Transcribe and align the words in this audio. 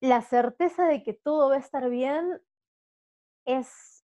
la 0.00 0.22
certeza 0.22 0.86
de 0.86 1.02
que 1.02 1.12
todo 1.12 1.50
va 1.50 1.56
a 1.56 1.58
estar 1.58 1.88
bien 1.90 2.40
es 3.44 4.04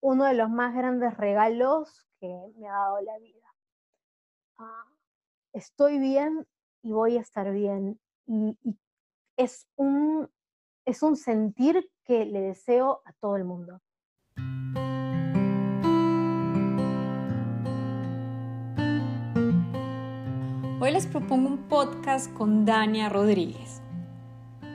uno 0.00 0.24
de 0.24 0.34
los 0.34 0.50
más 0.50 0.74
grandes 0.74 1.16
regalos 1.16 2.06
que 2.18 2.28
me 2.56 2.68
ha 2.68 2.72
dado 2.72 3.00
la 3.00 3.18
vida. 3.18 3.54
Ah, 4.58 4.84
estoy 5.52 5.98
bien 5.98 6.46
y 6.82 6.92
voy 6.92 7.16
a 7.16 7.20
estar 7.20 7.50
bien. 7.52 8.00
Y, 8.26 8.58
es, 9.36 9.68
un, 9.76 10.30
es 10.84 11.02
un 11.02 11.16
sentir 11.16 11.90
que 12.04 12.24
le 12.24 12.40
deseo 12.40 13.02
a 13.04 13.12
todo 13.14 13.36
el 13.36 13.44
mundo. 13.44 13.80
Hoy 20.80 20.90
les 20.92 21.06
propongo 21.06 21.48
un 21.48 21.68
podcast 21.68 22.32
con 22.34 22.64
Dania 22.66 23.08
Rodríguez. 23.08 23.83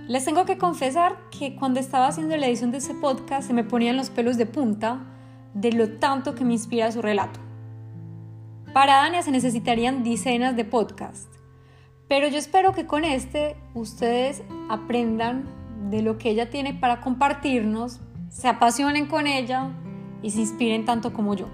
Les 0.10 0.26
tengo 0.26 0.44
que 0.46 0.58
confesar 0.58 1.18
que 1.30 1.56
cuando 1.56 1.80
estaba 1.80 2.08
haciendo 2.08 2.36
la 2.36 2.48
edición 2.48 2.72
de 2.72 2.80
ese 2.80 2.96
podcast 2.96 3.48
se 3.48 3.54
me 3.54 3.64
ponían 3.64 3.96
los 3.96 4.10
pelos 4.10 4.38
de 4.38 4.48
punta 4.48 5.06
de 5.54 5.72
lo 5.72 6.00
tanto 6.00 6.34
que 6.34 6.44
me 6.44 6.54
inspira 6.54 6.92
su 6.92 7.04
relato. 7.04 7.40
Para 8.74 8.96
Dania 8.96 9.22
se 9.22 9.30
necesitarían 9.30 10.04
decenas 10.04 10.56
de 10.56 10.66
podcasts, 10.66 11.30
pero 12.08 12.28
yo 12.28 12.40
espero 12.40 12.74
que 12.74 12.88
con 12.88 13.06
este 13.06 13.56
ustedes 13.76 14.42
aprendan 14.68 15.46
de 15.92 16.02
lo 16.02 16.18
que 16.18 16.32
ella 16.32 16.50
tiene 16.50 16.74
para 16.74 17.02
compartirnos, 17.02 18.00
se 18.30 18.48
apasionen 18.48 19.06
con 19.06 19.28
ella 19.28 19.70
y 20.24 20.32
se 20.32 20.40
inspiren 20.40 20.86
tanto 20.86 21.14
como 21.14 21.36
yo. 21.36 21.50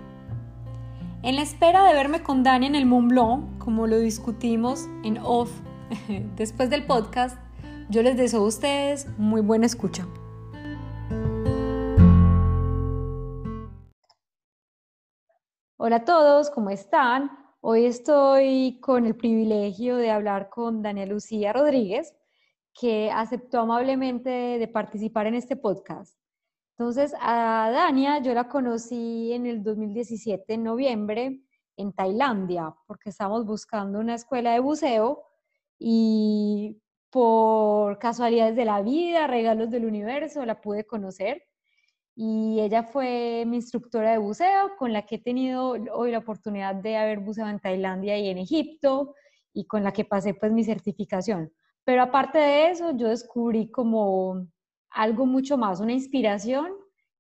En 1.24 1.36
la 1.36 1.42
espera 1.42 1.84
de 1.84 1.94
verme 1.94 2.24
con 2.24 2.44
Dani 2.44 2.68
en 2.68 2.76
el 2.76 2.86
Mont 2.86 3.10
Blanc, 3.10 3.58
como 3.58 3.86
lo 3.86 4.00
discutimos 4.00 4.88
en 5.04 5.18
off 5.22 5.52
después 6.38 6.70
del 6.70 6.86
podcast, 6.86 7.38
yo 7.90 8.02
les 8.02 8.18
deseo 8.18 8.42
a 8.42 8.48
ustedes 8.48 9.08
muy 9.18 9.42
buena 9.42 9.66
escucha. 9.66 10.08
Hola 15.78 15.98
a 15.98 16.06
todos, 16.06 16.50
¿cómo 16.50 16.72
están? 16.72 17.32
Hoy 17.62 17.86
estoy 17.86 18.80
con 18.82 19.06
el 19.06 19.16
privilegio 19.16 19.98
de 19.98 20.10
hablar 20.10 20.50
con 20.50 20.82
Daniela 20.82 21.14
Lucía 21.14 21.54
Rodríguez, 21.54 22.16
que 22.74 23.12
aceptó 23.12 23.60
amablemente 23.60 24.30
de 24.30 24.68
participar 24.68 25.28
en 25.28 25.36
este 25.36 25.56
podcast. 25.56 26.18
Entonces, 26.78 27.14
a 27.22 27.70
Dania 27.72 28.20
yo 28.20 28.34
la 28.34 28.50
conocí 28.50 29.32
en 29.32 29.46
el 29.46 29.64
2017, 29.64 30.56
en 30.56 30.64
noviembre, 30.64 31.42
en 31.78 31.94
Tailandia, 31.94 32.76
porque 32.88 33.10
estábamos 33.10 33.46
buscando 33.46 34.00
una 34.00 34.16
escuela 34.16 34.54
de 34.54 34.60
buceo 34.60 35.24
y 35.78 36.82
por 37.16 37.98
casualidades 37.98 38.58
de 38.58 38.66
la 38.66 38.82
vida, 38.82 39.26
regalos 39.26 39.70
del 39.70 39.86
universo, 39.86 40.46
la 40.46 40.60
pude 40.60 40.86
conocer. 40.86 41.44
Y 42.14 42.60
ella 42.60 42.84
fue 42.84 43.46
mi 43.48 43.56
instructora 43.56 44.12
de 44.12 44.18
buceo, 44.18 44.76
con 44.78 44.92
la 44.92 45.06
que 45.06 45.16
he 45.16 45.20
tenido 45.20 45.78
hoy 45.94 46.12
la 46.12 46.18
oportunidad 46.18 46.76
de 46.76 46.98
haber 46.98 47.20
buceado 47.20 47.50
en 47.50 47.62
Tailandia 47.62 48.18
y 48.18 48.28
en 48.28 48.38
Egipto, 48.38 49.16
y 49.54 49.66
con 49.66 49.82
la 49.82 49.94
que 49.94 50.04
pasé 50.04 50.34
pues 50.34 50.52
mi 50.52 50.66
certificación. 50.66 51.54
Pero 51.86 52.02
aparte 52.02 52.38
de 52.38 52.72
eso, 52.72 52.92
yo 52.98 53.08
descubrí 53.08 53.72
como 53.72 54.46
algo 54.90 55.26
mucho 55.26 55.58
más, 55.58 55.80
una 55.80 55.94
inspiración 55.94 56.74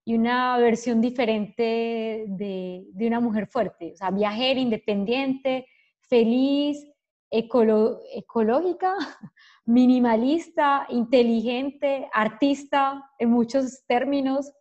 y 0.03 0.15
una 0.15 0.57
versión 0.57 0.99
diferente 0.99 2.25
de, 2.27 2.83
de 2.91 3.07
una 3.07 3.21
mujer 3.21 3.47
fuerte, 3.47 3.93
o 3.93 3.95
sea, 3.95 4.11
viajera, 4.11 4.59
independiente, 4.59 5.65
feliz, 6.01 6.85
ecológica, 7.29 8.93
minimalista, 9.65 10.85
inteligente, 10.89 12.07
artista, 12.13 13.11
en 13.17 13.31
muchos 13.31 13.83
términos, 13.87 14.51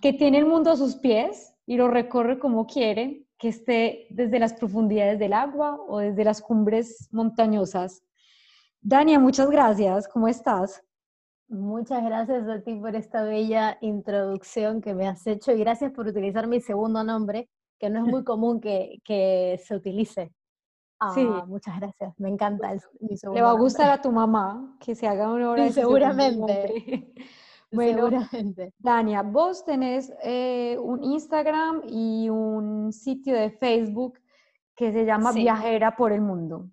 que 0.00 0.12
tiene 0.12 0.38
el 0.38 0.46
mundo 0.46 0.70
a 0.70 0.76
sus 0.76 0.96
pies 0.96 1.54
y 1.64 1.76
lo 1.76 1.88
recorre 1.88 2.38
como 2.38 2.66
quiere, 2.66 3.26
que 3.38 3.48
esté 3.48 4.06
desde 4.10 4.38
las 4.38 4.54
profundidades 4.54 5.18
del 5.18 5.32
agua 5.32 5.78
o 5.88 5.98
desde 5.98 6.24
las 6.24 6.40
cumbres 6.40 7.08
montañosas. 7.12 8.02
Dania, 8.80 9.18
muchas 9.18 9.50
gracias. 9.50 10.08
¿Cómo 10.08 10.28
estás? 10.28 10.82
Muchas 11.48 12.04
gracias 12.04 12.48
a 12.48 12.60
ti 12.62 12.74
por 12.74 12.96
esta 12.96 13.22
bella 13.22 13.78
introducción 13.80 14.80
que 14.80 14.94
me 14.94 15.06
has 15.06 15.26
hecho 15.26 15.52
y 15.52 15.60
gracias 15.60 15.92
por 15.92 16.06
utilizar 16.06 16.46
mi 16.46 16.60
segundo 16.60 17.04
nombre, 17.04 17.48
que 17.78 17.88
no 17.88 18.04
es 18.04 18.04
muy 18.04 18.24
común 18.24 18.60
que, 18.60 19.00
que 19.04 19.60
se 19.64 19.76
utilice. 19.76 20.32
Sí. 21.14 21.26
Ah, 21.28 21.44
muchas 21.46 21.78
gracias, 21.78 22.14
me 22.18 22.28
encanta 22.28 22.72
mi 23.00 23.16
segundo 23.16 23.38
Le 23.38 23.42
va 23.42 23.50
a 23.50 23.54
gustar 23.54 23.90
a 23.90 24.00
tu 24.00 24.12
mamá 24.12 24.76
que 24.80 24.94
se 24.94 25.06
haga 25.06 25.30
una 25.32 25.50
hora 25.50 25.66
sí, 25.66 25.72
seguramente. 25.72 27.12
bueno, 27.72 28.10
seguramente. 28.10 28.74
Dania, 28.78 29.22
vos 29.22 29.64
tenés 29.64 30.12
eh, 30.22 30.76
un 30.80 31.04
Instagram 31.04 31.82
y 31.88 32.28
un 32.28 32.92
sitio 32.92 33.34
de 33.34 33.50
Facebook 33.50 34.18
que 34.74 34.92
se 34.92 35.04
llama 35.04 35.32
Viajera 35.32 35.96
por 35.96 36.12
el 36.12 36.20
Mundo. 36.20 36.68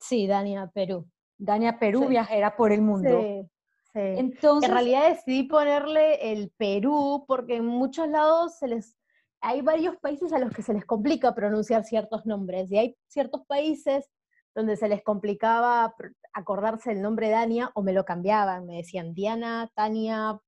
Sí, 0.00 0.26
Dania 0.26 0.70
Perú. 0.72 1.06
Dania 1.40 1.78
Perú, 1.78 2.06
viajera 2.06 2.54
por 2.54 2.70
el 2.70 2.82
mundo. 2.82 3.20
Sí. 3.20 3.48
Entonces, 3.94 4.68
en 4.68 4.74
realidad 4.74 5.08
decidí 5.08 5.44
ponerle 5.44 6.32
el 6.32 6.50
Perú 6.50 7.24
porque 7.26 7.56
en 7.56 7.66
muchos 7.66 8.08
lados 8.08 8.58
se 8.58 8.68
les, 8.68 8.96
hay 9.40 9.62
varios 9.62 9.96
países 9.96 10.32
a 10.32 10.38
los 10.38 10.52
que 10.52 10.62
se 10.62 10.74
les 10.74 10.84
complica 10.84 11.34
pronunciar 11.34 11.84
ciertos 11.84 12.26
nombres 12.26 12.70
y 12.70 12.78
hay 12.78 12.96
ciertos 13.06 13.46
países 13.46 14.10
donde 14.54 14.76
se 14.76 14.88
les 14.88 15.02
complicaba 15.02 15.94
acordarse 16.32 16.92
el 16.92 17.02
nombre 17.02 17.30
Dania 17.30 17.70
o 17.74 17.82
me 17.82 17.92
lo 17.92 18.04
cambiaban, 18.04 18.66
me 18.66 18.76
decían 18.76 19.14
Diana, 19.14 19.70
Tania, 19.74 20.38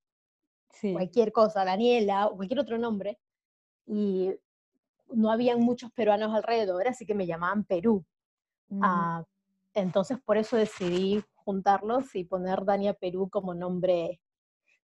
cualquier 0.92 1.32
cosa, 1.32 1.64
Daniela 1.64 2.26
o 2.26 2.36
cualquier 2.36 2.60
otro 2.60 2.78
nombre 2.78 3.18
y 3.86 4.30
no 5.12 5.30
habían 5.30 5.60
muchos 5.60 5.92
peruanos 5.92 6.34
alrededor, 6.34 6.88
así 6.88 7.06
que 7.06 7.14
me 7.14 7.26
llamaban 7.26 7.64
Perú. 7.64 8.04
Ah, 8.80 9.24
entonces 9.74 10.18
por 10.24 10.36
eso 10.36 10.56
decidí 10.56 11.22
juntarlos 11.34 12.14
y 12.14 12.24
poner 12.24 12.64
Dania 12.64 12.94
Perú 12.94 13.28
como 13.30 13.54
nombre, 13.54 14.20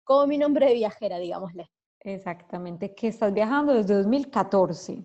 como 0.05 0.27
mi 0.27 0.39
nombre 0.39 0.67
de 0.67 0.75
viajera, 0.75 1.19
digámosle. 1.19 1.71
Exactamente, 2.01 2.95
que 2.95 3.09
estás 3.09 3.33
viajando 3.33 3.75
desde 3.75 3.95
2014. 3.95 5.05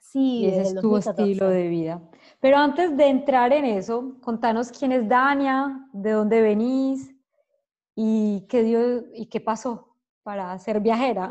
Sí, 0.00 0.38
y 0.38 0.46
ese 0.46 0.62
es 0.62 0.74
tu 0.80 0.96
estilo 0.96 1.48
de 1.48 1.68
vida. 1.68 2.02
Pero 2.40 2.56
antes 2.56 2.96
de 2.96 3.06
entrar 3.06 3.52
en 3.52 3.64
eso, 3.64 4.16
contanos 4.20 4.72
quién 4.72 4.92
es 4.92 5.08
Dania, 5.08 5.88
de 5.92 6.10
dónde 6.12 6.40
venís 6.40 7.14
y 7.94 8.46
qué 8.48 8.62
dio 8.62 9.04
y 9.14 9.26
qué 9.26 9.40
pasó 9.40 9.96
para 10.22 10.58
ser 10.58 10.80
viajera. 10.80 11.30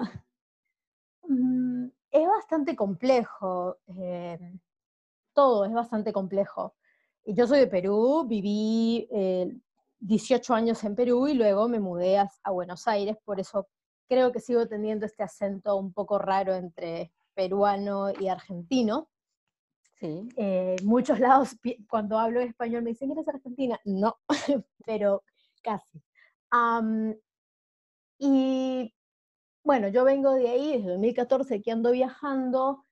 Mm, 1.24 1.88
es 2.12 2.28
bastante 2.28 2.76
complejo. 2.76 3.78
Eh, 3.98 4.38
todo 5.34 5.66
es 5.66 5.74
bastante 5.74 6.12
complejo. 6.12 6.76
Yo 7.26 7.48
soy 7.48 7.60
de 7.60 7.68
Perú, 7.68 8.26
viví 8.28 9.08
18 10.00 10.54
eh, 10.54 10.58
años 10.58 10.84
en 10.84 10.96
Perú 10.96 11.28
y 11.28 11.34
luego 11.34 11.68
me 11.68 11.80
mudé 11.80 12.18
a, 12.18 12.52
Buenos 12.52 12.88
Aires, 12.88 13.18
por 13.24 13.40
eso 13.40 13.68
creo 14.10 14.32
que 14.32 14.40
sigo 14.40 14.68
teniendo 14.68 15.06
este 15.06 15.24
acento 15.24 15.78
un 15.78 15.94
poco 15.94 16.18
raro 16.18 16.54
entre 16.56 17.14
peruano 17.36 18.12
y 18.20 18.28
argentino. 18.28 19.10
Sí. 20.00 20.28
Eh, 20.36 20.76
muchos 20.84 21.20
lados, 21.20 21.56
cuando 21.90 22.18
hablo 22.18 22.42
español, 22.42 22.84
me 22.84 22.92
dicen, 22.92 23.12
¿eres 23.12 23.28
argentina? 23.28 23.80
No, 23.86 24.18
pero 24.86 25.24
casi. 25.62 26.02
y 28.18 28.94
bueno, 29.64 29.88
yo 29.90 30.04
vengo 30.04 30.34
de 30.34 30.50
ahí, 30.50 30.78
desde 30.78 30.90
2014 30.90 31.62
que 31.62 31.72
ando 31.72 31.92
viajando. 31.92 32.86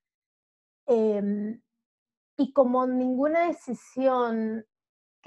Em, 0.85 1.61
y 2.37 2.53
como 2.53 2.85
ninguna 2.85 3.47
decisión 3.47 4.65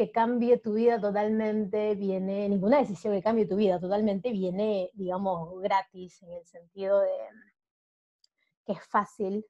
que 0.01 0.11
cambie 0.11 0.57
tu 0.57 0.73
vida 0.73 0.99
totalmente 0.99 1.95
viene, 1.95 2.49
ninguna 2.49 2.79
decisión 2.79 3.13
que 3.13 3.23
cambie 3.23 3.47
tu 3.47 3.57
vida 3.57 3.79
totalmente 3.79 4.33
viene, 4.33 4.91
digamos, 4.95 5.61
gratis, 5.61 6.23
en 6.23 6.33
el 6.33 6.47
sentido 6.47 7.01
de 7.01 7.11
que 8.65 8.73
es 8.73 8.83
fácil, 8.89 9.45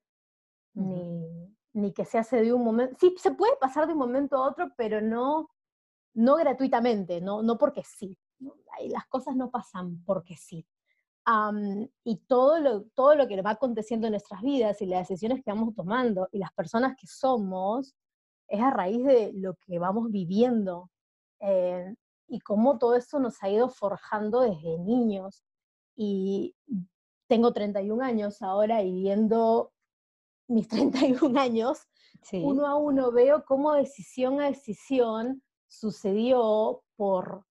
ni, 0.75 1.55
ni, 1.73 1.93
que 1.93 2.05
se 2.05 2.19
hace 2.19 2.43
de 2.43 2.53
un 2.53 2.65
momento, 2.65 2.97
sí, 2.99 3.15
se 3.17 3.31
puede 3.31 3.55
pasar 3.61 3.87
de 3.87 3.93
un 3.93 4.01
momento 4.01 4.35
a 4.35 4.49
otro, 4.49 4.73
pero 4.77 5.01
no, 5.01 5.49
no 6.15 6.35
gratuitamente, 6.35 7.21
no, 7.21 7.43
no 7.43 7.57
porque 7.57 7.85
sí. 7.85 8.19
Las 8.89 9.07
cosas 9.07 9.37
no 9.37 9.53
pasan 9.53 10.03
porque 10.05 10.35
sí 10.37 10.67
y 12.05 12.17
todo 12.27 12.59
lo, 12.59 12.83
todo 12.95 13.15
lo 13.15 13.29
que 13.29 13.41
va 13.43 13.51
aconteciendo 13.51 14.07
en 14.07 14.13
nuestras 14.13 14.43
vidas 14.43 14.81
y 14.83 14.87
las 14.87 15.09
decisiones 15.09 15.43
que 15.45 15.51
vamos 15.51 15.75
tomando 15.75 16.29
y 16.33 16.39
las 16.39 16.53
personas 16.53 16.97
que 16.99 17.07
somos 17.07 17.95
es 18.51 18.61
a 18.61 18.71
raíz 18.71 19.05
de 19.05 19.33
lo 19.33 19.55
que 19.55 19.79
vamos 19.79 20.11
viviendo 20.11 20.91
eh, 21.41 21.95
y 22.29 22.41
cómo 22.41 22.79
todo 22.79 22.97
eso 22.97 23.19
nos 23.19 23.43
ha 23.43 23.49
ido 23.49 23.69
forjando 23.69 24.41
desde 24.41 24.79
niños. 24.79 25.45
Y 25.97 26.55
tengo 27.29 27.53
31 27.53 28.03
años 28.05 28.43
ahora 28.43 28.83
y 28.83 28.93
viendo 28.93 29.73
mis 30.49 30.69
31 30.69 31.41
años, 31.41 31.87
uno 32.33 32.67
a 32.67 32.77
uno 32.77 33.13
veo 33.13 33.45
cómo 33.45 33.73
decisión 33.75 34.41
a 34.41 34.47
decisión 34.47 35.43
sucedió 35.69 36.83
por 36.97 37.47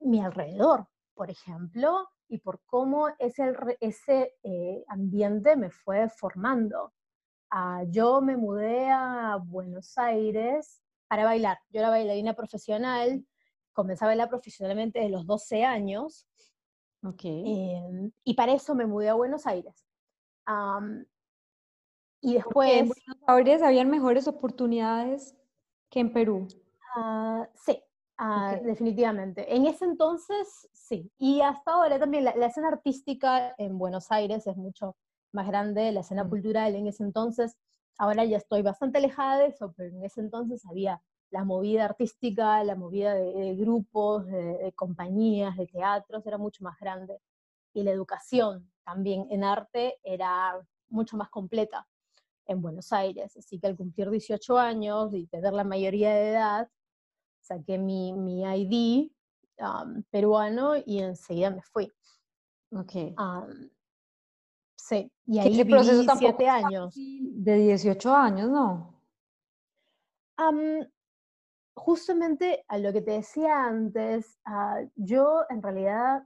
mi 0.00 0.20
alrededor, 0.20 0.88
por 1.14 1.30
ejemplo, 1.30 2.08
y 2.28 2.38
por 2.38 2.60
cómo 2.64 3.08
ese, 3.18 3.54
ese 3.80 4.34
eh, 4.42 4.84
ambiente 4.88 5.56
me 5.56 5.70
fue 5.70 6.08
formando. 6.08 6.92
Ah, 7.58 7.84
yo 7.88 8.20
me 8.20 8.36
mudé 8.36 8.90
a 8.90 9.38
Buenos 9.42 9.96
Aires 9.96 10.82
para 11.08 11.24
bailar. 11.24 11.58
Yo 11.70 11.80
era 11.80 11.88
bailarina 11.88 12.34
profesional, 12.34 13.26
comencé 13.72 14.04
a 14.04 14.08
bailar 14.08 14.28
profesionalmente 14.28 14.98
desde 14.98 15.10
los 15.10 15.26
12 15.26 15.64
años. 15.64 16.28
Em, 17.22 18.12
y 18.24 18.34
para 18.34 18.52
eso 18.52 18.74
me 18.74 18.84
mudé 18.84 19.08
a 19.08 19.14
Buenos 19.14 19.46
Aires. 19.46 19.86
y 22.20 22.34
después... 22.34 22.72
¿En 22.72 22.88
Buenos 22.88 23.24
Aires 23.26 23.62
habían 23.62 23.88
mejores 23.88 24.28
oportunidades 24.28 25.34
que 25.88 26.00
en 26.00 26.12
Perú? 26.12 26.46
Ah, 26.94 27.48
sí, 27.54 27.82
ah, 28.18 28.58
definitivamente. 28.62 29.56
En 29.56 29.64
ese 29.64 29.86
entonces, 29.86 30.68
sí. 30.74 31.10
Y 31.16 31.40
hasta 31.40 31.72
ahora 31.72 31.98
también 31.98 32.24
la, 32.24 32.32
escena 32.32 32.68
artística 32.68 33.54
en 33.56 33.78
Buenos 33.78 34.12
Aires 34.12 34.46
es 34.46 34.58
mucho 34.58 34.94
más 35.36 35.46
grande, 35.46 35.92
la 35.92 36.00
escena 36.00 36.24
mm. 36.24 36.30
cultural 36.30 36.74
en 36.74 36.88
ese 36.88 37.04
entonces. 37.04 37.56
Ahora 37.98 38.24
ya 38.24 38.38
estoy 38.38 38.62
bastante 38.62 38.98
alejada 38.98 39.38
de 39.38 39.46
eso, 39.46 39.72
pero 39.76 39.90
en 39.90 40.02
ese 40.04 40.20
entonces 40.20 40.64
había 40.66 41.00
la 41.30 41.44
movida 41.44 41.84
artística, 41.84 42.62
la 42.64 42.74
movida 42.74 43.14
de, 43.14 43.54
grupos, 43.54 44.26
de, 44.26 44.72
compañías, 44.74 45.56
de 45.56 45.66
teatros, 45.66 46.26
era 46.26 46.38
mucho 46.38 46.64
más 46.64 46.78
grande. 46.78 47.20
Y 47.72 47.82
la 47.82 47.92
educación 47.92 48.70
también 48.84 49.26
en 49.30 49.44
arte 49.44 49.98
era 50.02 50.58
mucho 50.88 51.16
más 51.16 51.28
completa 51.30 51.86
en 52.46 52.62
Buenos 52.62 52.92
Aires. 52.92 53.36
Así 53.36 53.58
que 53.58 53.66
al 53.66 53.76
cumplir 53.76 54.10
18 54.10 54.58
años 54.58 55.12
y 55.12 55.26
tener 55.26 55.52
la 55.52 55.64
mayoría 55.64 56.12
de 56.14 56.30
edad, 56.30 56.68
saqué 57.40 57.78
mi, 57.78 58.12
mi 58.12 58.42
ID 58.42 59.10
peruano 60.10 60.76
y 60.76 61.00
enseguida 61.00 61.50
me 61.50 61.62
fui. 61.62 61.92
Ok. 62.70 63.14
Sí, 64.88 65.10
y 65.26 65.38
ahí 65.38 65.62
viví 65.64 66.06
siete 66.18 66.48
años. 66.48 66.94
De 66.94 67.56
18 67.56 68.14
años, 68.14 68.50
¿no? 68.50 68.94
justamente 71.74 72.64
a 72.68 72.78
lo 72.78 72.92
que 72.92 73.00
te 73.00 73.12
decía 73.12 73.64
antes, 73.64 74.38
ah, 74.44 74.80
yo 74.96 75.42
en 75.48 75.62
realidad 75.62 76.22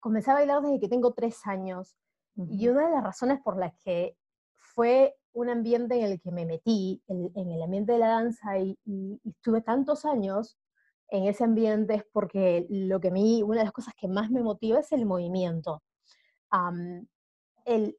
comencé 0.00 0.30
a 0.30 0.34
bailar 0.34 0.62
desde 0.62 0.80
que 0.80 0.88
tengo 0.88 1.12
tres 1.12 1.46
años. 1.46 1.96
Y 2.36 2.68
una 2.68 2.86
de 2.86 2.94
las 2.94 3.04
razones 3.04 3.40
por 3.42 3.56
las 3.56 3.72
que 3.84 4.16
fue 4.56 5.16
un 5.32 5.50
ambiente 5.50 5.98
en 5.98 6.04
el 6.04 6.20
que 6.20 6.30
me 6.30 6.46
metí, 6.46 7.02
en, 7.08 7.50
el 7.50 7.62
ambiente 7.62 7.92
de 7.92 7.98
la 7.98 8.08
danza, 8.08 8.58
y, 8.58 8.78
estuve 9.24 9.60
tantos 9.60 10.04
años 10.04 10.58
en 11.08 11.24
ese 11.24 11.44
ambiente 11.44 11.94
es 11.94 12.04
porque 12.12 12.66
lo 12.70 13.00
que 13.00 13.08
a 13.08 13.12
mí, 13.12 13.42
una 13.42 13.58
de 13.58 13.64
las 13.64 13.72
cosas 13.72 13.94
que 13.96 14.08
más 14.08 14.30
me 14.30 14.42
motiva 14.42 14.80
es 14.80 14.90
el 14.92 15.06
movimiento. 15.06 15.82
El, 17.64 17.98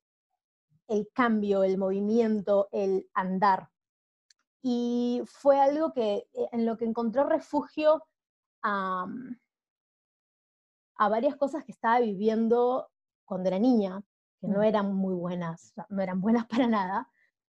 el 0.88 1.10
cambio, 1.14 1.64
el 1.64 1.78
movimiento, 1.78 2.70
el 2.72 3.10
andar 3.14 3.70
y 4.68 5.22
fue 5.28 5.60
algo 5.60 5.94
que, 5.94 6.28
eh, 6.34 6.50
en 6.52 6.66
lo 6.66 6.76
que 6.76 6.86
encontré 6.86 7.24
refugio 7.24 8.04
a, 8.64 9.06
a 10.98 11.10
varias 11.10 11.36
cosas 11.36 11.64
que 11.64 11.72
estaba 11.72 12.00
viviendo 12.00 12.90
cuando 13.26 13.50
era 13.50 13.60
niña, 13.60 14.02
que 14.42 14.48
no 14.48 14.62
mm. 14.62 14.64
eran 14.64 14.96
muy 14.96 15.14
buenas, 15.14 15.72
no 15.90 16.02
eran 16.02 16.20
buenas 16.20 16.48
para 16.50 16.66
nada, 16.66 17.08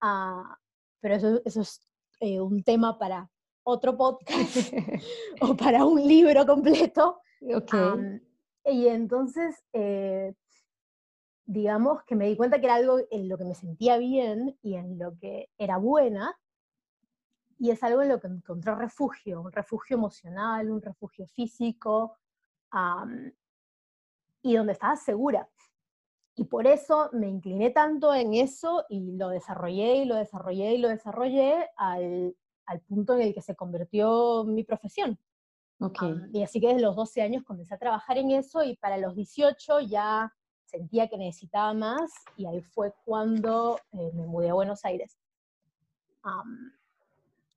ah, 0.00 0.58
pero 1.00 1.14
eso, 1.14 1.40
eso 1.44 1.60
es 1.60 1.86
eh, 2.18 2.40
un 2.40 2.64
tema 2.64 2.98
para 2.98 3.30
otro 3.62 3.96
podcast 3.96 4.72
o 5.42 5.56
para 5.56 5.84
un 5.84 6.04
libro 6.08 6.44
completo. 6.44 7.20
Okay. 7.40 8.20
y 8.64 8.88
entonces, 8.88 9.62
eh, 9.72 10.34
digamos 11.46 12.02
que 12.02 12.16
me 12.16 12.26
di 12.26 12.36
cuenta 12.36 12.58
que 12.58 12.66
era 12.66 12.74
algo 12.74 12.98
en 13.10 13.28
lo 13.28 13.38
que 13.38 13.44
me 13.44 13.54
sentía 13.54 13.96
bien 13.98 14.58
y 14.62 14.74
en 14.74 14.98
lo 14.98 15.16
que 15.16 15.48
era 15.56 15.78
buena, 15.78 16.36
y 17.58 17.70
es 17.70 17.82
algo 17.82 18.02
en 18.02 18.10
lo 18.10 18.20
que 18.20 18.26
encontré 18.26 18.74
refugio, 18.74 19.40
un 19.40 19.52
refugio 19.52 19.96
emocional, 19.96 20.70
un 20.70 20.82
refugio 20.82 21.26
físico, 21.28 22.18
y 24.42 24.54
donde 24.54 24.72
estaba 24.72 24.96
segura. 24.96 25.48
Y 26.34 26.44
por 26.44 26.66
eso 26.66 27.08
me 27.12 27.28
incliné 27.28 27.70
tanto 27.70 28.12
en 28.12 28.34
eso 28.34 28.84
y 28.90 29.16
lo 29.16 29.30
desarrollé 29.30 29.96
y 29.96 30.04
lo 30.04 30.16
desarrollé 30.16 30.74
y 30.74 30.78
lo 30.78 30.88
desarrollé 30.88 31.66
al, 31.76 32.36
al 32.66 32.80
punto 32.82 33.14
en 33.14 33.22
el 33.22 33.34
que 33.34 33.40
se 33.40 33.56
convirtió 33.56 34.44
mi 34.44 34.64
profesión. 34.64 35.18
Okay. 35.78 36.14
y 36.32 36.42
así 36.42 36.58
que 36.58 36.68
desde 36.68 36.80
los 36.80 36.96
12 36.96 37.20
años 37.20 37.44
comencé 37.44 37.74
a 37.74 37.78
trabajar 37.78 38.16
en 38.16 38.30
eso 38.30 38.62
y 38.64 38.76
para 38.76 38.96
los 38.96 39.14
18 39.14 39.80
ya 39.80 40.32
sentía 40.66 41.08
que 41.08 41.16
necesitaba 41.16 41.72
más 41.72 42.12
y 42.36 42.46
ahí 42.46 42.60
fue 42.60 42.92
cuando 43.04 43.78
eh, 43.92 44.10
me 44.14 44.26
mudé 44.26 44.50
a 44.50 44.54
Buenos 44.54 44.84
Aires. 44.84 45.16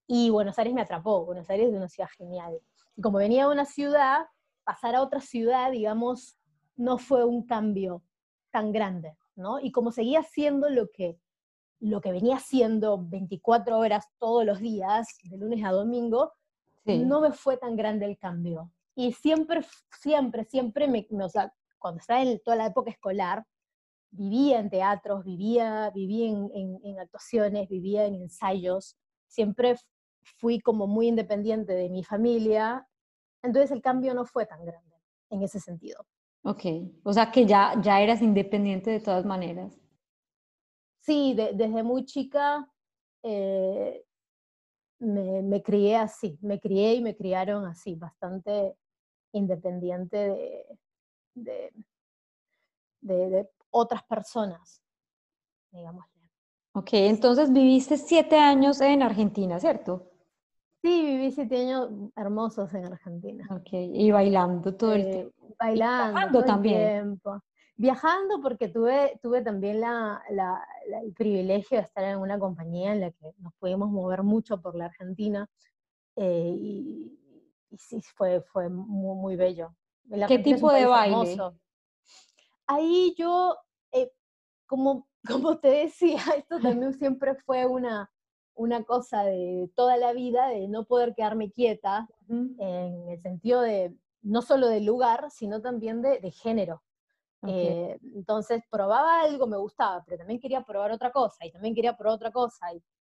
Y 0.07 0.29
Buenos 0.29 0.57
Aires 0.59 0.73
me 0.73 0.81
atrapó, 0.81 1.25
Buenos 1.25 1.49
Aires 1.49 1.69
es 1.69 1.75
una 1.75 1.89
ciudad 1.89 2.09
genial. 2.17 2.59
Y 2.95 3.01
como 3.01 3.17
venía 3.17 3.45
de 3.47 3.51
una 3.51 3.65
ciudad, 3.65 4.27
pasar 4.63 4.95
a 4.95 5.01
otra 5.01 5.21
ciudad, 5.21 5.71
digamos, 5.71 6.37
no 6.75 6.97
fue 6.97 7.25
un 7.25 7.45
cambio 7.45 8.03
tan 8.51 8.71
grande, 8.71 9.17
¿no? 9.35 9.59
Y 9.59 9.71
como 9.71 9.91
seguía 9.91 10.19
haciendo 10.19 10.69
lo 10.69 10.89
que, 10.91 11.19
lo 11.79 12.01
que 12.01 12.11
venía 12.11 12.37
haciendo 12.37 12.97
24 12.99 13.77
horas 13.77 14.05
todos 14.19 14.45
los 14.45 14.59
días, 14.59 15.07
de 15.23 15.37
lunes 15.37 15.63
a 15.63 15.71
domingo, 15.71 16.33
no 16.85 17.21
me 17.21 17.31
fue 17.31 17.57
tan 17.57 17.75
grande 17.75 18.05
el 18.05 18.17
cambio. 18.17 18.71
Y 18.95 19.13
siempre, 19.13 19.61
siempre, 20.01 20.43
siempre, 20.45 20.87
me, 20.87 21.07
o 21.23 21.29
sea, 21.29 21.53
cuando 21.79 21.99
estaba 21.99 22.21
en 22.21 22.39
toda 22.39 22.57
la 22.57 22.67
época 22.67 22.91
escolar, 22.91 23.45
vivía 24.11 24.59
en 24.59 24.69
teatros, 24.69 25.23
vivía, 25.23 25.91
vivía 25.91 26.29
en, 26.29 26.49
en, 26.53 26.79
en 26.83 26.99
actuaciones, 26.99 27.67
vivía 27.69 28.05
en 28.05 28.15
ensayos, 28.15 28.97
siempre 29.27 29.75
fui 30.37 30.59
como 30.59 30.87
muy 30.87 31.07
independiente 31.07 31.73
de 31.73 31.89
mi 31.89 32.03
familia, 32.03 32.87
entonces 33.43 33.71
el 33.71 33.81
cambio 33.81 34.13
no 34.13 34.25
fue 34.25 34.45
tan 34.45 34.63
grande 34.65 34.95
en 35.29 35.43
ese 35.43 35.59
sentido. 35.59 36.05
Ok, 36.43 36.63
o 37.03 37.13
sea 37.13 37.31
que 37.31 37.45
ya, 37.45 37.79
ya 37.81 38.01
eras 38.01 38.21
independiente 38.21 38.89
de 38.89 38.99
todas 38.99 39.25
maneras. 39.25 39.79
Sí, 41.01 41.33
desde 41.35 41.83
muy 41.83 42.05
chica 42.05 42.67
eh, 43.23 44.03
me, 44.99 45.41
me, 45.41 45.61
crié 45.61 45.97
así, 45.97 46.37
me 46.41 46.59
crié 46.59 46.95
y 46.95 47.01
me 47.01 47.15
criaron 47.15 47.65
así, 47.65 47.95
bastante 47.95 48.75
independiente 49.33 50.17
de, 50.17 50.65
de, 51.33 51.73
de, 53.01 53.29
de 53.29 53.49
otras 53.71 54.03
personas, 54.03 54.81
digamos. 55.71 56.05
Ok, 56.73 56.89
entonces 56.93 57.51
viviste 57.51 57.97
siete 57.97 58.37
años 58.37 58.79
en 58.81 59.01
Argentina, 59.01 59.59
¿cierto? 59.59 60.11
Sí, 60.81 61.05
viví 61.05 61.31
siete 61.31 61.57
años 61.57 61.89
hermosos 62.15 62.73
en 62.73 62.85
Argentina. 62.85 63.47
Ok, 63.51 63.69
y 63.71 64.11
bailando 64.11 64.75
todo 64.75 64.93
el 64.93 65.01
eh, 65.01 65.11
tiempo. 65.11 65.55
Bailando. 65.59 66.13
Viajando 66.13 66.43
también. 66.43 67.21
Viajando 67.75 68.41
porque 68.41 68.67
tuve, 68.67 69.19
tuve 69.21 69.41
también 69.41 69.81
la, 69.81 70.21
el 70.29 71.13
privilegio 71.13 71.77
de 71.77 71.83
estar 71.83 72.03
en 72.03 72.17
una 72.17 72.37
compañía 72.37 72.91
en 72.91 73.01
la 73.01 73.11
que 73.11 73.33
nos 73.39 73.53
pudimos 73.55 73.89
mover 73.89 74.23
mucho 74.23 74.61
por 74.61 74.75
la 74.75 74.85
Argentina. 74.85 75.49
Eh, 76.15 76.53
y, 76.55 77.19
sí, 77.77 78.01
fue, 78.15 78.41
fue 78.41 78.69
muy, 78.69 79.15
muy 79.15 79.35
bello. 79.37 79.73
¿Qué 80.27 80.39
tipo 80.39 80.71
de 80.71 80.85
baile? 80.85 81.37
Ahí 82.67 83.15
yo, 83.17 83.57
eh, 83.91 84.11
como, 84.65 85.07
como 85.27 85.59
te 85.59 85.69
decía, 85.69 86.21
esto 86.37 86.59
también 86.59 86.93
siempre 86.93 87.35
fue 87.35 87.65
una, 87.65 88.11
una 88.55 88.83
cosa 88.83 89.23
de 89.23 89.71
toda 89.75 89.97
la 89.97 90.13
vida, 90.13 90.47
de 90.49 90.67
no 90.67 90.85
poder 90.85 91.15
quedarme 91.15 91.51
quieta, 91.51 92.07
en 92.27 93.09
el 93.09 93.21
sentido 93.21 93.61
de 93.61 93.95
no 94.21 94.41
solo 94.41 94.67
del 94.67 94.85
lugar, 94.85 95.31
sino 95.31 95.61
también 95.61 96.01
de, 96.01 96.31
género. 96.31 96.83
Eh, 97.47 97.97
entonces 98.15 98.61
probaba 98.69 99.21
algo, 99.21 99.47
me 99.47 99.57
gustaba, 99.57 100.03
pero 100.05 100.17
también 100.17 100.41
quería 100.41 100.61
probar 100.63 100.91
otra 100.91 101.11
cosa, 101.11 101.45
y 101.45 101.51
también 101.51 101.73
quería 101.73 101.95
probar 101.95 102.15
otra 102.17 102.31
cosa, 102.31 102.67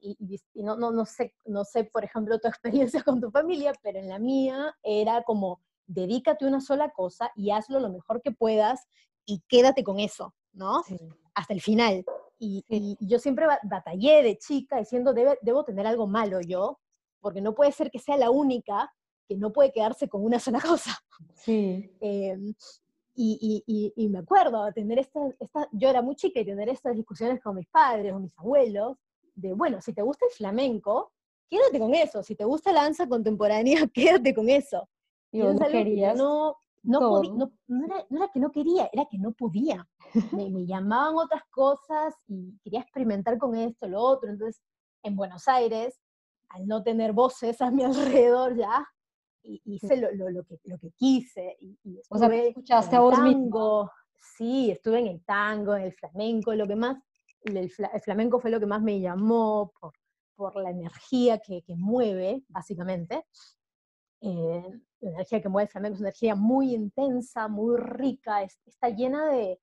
y, 0.03 0.63
no, 0.63 0.77
no, 0.77 0.91
no, 0.91 1.05
sé, 1.05 1.35
no 1.45 1.65
sé, 1.65 1.85
por 1.85 2.05
ejemplo, 2.05 2.39
tu 2.39 2.49
experiencia 2.95 3.03
con 3.03 3.21
tu 3.21 3.31
familia, 3.31 3.73
pero 3.83 3.99
en 3.99 4.09
la 4.09 4.19
mía 4.19 4.77
era 4.83 5.23
como, 5.23 5.61
dedícate 5.91 6.45
a 6.45 6.49
una 6.49 6.61
sola 6.61 6.91
cosa 6.91 7.31
y 7.35 7.51
hazlo 7.51 7.81
lo 7.81 7.91
mejor 7.91 8.23
que 8.23 8.31
puedas 8.31 8.87
y 9.27 9.43
quédate 9.49 9.83
con 9.83 9.99
eso, 9.99 10.35
¿no? 10.53 10.83
Hasta 11.35 11.55
el 11.55 11.61
final. 11.61 12.05
Y, 12.39 12.65
yo 13.01 13.19
siempre 13.19 13.47
batallé 13.65 14.23
de 14.23 14.39
chica 14.39 14.79
diciendo, 14.79 15.13
debo 15.13 15.65
tener 15.65 15.87
algo 15.87 16.07
malo 16.07 16.41
yo, 16.41 16.79
porque 17.21 17.41
no 17.41 17.55
puede 17.55 17.73
ser 17.73 17.91
que 17.91 17.99
sea 17.99 18.17
la 18.17 18.31
única 18.31 18.93
que 19.29 19.37
no 19.37 19.53
puede 19.53 19.73
quedarse 19.73 20.09
con 20.09 20.25
una 20.25 20.41
sola 20.41 20.61
cosa. 20.79 20.99
Sí. 21.35 21.91
Em, 22.01 22.55
y, 23.15 24.09
me 24.11 24.21
acuerdo 24.21 24.73
tener 24.73 24.99
esta, 24.99 25.21
esta, 25.39 25.69
yo 25.73 25.91
era 25.91 26.03
muy 26.03 26.17
chica 26.17 26.41
y 26.41 26.45
tener 26.45 26.69
estas 26.69 26.97
discusiones 26.97 27.41
con 27.43 27.57
mis 27.57 27.67
padres 27.67 28.13
o 28.13 28.19
mis 28.19 28.33
abuelos, 28.39 28.97
de, 29.35 29.53
bueno, 29.53 29.81
si 29.81 29.93
te 29.93 30.03
gusta 30.03 30.25
el 30.27 30.33
flamenco, 30.33 31.13
quédate 31.49 31.79
con 31.79 31.95
eso, 31.95 32.23
si 32.23 32.35
te 32.35 32.45
gusta 32.45 32.73
la 32.73 32.85
danza 32.85 33.09
contemporánea, 33.09 33.87
quédate 33.93 34.35
con 34.35 34.49
eso. 34.49 34.89
Y, 35.33 35.43
vos 35.43 35.55
no 35.55 35.67
querías. 35.69 36.17
No, 36.17 36.57
no, 36.83 37.23
no, 37.23 37.53
no, 37.69 37.85
era, 37.85 38.07
no, 38.09 38.25
era, 38.25 38.33
que 38.33 38.41
no 38.41 38.51
quería, 38.51 38.89
era 38.93 39.07
que 39.11 39.19
no 39.19 39.33
podía. 39.33 39.87
Me, 40.33 40.51
me, 40.51 40.67
llamaban 40.67 41.17
otras 41.17 41.43
cosas 41.51 42.15
y 42.27 42.59
quería 42.65 42.81
experimentar 42.81 43.39
con 43.39 43.55
esto, 43.55 43.87
lo 43.87 44.01
otro. 44.01 44.31
Entonces, 44.31 44.61
en 45.03 45.15
Buenos 45.15 45.47
Aires, 45.47 46.01
al 46.49 46.67
no 46.67 46.83
tener 46.83 47.13
voces 47.13 47.61
a 47.61 47.71
mi 47.71 47.85
alrededor 47.85 48.57
ya, 48.57 48.87
hice 49.43 49.97
lo, 49.97 50.11
lo, 50.13 50.31
lo, 50.31 50.45
que, 50.45 50.59
lo 50.65 50.79
que 50.79 50.91
quise. 50.93 51.57
Y, 51.61 52.01
o 52.09 52.19
sea, 52.19 52.29
escuchaste 52.29 52.97
a 52.97 53.01
vos 53.01 53.15
tango, 53.15 53.91
Sí, 54.37 54.71
estuve 54.71 55.01
en 55.01 55.07
el 55.07 55.25
tango, 55.25 55.75
en 55.75 55.85
el 55.85 55.93
flamenco, 55.95 56.55
lo 56.55 56.67
que 56.67 56.77
más, 56.77 56.97
el, 57.43 57.71
flamenco 57.71 58.39
fue 58.39 58.51
lo 58.51 58.61
que 58.61 58.67
más 58.67 58.83
me 58.83 59.01
llamó 59.01 59.73
por, 59.81 59.93
por 60.35 60.57
la 60.57 60.71
energía 60.71 61.39
que, 61.39 61.63
que 61.63 61.75
mueve, 61.75 62.45
básicamente. 62.49 63.25
Eh, 64.21 64.81
la 65.01 65.11
energía 65.11 65.41
que 65.41 65.49
mueve 65.49 65.67
el 65.67 65.71
flamenco 65.71 65.95
es 65.95 66.01
una 66.01 66.09
energía 66.09 66.35
muy 66.35 66.75
intensa, 66.75 67.49
muy 67.49 67.77
rica, 67.77 68.43
está 68.43 68.91
llena 68.91 69.27
de, 69.31 69.61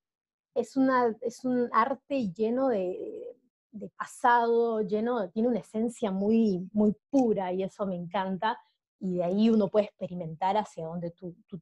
es, 0.55 0.75
una, 0.75 1.15
es 1.21 1.45
un 1.45 1.69
arte 1.71 2.31
lleno 2.33 2.69
de, 2.69 3.37
de 3.71 3.89
pasado, 3.89 4.81
lleno, 4.81 5.29
tiene 5.29 5.49
una 5.49 5.59
esencia 5.59 6.11
muy, 6.11 6.67
muy 6.73 6.95
pura 7.09 7.53
y 7.53 7.63
eso 7.63 7.85
me 7.85 7.95
encanta 7.95 8.59
y 8.99 9.17
de 9.17 9.23
ahí 9.23 9.49
uno 9.49 9.69
puede 9.69 9.85
experimentar 9.85 10.57
hacia 10.57 10.85
donde 10.85 11.11
tu, 11.11 11.35
tu, 11.47 11.61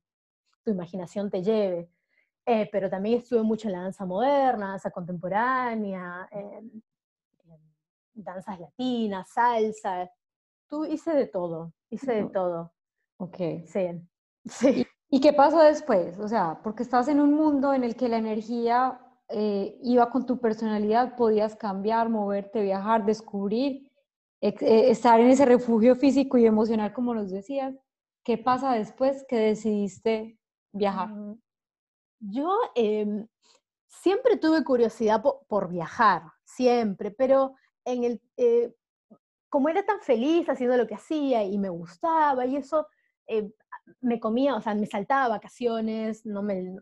imaginación 0.68 1.30
te 1.30 1.44
lleve. 1.44 1.92
Eh, 2.46 2.68
pero 2.72 2.90
también 2.90 3.20
estuve 3.20 3.44
mucho 3.44 3.68
en 3.68 3.74
la 3.74 3.82
danza 3.82 4.06
moderna, 4.06 4.70
danza 4.70 4.92
contemporánea, 4.92 6.28
danzas 8.14 8.60
latinas, 8.60 9.30
salsa. 9.30 10.10
Tú 10.68 10.86
hice 10.86 11.12
de 11.14 11.28
todo, 11.28 11.74
hice 11.90 12.14
de 12.14 12.30
todo. 12.30 12.75
Ok. 13.18 13.38
Sí. 13.66 13.88
sí. 14.46 14.88
¿Y, 15.10 15.20
qué 15.22 15.34
pasó 15.34 15.60
después? 15.60 16.20
O 16.20 16.28
sea, 16.28 16.60
porque 16.64 16.84
estás 16.84 17.08
en 17.08 17.20
un 17.20 17.34
mundo 17.34 17.74
en 17.74 17.84
el 17.84 17.96
que 17.96 18.10
la 18.10 18.18
energía 18.18 19.00
eh, 19.30 19.78
iba 19.82 20.10
con 20.10 20.26
tu 20.26 20.40
personalidad, 20.40 21.16
podías 21.16 21.56
cambiar, 21.56 22.10
moverte, 22.10 22.62
viajar, 22.62 23.06
descubrir, 23.06 23.92
eh, 24.42 24.90
estar 24.90 25.20
en 25.20 25.30
ese 25.30 25.46
refugio 25.46 25.96
físico 25.96 26.38
y 26.38 26.46
emocional, 26.46 26.94
como 26.94 27.14
nos 27.14 27.32
decías. 27.32 27.76
¿Qué 28.24 28.38
pasa 28.38 28.74
después 28.74 29.24
que 29.28 29.38
decidiste 29.38 30.40
viajar? 30.74 31.10
Mm, 31.10 31.40
yo 32.20 32.58
em, 32.76 33.28
siempre 33.88 34.38
tuve 34.38 34.64
curiosidad 34.64 35.24
por, 35.48 35.70
viajar, 35.70 36.24
siempre, 36.44 37.12
pero 37.12 37.56
en 37.86 38.04
el, 38.04 38.22
eh, 38.38 38.74
como 39.50 39.70
era 39.70 39.86
tan 39.86 40.02
feliz 40.02 40.50
haciendo 40.50 40.76
lo 40.78 40.88
que 40.88 40.96
hacía 40.96 41.44
y 41.44 41.58
me 41.58 41.70
gustaba 41.70 42.46
y 42.46 42.56
eso, 42.58 42.88
eh, 43.28 43.50
me 44.02 44.20
comía, 44.20 44.56
o 44.56 44.62
sea, 44.62 44.76
me 44.76 44.88
saltaba 44.88 45.30
vacaciones, 45.30 46.26
no 46.26 46.44
me... 46.44 46.76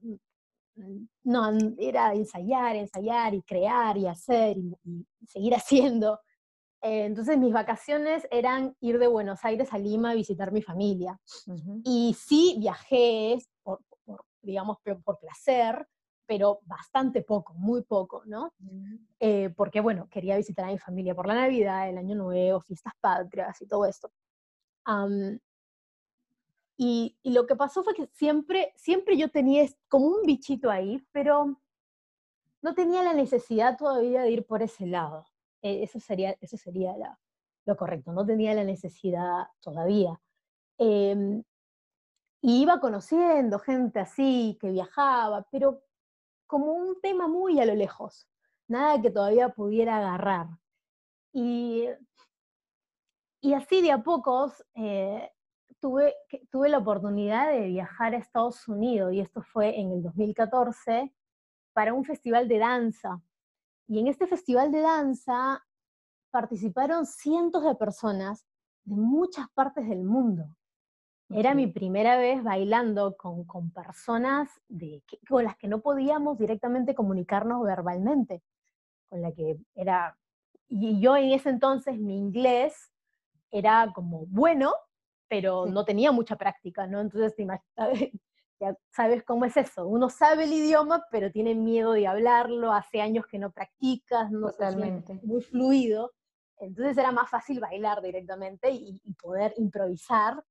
No, 1.23 1.51
era 1.77 2.15
ensayar, 2.15 2.75
ensayar 2.75 3.35
y 3.35 3.43
crear 3.43 3.95
y 3.95 4.07
hacer 4.07 4.57
y, 4.57 4.75
seguir 5.27 5.53
haciendo. 5.55 6.19
Eh, 6.81 7.05
entonces 7.05 7.37
mis 7.37 7.53
vacaciones 7.53 8.27
eran 8.31 8.75
ir 8.81 8.97
de 8.97 9.07
Buenos 9.07 9.45
Aires 9.45 9.71
a 9.71 9.77
Lima 9.77 10.11
a 10.11 10.15
visitar 10.15 10.51
mi 10.51 10.61
familia. 10.61 11.19
Y 11.83 12.15
sí 12.19 12.55
viajé 12.59 13.37
por, 13.61 13.81
digamos, 14.41 14.77
por 15.03 15.19
placer, 15.19 15.87
pero 16.25 16.59
bastante 16.63 17.21
poco, 17.21 17.53
muy 17.53 17.83
poco, 17.83 18.23
¿no? 18.25 18.53
Eh, 19.19 19.49
porque, 19.55 19.81
bueno, 19.81 20.07
quería 20.09 20.37
visitar 20.37 20.65
a 20.65 20.71
mi 20.71 20.79
familia 20.79 21.15
por 21.15 21.27
la 21.27 21.35
Navidad, 21.35 21.89
el 21.89 21.97
Año 21.97 22.15
Nuevo, 22.15 22.61
fiestas 22.61 22.93
patrias 22.99 23.61
y 23.61 23.67
todo 23.67 23.85
esto. 23.85 24.11
Y, 26.77 27.17
lo 27.23 27.45
que 27.45 27.55
pasó 27.55 27.83
fue 27.83 27.93
que 27.93 28.07
siempre, 28.13 28.73
siempre 28.75 29.17
yo 29.17 29.29
tenía 29.29 29.65
como 29.87 30.07
un 30.07 30.23
bichito 30.23 30.69
ahí, 30.69 31.05
pero 31.11 31.61
no 32.61 32.73
tenía 32.73 33.03
la 33.03 33.13
necesidad 33.13 33.77
todavía 33.77 34.21
de 34.21 34.31
ir 34.31 34.45
por 34.45 34.63
ese 34.63 34.85
lado. 34.87 35.25
E, 35.61 35.83
eso 35.83 35.99
sería, 35.99 36.35
eso 36.41 36.57
sería 36.57 36.93
lo 37.65 37.77
correcto, 37.77 38.11
no 38.11 38.25
tenía 38.25 38.53
la 38.53 38.63
necesidad 38.63 39.47
todavía. 39.61 40.19
Eh, 40.77 41.43
y 42.41 42.61
iba 42.61 42.79
conociendo 42.81 43.57
gente 43.57 43.99
así, 44.01 44.57
que 44.59 44.69
viajaba, 44.69 45.47
pero 45.49 45.81
como 46.45 46.73
un 46.73 46.99
tema 47.01 47.27
muy 47.27 47.59
a 47.59 47.65
lo 47.65 47.73
lejos, 47.73 48.27
nada 48.67 49.01
que 49.01 49.09
todavía 49.11 49.49
pudiera 49.49 49.97
agarrar. 49.97 50.47
Y, 51.31 51.87
y 53.41 53.53
así 53.53 53.81
de 53.81 53.91
a 53.93 54.03
pocos 54.03 54.63
eh, 54.75 55.32
tuve, 55.83 56.15
tuve 56.49 56.69
la 56.69 56.77
oportunidad 56.77 57.51
de 57.51 57.67
viajar 57.67 58.13
a 58.13 58.17
Estados 58.17 58.69
Unidos, 58.69 59.11
y 59.11 59.19
esto 59.19 59.41
fue 59.41 59.77
en 59.77 59.91
el 59.91 60.01
2014, 60.01 61.13
para 61.73 61.93
un 61.93 62.05
festival 62.05 62.47
de 62.47 62.57
danza. 62.59 63.21
Y 63.89 63.99
en 63.99 64.07
este 64.07 64.25
festival 64.25 64.71
de 64.71 64.79
danza 64.79 65.61
participaron 66.31 67.05
cientos 67.05 67.65
de 67.65 67.75
personas 67.75 68.45
de 68.85 68.95
muchas 68.95 69.49
partes 69.49 69.85
del 69.89 70.05
mundo. 70.05 70.45
Era 71.27 71.53
mi 71.53 71.67
primera 71.67 72.15
vez 72.15 72.41
bailando 72.41 73.17
con, 73.17 73.43
con 73.43 73.69
personas 73.71 74.49
de, 74.69 75.03
con 75.27 75.43
las 75.43 75.57
que 75.57 75.67
no 75.67 75.81
podíamos 75.81 76.37
directamente 76.37 76.95
comunicarnos 76.95 77.61
verbalmente, 77.61 78.41
con 79.09 79.21
la 79.21 79.33
que 79.33 79.57
era, 79.75 80.17
y 80.69 81.01
yo 81.01 81.17
en 81.17 81.31
ese 81.31 81.49
entonces 81.49 81.99
mi 81.99 82.17
inglés 82.17 82.89
era 83.51 83.91
como 83.93 84.25
bueno, 84.27 84.73
pero 85.33 85.65
no 85.65 85.83
tenía 85.83 86.11
mucha 86.11 86.35
práctica, 86.35 86.85
¿no? 86.85 87.01
Entonces 87.01 87.33
ya 88.59 88.77
sabes 88.91 89.23
cómo 89.23 89.45
es 89.45 89.57
eso, 89.57 89.87
uno 89.87 90.07
sabe 90.11 90.43
el 90.43 90.53
idioma, 90.53 91.03
pero 91.09 91.31
tiene 91.31 91.55
miedo 91.55 91.93
de 91.93 92.05
hablarlo, 92.05 92.71
hace 92.71 93.01
años 93.01 93.25
que 93.25 93.39
no 93.39 93.51
practicas, 93.51 94.29
no 94.29 94.51
Totalmente. 94.51 95.19
muy 95.23 95.41
fluido, 95.41 96.11
entonces 96.59 96.95
era 96.99 97.11
más 97.11 97.31
fácil 97.31 97.59
bailar 97.59 98.03
directamente 98.03 98.69
y, 98.69 99.01
y 99.03 99.13
poder 99.15 99.55
improvisar 99.57 100.43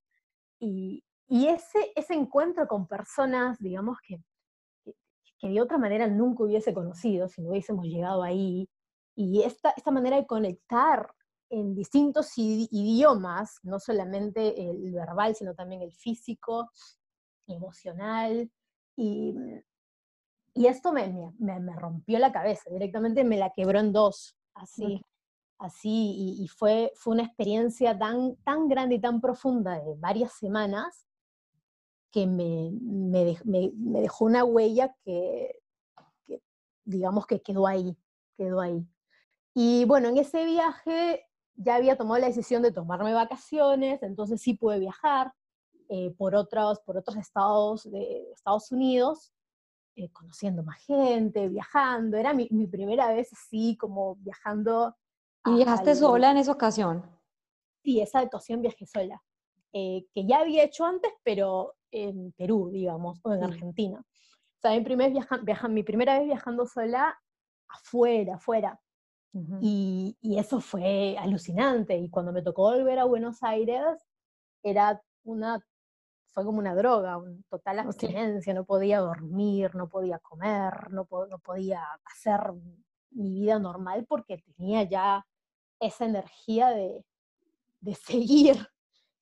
y, 0.58 1.04
ese, 1.28 1.92
ese 1.94 2.14
encuentro 2.14 2.66
con 2.66 2.88
personas, 2.88 3.58
digamos, 3.60 3.98
que, 4.04 4.18
que, 5.38 5.48
de 5.48 5.60
otra 5.60 5.78
manera 5.78 6.08
nunca 6.08 6.42
hubiese 6.42 6.74
conocido 6.74 7.28
si 7.28 7.40
no 7.40 7.50
hubiésemos 7.50 7.86
llegado 7.86 8.24
ahí, 8.24 8.68
y 9.14 9.42
esta, 9.42 9.70
esta 9.76 9.92
manera 9.92 10.16
de 10.16 10.26
conectar 10.26 11.08
en 11.52 11.74
distintos 11.74 12.32
idiomas, 12.36 13.58
no 13.62 13.78
solamente 13.78 14.70
el 14.70 14.92
verbal, 14.92 15.34
sino 15.36 15.54
también 15.54 15.82
el 15.82 15.92
físico, 15.92 16.70
emocional, 17.46 18.50
y, 18.96 19.34
y 20.54 20.66
esto 20.66 20.92
me, 20.92 21.32
me, 21.38 21.60
me, 21.60 21.76
rompió 21.76 22.18
la 22.18 22.32
cabeza, 22.32 22.70
directamente 22.70 23.24
me 23.24 23.36
la 23.36 23.52
quebró 23.54 23.80
en 23.80 23.92
dos, 23.92 24.36
así 24.54 25.02
así, 25.62 26.36
y, 26.40 26.48
fue, 26.48 26.92
fue 26.96 27.14
una 27.14 27.22
experiencia 27.22 27.96
tan, 27.96 28.34
tan 28.44 28.68
grande 28.68 28.96
y 28.96 29.00
tan 29.00 29.20
profunda 29.20 29.78
de 29.78 29.94
varias 29.96 30.32
semanas 30.32 31.06
que 32.10 32.26
me, 32.26 32.72
me, 32.82 33.38
me, 33.44 34.00
dejó 34.00 34.24
una 34.24 34.44
huella 34.44 34.94
que, 35.04 35.60
que, 36.26 36.42
digamos 36.84 37.26
que 37.26 37.40
quedó 37.40 37.68
ahí, 37.68 37.96
quedó 38.36 38.60
ahí. 38.60 38.84
Y 39.54 39.84
bueno, 39.84 40.08
en 40.08 40.18
ese 40.18 40.44
viaje 40.44 41.26
ya 41.54 41.76
había 41.76 41.96
tomado 41.96 42.20
la 42.20 42.28
decisión 42.28 42.62
de 42.62 42.72
tomarme 42.72 43.12
vacaciones, 43.12 44.02
entonces 44.02 44.40
sí 44.40 44.54
pude 44.54 44.78
viajar 44.78 45.32
eh, 45.88 46.14
por, 46.16 46.34
otros, 46.34 46.80
por 46.80 46.96
otros 46.96 47.16
estados 47.16 47.90
de 47.90 48.30
Estados 48.32 48.72
Unidos, 48.72 49.32
eh, 49.96 50.10
conociendo 50.10 50.62
más 50.62 50.82
gente, 50.84 51.48
viajando. 51.48 52.16
Era 52.16 52.32
mi, 52.32 52.48
mi, 52.50 52.66
primera 52.66 53.12
vez 53.12 53.32
así 53.32 53.76
como 53.76 54.16
viajando 54.16 54.96
¿Y 55.44 55.56
viajaste 55.56 55.94
sola 55.96 56.30
en 56.30 56.36
esa 56.38 56.52
ocasión? 56.52 57.04
Sí, 57.82 58.00
esa 58.00 58.22
ocasión 58.22 58.62
viajé 58.62 58.86
sola, 58.86 59.20
eh, 59.72 60.06
que 60.14 60.24
ya 60.24 60.40
había 60.40 60.62
hecho 60.62 60.84
antes, 60.84 61.10
pero 61.24 61.74
en 61.90 62.32
Perú, 62.32 62.70
digamos, 62.72 63.20
o 63.24 63.32
en 63.32 63.42
Argentina. 63.42 63.98
O 64.00 64.60
sea, 64.60 64.70
mi, 64.72 64.82
primer 64.82 65.10
viaja, 65.10 65.68
mi 65.68 65.82
primera 65.82 66.18
vez 66.18 66.26
viajando 66.26 66.66
sola 66.66 67.18
afuera, 67.68 68.36
afuera. 68.36 68.80
Y, 69.60 70.16
y, 70.20 70.38
eso 70.38 70.60
fue 70.60 71.16
alucinante. 71.18 71.96
Y 71.96 72.10
cuando 72.10 72.32
me 72.32 72.42
tocó 72.42 72.64
volver 72.64 72.98
a 72.98 73.04
Buenos 73.04 73.42
Aires, 73.42 73.98
era 74.62 75.02
una, 75.24 75.64
fue 76.32 76.44
como 76.44 76.58
una 76.58 76.74
droga, 76.74 77.16
una 77.16 77.36
total 77.48 77.80
abstinencia. 77.80 78.52
No 78.54 78.64
podía 78.64 79.00
dormir, 79.00 79.74
no 79.74 79.88
podía 79.88 80.18
comer, 80.18 80.90
no, 80.90 81.08
no 81.28 81.38
podía 81.38 81.82
hacer 82.04 82.52
mi 83.10 83.30
vida 83.30 83.58
normal 83.58 84.04
porque 84.06 84.38
tenía 84.56 84.82
ya 84.84 85.26
esa 85.80 86.04
energía 86.04 86.68
de, 86.68 87.04
de 87.80 87.94
seguir. 87.94 88.68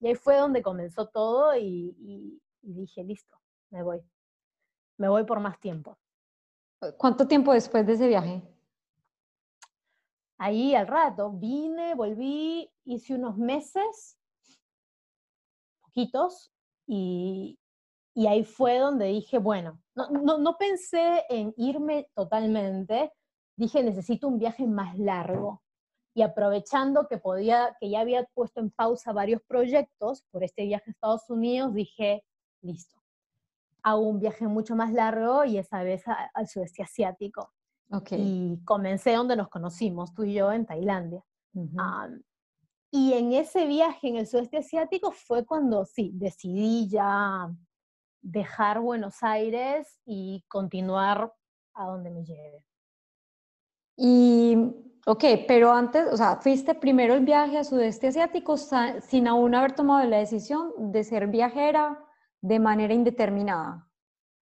Y 0.00 0.08
ahí 0.08 0.14
fue 0.14 0.36
donde 0.36 0.62
comenzó 0.62 1.08
todo 1.08 1.56
y, 1.56 2.40
dije, 2.62 3.04
listo, 3.04 3.36
me 3.70 3.82
voy. 3.82 4.00
Me 4.96 5.08
voy 5.08 5.24
por 5.24 5.40
más 5.40 5.58
tiempo. 5.60 5.98
¿Cuánto 6.96 7.26
tiempo 7.26 7.52
después 7.52 7.86
de 7.86 7.94
ese 7.94 8.08
viaje? 8.08 8.42
Ahí 10.42 10.74
al 10.74 10.86
rato, 10.86 11.32
vine, 11.32 11.94
volví, 11.94 12.72
hice 12.84 13.14
unos 13.14 13.36
meses, 13.36 14.16
poquitos, 15.82 16.50
y, 16.86 17.58
ahí 18.26 18.42
fue 18.44 18.78
donde 18.78 19.04
dije, 19.04 19.36
bueno, 19.36 19.82
no, 19.94 20.08
no, 20.08 20.38
no, 20.38 20.56
pensé 20.56 21.24
en 21.28 21.52
irme 21.58 22.08
totalmente, 22.14 23.12
dije, 23.54 23.82
necesito 23.82 24.28
un 24.28 24.38
viaje 24.38 24.66
más 24.66 24.98
largo. 24.98 25.62
Y 26.14 26.22
aprovechando 26.22 27.06
que 27.06 27.18
podía, 27.18 27.76
que 27.78 27.90
ya 27.90 28.00
había 28.00 28.24
puesto 28.32 28.60
en 28.60 28.70
pausa 28.70 29.12
varios 29.12 29.42
proyectos 29.42 30.24
por 30.30 30.42
este 30.42 30.64
viaje 30.64 30.84
a 30.88 30.92
Estados 30.92 31.28
Unidos, 31.28 31.74
dije, 31.74 32.24
listo, 32.62 32.96
hago 33.82 34.08
un 34.08 34.20
viaje 34.20 34.46
mucho 34.46 34.74
más 34.74 34.90
largo 34.94 35.44
y 35.44 35.58
esa 35.58 35.82
vez 35.82 36.02
al 36.32 36.48
sudeste 36.48 36.82
asiático. 36.82 37.52
Okay. 37.90 38.20
Y 38.20 38.64
comencé 38.64 39.14
donde 39.14 39.36
nos 39.36 39.48
conocimos, 39.48 40.14
tú 40.14 40.24
y 40.24 40.34
yo, 40.34 40.52
en 40.52 40.64
Tailandia. 40.64 41.24
y 42.92 43.12
en 43.12 43.32
ese 43.32 43.66
viaje 43.66 44.08
en 44.08 44.16
el 44.16 44.26
sudeste 44.26 44.58
asiático 44.58 45.12
fue 45.12 45.44
cuando 45.44 45.84
sí, 45.84 46.10
decidí 46.14 46.88
ya 46.88 47.48
dejar 48.20 48.80
Buenos 48.80 49.22
Aires 49.22 50.00
y 50.04 50.44
continuar 50.48 51.32
a 51.74 51.86
donde 51.86 52.10
me 52.10 52.24
lleve. 52.24 52.64
Y, 53.96 54.56
ok, 55.06 55.24
pero 55.46 55.72
antes, 55.72 56.12
o 56.12 56.16
sea, 56.16 56.36
fuiste 56.36 56.74
primero 56.74 57.14
el 57.14 57.24
viaje 57.24 57.58
a 57.58 57.64
sudeste 57.64 58.08
asiático 58.08 58.56
sin 58.56 59.28
aún 59.28 59.54
haber 59.54 59.72
tomado 59.72 60.06
la 60.08 60.18
decisión 60.18 60.72
de 60.92 61.04
ser 61.04 61.28
viajera 61.28 62.04
de 62.40 62.58
manera 62.58 62.92
indeterminada. 62.92 63.89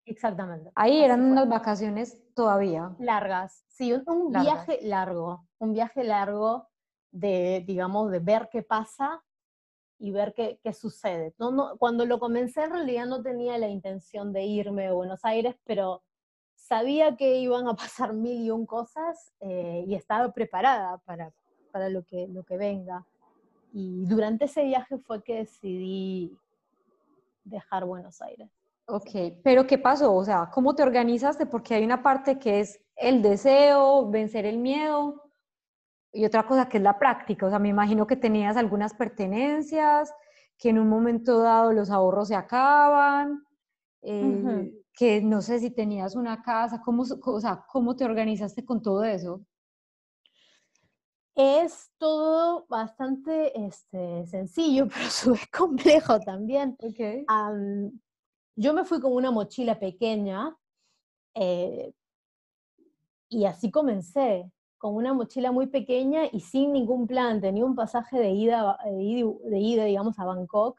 Exactamente. 0.07 0.71
Ahí 0.75 1.03
eran 1.03 1.23
unas 1.23 1.49
vacaciones 1.49 2.23
todavía. 2.35 2.95
Largas, 2.99 3.65
sí, 3.69 3.93
un, 3.93 4.31
viaje 4.33 4.79
largo, 4.83 5.47
un 5.59 5.73
viaje 5.73 6.05
largo 6.05 6.69
de, 7.11 7.65
digamos, 7.67 8.11
de 8.11 8.19
ver 8.19 8.49
qué 8.51 8.63
pasa 8.63 9.23
y 9.99 10.11
ver 10.11 10.35
qué, 10.35 10.61
qué 10.63 10.73
sucede. 10.75 11.35
No, 11.39 11.51
no, 11.51 11.77
cuando 11.79 12.05
lo 12.05 12.19
comencé 12.19 12.65
en 12.65 12.73
realidad 12.73 13.07
no 13.07 13.23
tenía 13.23 13.57
la 13.57 13.69
intención 13.69 14.33
de 14.33 14.45
irme 14.45 14.89
a 14.89 14.93
Buenos 14.93 15.25
Aires, 15.25 15.57
pero 15.65 16.03
sabía 16.55 17.17
que 17.17 17.39
iban 17.39 17.69
a 17.69 17.75
pasar 17.75 18.13
mil 18.15 18.43
y 18.43 18.51
un 18.51 18.67
cosas 18.67 19.33
eh, 19.41 19.85
y 19.87 19.95
estaba 19.95 20.33
preparada 20.33 20.99
para, 20.99 21.33
para 21.73 21.89
lo, 21.89 22.05
que, 22.05 22.27
lo 22.29 22.43
que 22.43 22.57
venga. 22.57 23.07
Y 23.73 24.05
durante 24.07 24.45
ese 24.45 24.65
viaje 24.65 24.99
fue 24.99 25.23
que 25.23 25.37
decidí 25.37 26.37
dejar 27.45 27.85
Buenos 27.85 28.21
Aires. 28.23 28.51
Ok, 28.87 29.11
pero 29.43 29.67
¿qué 29.67 29.79
pasó? 29.79 30.15
O 30.15 30.25
sea, 30.25 30.51
¿cómo 30.53 30.75
te 30.75 30.83
organizaste? 30.83 31.47
Porque 31.47 31.75
hay 31.75 31.85
una 31.85 32.03
parte 32.03 32.39
que 32.39 32.61
es 32.61 32.81
el 32.97 33.23
deseo, 33.23 34.11
vencer 34.11 34.45
el 34.45 34.59
miedo, 34.59 35.25
y 36.13 36.25
otra 36.25 36.47
cosa 36.47 36.69
que 36.69 36.77
es 36.77 36.83
la 36.83 36.99
práctica. 36.99 37.47
O 37.47 37.51
sea, 37.51 37.59
me 37.59 37.69
imagino 37.69 38.07
que 38.07 38.17
tenías 38.17 38.57
algunas 38.57 38.95
pertenencias, 38.95 40.13
que 40.57 40.71
en 40.71 40.79
un 40.79 40.89
momento 40.89 41.41
dado 41.41 41.73
los 41.73 41.91
ahorros 41.91 42.29
se 42.29 42.37
acaban, 42.37 43.45
eh, 44.03 44.73
que 44.93 45.21
no 45.21 45.43
sé 45.43 45.59
si 45.59 45.71
tenías 45.71 46.15
una 46.15 46.43
casa, 46.43 46.81
¿cómo, 46.81 47.03
o 47.03 47.41
sea, 47.41 47.65
¿cómo 47.69 47.97
te 47.97 48.05
organizaste 48.05 48.65
con 48.65 48.81
todo 48.81 49.03
eso? 49.03 49.45
Es 51.35 51.91
todo 51.99 52.65
bastante 52.69 53.67
este, 53.67 54.25
sencillo, 54.27 54.87
pero 54.95 55.07
a 55.07 55.11
su 55.11 55.33
vez 55.33 55.49
complejo 55.51 56.21
también. 56.21 56.77
Okay. 56.79 57.25
Yo 58.57 58.75
me 58.75 58.85
fui 58.85 59.01
con 59.01 59.13
una 59.13 59.31
mochila 59.31 59.79
pequeña 59.79 60.57
eh, 61.35 61.93
y 63.29 63.45
así 63.47 63.71
comencé, 63.71 64.51
con 64.79 64.95
una 64.95 65.15
mochila 65.15 65.51
muy 65.51 65.67
pequeña 65.67 66.25
y 66.31 66.41
sin 66.41 66.73
ningún 66.73 67.07
plan. 67.07 67.41
Tenía 67.41 67.65
un 67.65 67.75
pasaje 67.75 68.19
de 68.19 68.31
ida, 68.31 68.79
de 68.85 69.59
ida, 69.59 69.85
digamos, 69.85 70.19
a 70.19 70.27
Bangkok, 70.27 70.79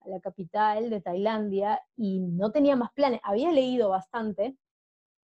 a 0.00 0.08
la 0.08 0.20
capital 0.20 0.90
de 0.90 1.00
Tailandia, 1.00 1.80
y 1.96 2.18
no 2.18 2.50
tenía 2.50 2.74
más 2.76 2.92
planes. 2.92 3.20
Había 3.22 3.52
leído 3.52 3.88
bastante 3.88 4.58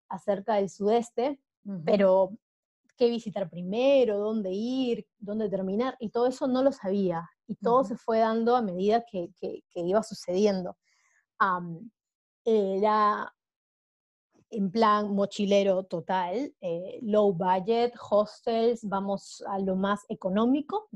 acerca 0.09 0.55
del 0.55 0.71
sudeste, 0.71 1.40
pero 1.85 2.31
qué 2.97 3.09
visitar 3.09 3.51
primero, 3.51 4.19
dónde 4.19 4.53
ir, 4.53 5.07
dónde 5.19 5.49
terminar, 5.49 5.97
y 5.99 6.11
todo 6.11 6.29
eso 6.29 6.47
no 6.47 6.62
lo 6.62 6.71
sabía. 6.71 7.29
Y 7.49 7.57
todo 7.57 7.83
se 7.83 7.97
fue 7.97 8.21
dando 8.21 8.55
a 8.55 8.62
medida 8.62 9.05
que, 9.05 9.31
que, 9.40 9.62
iba 9.75 10.03
sucediendo. 10.03 10.77
Era 12.45 13.33
en 14.53 14.71
plan 14.71 15.15
mochilero 15.15 15.85
total, 15.85 16.55
eh, 16.61 16.99
low 17.03 17.33
budget, 17.33 17.95
hostels, 18.11 18.85
vamos 18.85 19.43
a 19.49 19.59
lo 19.59 19.77
más 19.77 20.05
económico 20.09 20.89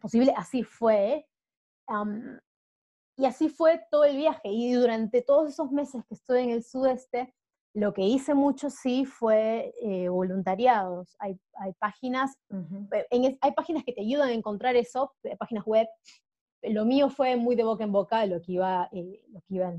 posible. 0.00 0.32
Así 0.36 0.62
fue. 0.62 1.26
y 3.18 3.24
así 3.26 3.48
fue 3.50 3.82
todo 3.90 4.04
el 4.04 4.16
viaje. 4.16 4.48
Y 4.48 4.72
durante 4.72 5.22
todos 5.22 5.50
esos 5.50 5.70
meses 5.70 6.02
que 6.08 6.14
estuve 6.14 6.42
en 6.42 6.50
el 6.50 6.64
sudeste, 6.64 7.34
lo 7.74 7.92
que 7.92 8.02
hice 8.02 8.34
mucho 8.34 8.70
sí 8.70 9.04
fue 9.04 9.74
eh, 9.82 10.08
voluntariados. 10.08 11.16
Hay, 11.18 11.38
hay 11.54 11.72
páginas, 11.74 12.36
eh, 13.10 13.38
hay 13.40 13.52
páginas 13.52 13.84
que 13.84 13.92
te 13.92 14.02
ayudan 14.02 14.28
a 14.28 14.34
encontrar 14.34 14.76
eso, 14.76 15.14
eh, 15.22 15.36
páginas 15.36 15.64
web. 15.64 15.86
Lo 16.62 16.84
mío 16.84 17.08
fue 17.10 17.36
muy 17.36 17.56
de 17.56 17.64
boca 17.64 17.84
en 17.84 17.92
boca, 17.92 18.24
lo 18.26 18.40
que 18.40 18.52
iba, 18.52 18.88
lo 18.92 19.40
que 19.40 19.54
iba 19.54 19.74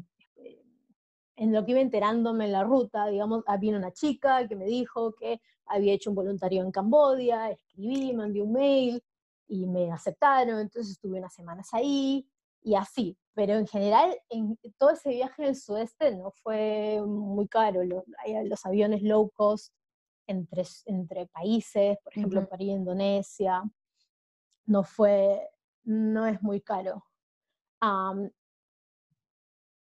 en, 1.35 1.53
lo 1.53 1.65
que 1.65 1.71
iba 1.71 1.81
enterándome 1.81 2.45
en 2.45 2.51
la 2.51 2.63
ruta. 2.63 3.07
Digamos, 3.07 3.43
había 3.47 3.77
una 3.77 3.91
chica 3.91 4.47
que 4.47 4.55
me 4.55 4.65
dijo 4.65 5.13
que 5.13 5.41
había 5.65 5.93
hecho 5.93 6.09
un 6.09 6.15
voluntario 6.15 6.63
en 6.63 6.71
Cambodia, 6.71 7.51
escribí, 7.51 8.13
mandé 8.13 8.41
un 8.41 8.53
mail 8.53 9.03
y 9.47 9.65
me 9.67 9.91
aceptaron, 9.91 10.59
entonces 10.59 10.93
estuve 10.93 11.19
unas 11.19 11.33
semanas 11.33 11.69
ahí 11.73 12.27
y 12.61 12.75
así. 12.75 13.17
Pero 13.33 13.55
en 13.55 13.67
general, 13.67 14.15
en 14.29 14.57
todo 14.77 14.91
ese 14.91 15.09
viaje 15.09 15.43
del 15.43 15.55
sudeste 15.55 16.15
no 16.15 16.31
fue 16.31 17.01
muy 17.05 17.47
caro. 17.47 17.83
Los, 17.83 18.03
los 18.45 18.65
aviones 18.65 19.01
low 19.01 19.29
cost 19.31 19.73
entre, 20.27 20.63
entre 20.85 21.27
países, 21.27 21.97
por 22.03 22.13
ejemplo, 22.13 22.47
para 22.47 22.63
ir 22.63 22.71
a 22.71 22.75
Indonesia, 22.75 23.63
no 24.65 24.83
fue, 24.83 25.49
no 25.83 26.27
es 26.27 26.41
muy 26.41 26.61
caro. 26.61 27.03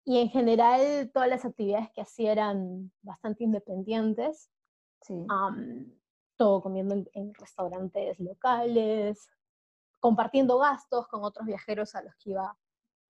Y 0.05 0.19
en 0.19 0.29
general, 0.31 1.11
todas 1.13 1.29
las 1.29 1.45
actividades 1.45 1.91
que 1.95 2.03
hacía 2.03 2.33
eran 2.33 2.91
bastante 3.03 3.45
independientes. 3.45 4.51
todo 6.37 6.63
comiendo 6.63 6.95
en 7.13 7.35
restaurantes 7.35 8.19
locales, 8.19 9.29
compartiendo 10.01 10.59
gastos 10.59 11.07
con 11.07 11.23
otros 11.23 11.47
viajeros 11.47 11.95
a 11.95 12.03
los 12.03 12.15
que 12.17 12.31
iba 12.31 12.57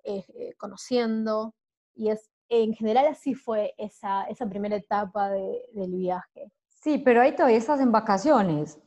eh, 0.04 0.54
conociendo, 0.58 1.54
y 1.94 2.10
es, 2.10 2.30
en 2.48 2.74
general 2.74 3.06
así 3.06 3.34
fue 3.34 3.74
esa, 3.78 4.24
esa 4.24 4.46
primera 4.46 4.76
etapa 4.76 5.30
del 5.30 5.94
viaje. 5.94 6.52
Sí, 6.68 6.98
pero 6.98 7.22
ahí 7.22 7.34
todavía 7.34 7.56
estás 7.56 7.80
en 7.80 7.92
vacaciones. 7.92 8.78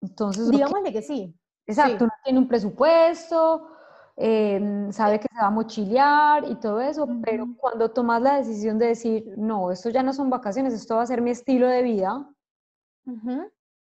Entonces, 0.00 0.50
Digámosle 0.50 0.92
que, 0.92 1.02
sí. 1.02 1.32
Exacto, 1.66 2.04
uno 2.04 2.12
tiene 2.24 2.38
un 2.40 2.48
presupuesto, 2.48 3.68
em, 4.16 4.92
sabe 4.92 5.18
que 5.20 5.28
se 5.32 5.40
va 5.40 5.48
a 5.48 5.50
mochilear 5.50 6.44
y 6.48 6.56
todo 6.56 6.80
eso, 6.80 7.08
pero 7.24 7.46
cuando 7.56 7.90
tomas 7.90 8.22
la 8.22 8.36
decisión 8.38 8.78
de 8.78 8.88
decir, 8.88 9.34
no, 9.36 9.70
esto 9.70 9.90
ya 9.90 10.02
no 10.02 10.12
son 10.12 10.30
vacaciones, 10.30 10.74
esto 10.74 10.96
va 10.96 11.02
a 11.02 11.06
ser 11.06 11.22
mi 11.22 11.30
estilo 11.30 11.68
de 11.68 11.82
vida, 11.82 12.28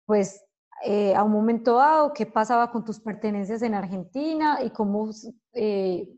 pues 0.06 0.44
eh, 0.84 1.14
a 1.14 1.24
un 1.24 1.32
momento 1.32 1.76
dado, 1.76 2.12
¿qué 2.12 2.26
pasaba 2.26 2.70
con 2.70 2.84
tus 2.84 3.00
pertenencias 3.00 3.62
en 3.62 3.74
Argentina 3.74 4.58
y 4.62 4.70
cómo 4.70 5.10
eh, 5.52 6.08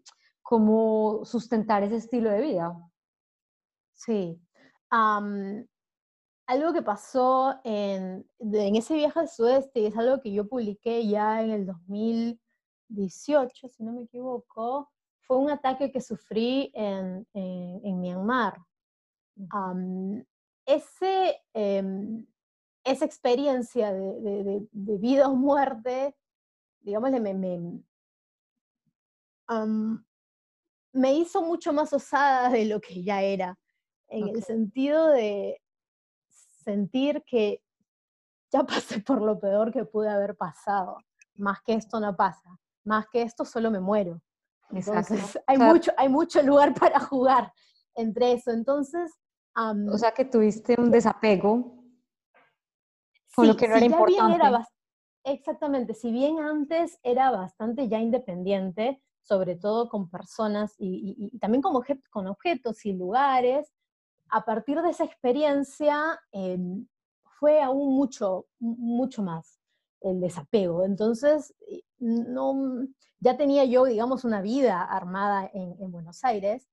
cómo 0.51 1.25
sustentar 1.25 1.85
ese 1.85 1.95
estilo 1.95 2.29
de 2.29 2.41
vida. 2.41 2.77
Sí. 3.95 4.37
algo 4.91 6.73
que 6.73 6.83
pasó 6.83 7.55
en, 7.63 8.29
en, 8.41 8.75
ese 8.75 8.95
viaje 8.95 9.21
al 9.21 9.29
sudeste, 9.29 9.79
y 9.79 9.87
es 9.87 9.97
algo 9.97 10.21
que 10.21 10.33
yo 10.33 10.49
publiqué 10.49 11.07
ya 11.07 11.41
en 11.41 11.51
el 11.51 11.67
2018, 12.91 13.69
si 13.69 13.83
no 13.83 13.93
me 13.93 14.03
equivoco, 14.03 14.91
fue 15.21 15.39
un 15.39 15.51
ataque 15.51 15.91
que 15.91 16.01
sufrí 16.01 16.71
en, 16.75 17.27
en, 17.35 18.01
Myanmar. 18.01 18.59
ese, 20.67 21.41
em, 21.55 22.27
esa 22.85 23.05
experiencia 23.05 23.93
de, 23.93 24.21
de, 24.21 24.69
de, 24.71 24.99
vida 24.99 25.29
o 25.29 25.37
muerte, 25.37 26.17
digamos, 26.81 27.11
me, 27.13 27.35
me 27.35 27.81
me 30.93 31.15
hizo 31.15 31.43
mucho 31.43 31.73
más 31.73 31.93
osada 31.93 32.51
de 32.51 32.65
lo 32.67 32.81
que 32.81 33.03
ya 33.03 33.23
era, 33.23 33.59
en 34.09 34.29
el 34.29 34.43
sentido 34.43 35.09
de 35.09 35.61
sentir 36.29 37.23
que 37.27 37.63
ya 38.51 38.65
pasé 38.67 39.01
por 39.01 39.23
lo 39.23 39.39
peor 39.39 39.73
que 39.73 39.85
pude 39.85 40.09
haber 40.09 40.37
pasado, 40.37 40.99
más 41.35 41.61
que 41.63 41.75
esto 41.75 42.01
no 42.01 42.15
pasa, 42.17 42.59
más 42.85 43.07
que 43.09 43.23
esto 43.23 43.45
solo 43.45 43.71
me 43.71 43.81
muero. 43.81 44.21
Entonces, 44.71 45.39
hay, 45.47 45.59
mucho, 45.59 45.93
hay 45.97 46.09
mucho 46.09 46.43
lugar 46.43 46.75
para 46.79 47.01
jugar 47.01 47.53
entre 47.95 48.33
eso. 48.33 48.51
Entonces... 48.51 49.13
o 49.57 49.99
sea 49.99 50.13
que 50.13 50.25
tuviste 50.25 50.77
un 50.79 50.91
desapego 50.91 51.81
con 53.35 53.47
lo 53.47 53.57
que 53.57 53.69
no 53.69 53.77
era 53.77 53.87
importante. 53.87 54.35
Era 54.35 54.69
exactamente, 55.25 55.95
si 55.95 56.11
bien 56.11 56.41
antes 56.41 56.99
era 57.03 57.31
bastante 57.31 57.89
ya 57.89 57.99
independiente, 58.01 59.03
sobre 59.23 59.57
todo 59.57 59.89
con 59.89 60.09
personas 60.09 60.75
y, 60.79 61.39
también 61.39 61.63
con, 61.63 61.81
con, 62.11 62.27
objetos 62.27 62.85
y 62.87 62.93
lugares, 62.93 63.73
a 64.31 64.45
partir 64.45 64.81
de 64.81 64.91
esa 64.91 65.05
experiencia 65.05 66.19
em, 66.33 66.87
fue 67.39 67.61
aún 67.61 67.95
mucho, 67.95 68.47
mucho 68.59 69.23
más 69.23 69.61
el 70.01 70.21
desapego. 70.21 70.85
Entonces, 70.85 71.55
eh, 71.69 71.83
no, 72.01 72.87
ya 73.21 73.37
tenía 73.37 73.65
yo, 73.67 73.85
digamos, 73.85 74.25
una 74.25 74.41
vida 74.41 74.83
armada 74.83 75.51
en, 75.53 75.93
Buenos 75.93 76.25
Aires, 76.25 76.69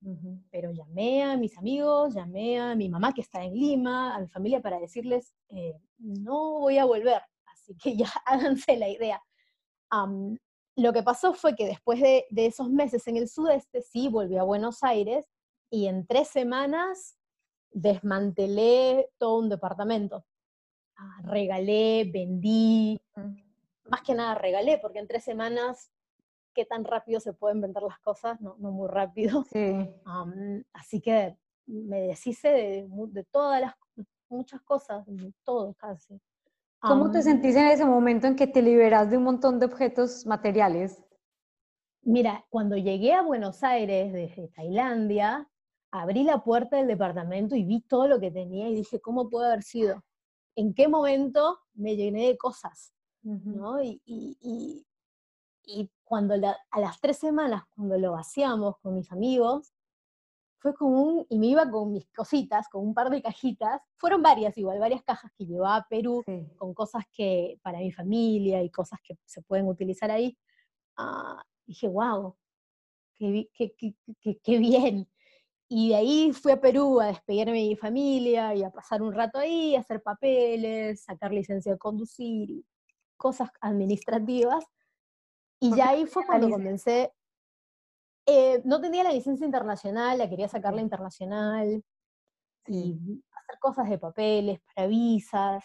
pero 0.50 0.72
llamé 0.72 1.24
a 1.24 1.36
mis 1.36 1.58
amigos, 1.58 2.14
llamé 2.14 2.60
a 2.60 2.76
mi 2.76 2.90
mamá 2.90 3.14
que 3.14 3.22
está 3.22 3.44
en 3.44 3.54
Lima, 3.54 4.16
a 4.16 4.20
mi 4.20 4.28
familia 4.30 4.62
para 4.62 4.80
decirles, 4.80 5.34
eh, 5.50 5.78
no 5.98 6.60
voy 6.60 6.78
a 6.78 6.86
volver, 6.86 7.22
así 7.46 7.76
que 7.76 7.98
ya 7.98 8.08
háganse 8.26 8.78
la 8.78 8.88
idea. 8.88 9.22
lo 10.78 10.94
que 10.94 11.04
pasó 11.04 11.34
fue 11.34 11.56
que 11.56 11.66
después 11.66 12.00
de, 12.00 12.26
esos 12.36 12.70
meses 12.70 13.06
en 13.08 13.18
el 13.18 13.28
sudeste, 13.28 13.82
sí, 13.82 14.08
volví 14.08 14.38
a 14.38 14.44
Buenos 14.44 14.84
Aires 14.84 15.28
y 15.70 15.88
en 15.88 16.08
tres 16.08 16.30
semanas 16.30 17.18
desmantelé 17.72 19.10
todo 19.18 19.40
un 19.40 19.50
departamento. 19.50 20.26
Ah, 20.96 21.22
regalé, 21.24 22.10
vendí, 22.12 23.00
más 23.90 24.02
que 24.02 24.14
nada 24.14 24.36
regalé, 24.36 24.78
porque 24.80 25.00
en 25.00 25.08
tres 25.08 25.24
semanas 25.24 25.92
qué 26.54 26.66
tan 26.66 26.84
rápido 26.86 27.20
se 27.20 27.34
pueden 27.34 27.62
vender 27.62 27.84
las 27.84 28.00
cosas, 28.00 28.42
no, 28.42 28.56
no 28.58 28.72
muy 28.72 28.88
rápido. 28.88 29.44
Sí. 29.52 29.94
así 30.74 31.02
que 31.02 31.38
me 31.68 32.02
deshice 32.02 32.50
de, 32.50 32.88
de, 33.10 33.24
todas 33.26 33.62
las, 33.62 33.74
muchas 34.30 34.62
cosas, 34.62 35.06
de 35.06 35.34
todo 35.44 35.74
casi. 35.76 36.20
¿Cómo 36.80 37.12
te 37.12 37.22
sentís 37.22 37.56
en 37.56 37.68
ese 37.68 37.86
momento 37.86 38.28
en 38.28 38.36
que 38.36 38.48
te 38.48 38.62
liberas 38.62 39.10
de 39.10 39.18
un 39.18 39.24
montón 39.24 39.60
de 39.60 39.66
objetos 39.66 40.26
materiales? 40.26 41.04
Mira, 42.02 42.46
cuando 42.50 42.78
llegué 42.78 43.14
a 43.14 43.22
Buenos 43.22 43.64
Aires 43.64 44.14
desde 44.14 44.48
Tailandia, 44.50 45.50
abrí 45.92 46.24
la 46.24 46.44
puerta 46.44 46.78
del 46.78 46.88
departamento 46.88 47.56
y 47.56 47.66
vi 47.66 47.82
todo 47.82 48.08
lo 48.08 48.20
que 48.20 48.32
tenía 48.32 48.70
y 48.70 48.76
dije, 48.76 49.02
¿cómo 49.02 49.30
puede 49.30 49.48
haber 49.48 49.64
sido? 49.64 50.04
¿En 50.56 50.74
qué 50.74 50.88
momento 50.88 51.60
me 51.74 51.96
llené 51.96 52.28
de 52.28 52.38
cosas? 52.38 52.94
¿No? 53.28 53.82
y, 53.82 54.86
y 55.68 55.92
cuando 56.04 56.34
a 56.34 56.80
las 56.80 57.00
tres 57.02 57.18
semanas, 57.18 57.64
cuando 57.76 57.98
lo 57.98 58.14
vaciamos 58.14 58.78
con 58.80 58.96
mis 58.96 59.12
amigos, 59.12 59.74
fue 60.60 60.74
como 60.74 61.02
un, 61.02 61.26
y 61.30 61.38
me 61.38 61.48
iba 61.48 61.70
con 61.70 61.92
mis 61.92 62.10
cositas, 62.12 62.68
con 62.70 62.88
un 62.88 62.94
par 62.94 63.10
de 63.10 63.22
cajitas, 63.22 63.82
fueron 63.98 64.24
varias 64.24 64.58
igual, 64.58 64.80
varias 64.80 65.04
cajas 65.04 65.32
que 65.38 65.46
llevaba 65.46 65.76
a 65.76 65.88
Perú 65.88 66.24
con 66.58 66.74
cosas 66.74 67.04
que 67.14 67.60
para 67.62 67.80
mi 67.80 67.92
familia 67.92 68.64
y 68.64 68.72
cosas 68.72 69.00
que 69.04 69.18
se 69.26 69.42
pueden 69.44 69.68
utilizar 69.68 70.10
ahí. 70.10 70.36
Ah, 70.96 71.44
dije, 71.66 71.88
wow, 71.88 72.36
qué, 73.14 73.50
qué, 73.54 73.76
qué, 74.22 74.40
qué, 74.42 74.58
bien. 74.58 75.08
Y 75.70 75.90
de 75.90 75.96
ahí 75.96 76.32
fui 76.32 76.54
a 76.54 76.62
Perú 76.62 77.02
a 77.02 77.08
despedirme 77.08 77.62
de 77.62 77.70
mi 77.70 77.76
familia 77.76 78.56
y 78.56 78.64
a 78.64 78.72
pasar 78.72 79.02
un 79.02 79.14
rato 79.14 79.38
ahí, 79.38 79.76
a 79.76 79.82
hacer 79.82 80.02
papeles, 80.02 81.04
sacar 81.04 81.34
licencia 81.34 81.74
de 81.74 81.78
conducir, 81.78 82.64
cosas 83.18 83.50
administrativas. 83.62 84.66
Y 85.60 85.76
ya 85.76 85.90
ahí 85.90 86.06
fue 86.06 86.26
cuando 86.26 86.50
comencé. 86.50 87.12
Eh, 88.26 88.62
no 88.66 88.80
tenía 88.82 89.04
la 89.04 89.12
licencia 89.12 89.46
internacional, 89.46 90.18
la 90.18 90.30
quería 90.30 90.48
sacar 90.48 90.74
la 90.74 90.82
internacional 90.82 91.84
y 92.68 93.24
hacer 93.32 93.60
cosas 93.60 93.90
de 93.90 93.98
papeles, 93.98 94.60
para 94.76 94.88
visas. 94.88 95.64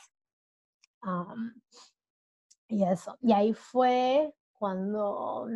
y 2.69 2.85
eso. 2.85 3.17
Y 3.21 3.33
ahí 3.33 3.53
fue 3.53 4.33
cuando, 4.53 5.49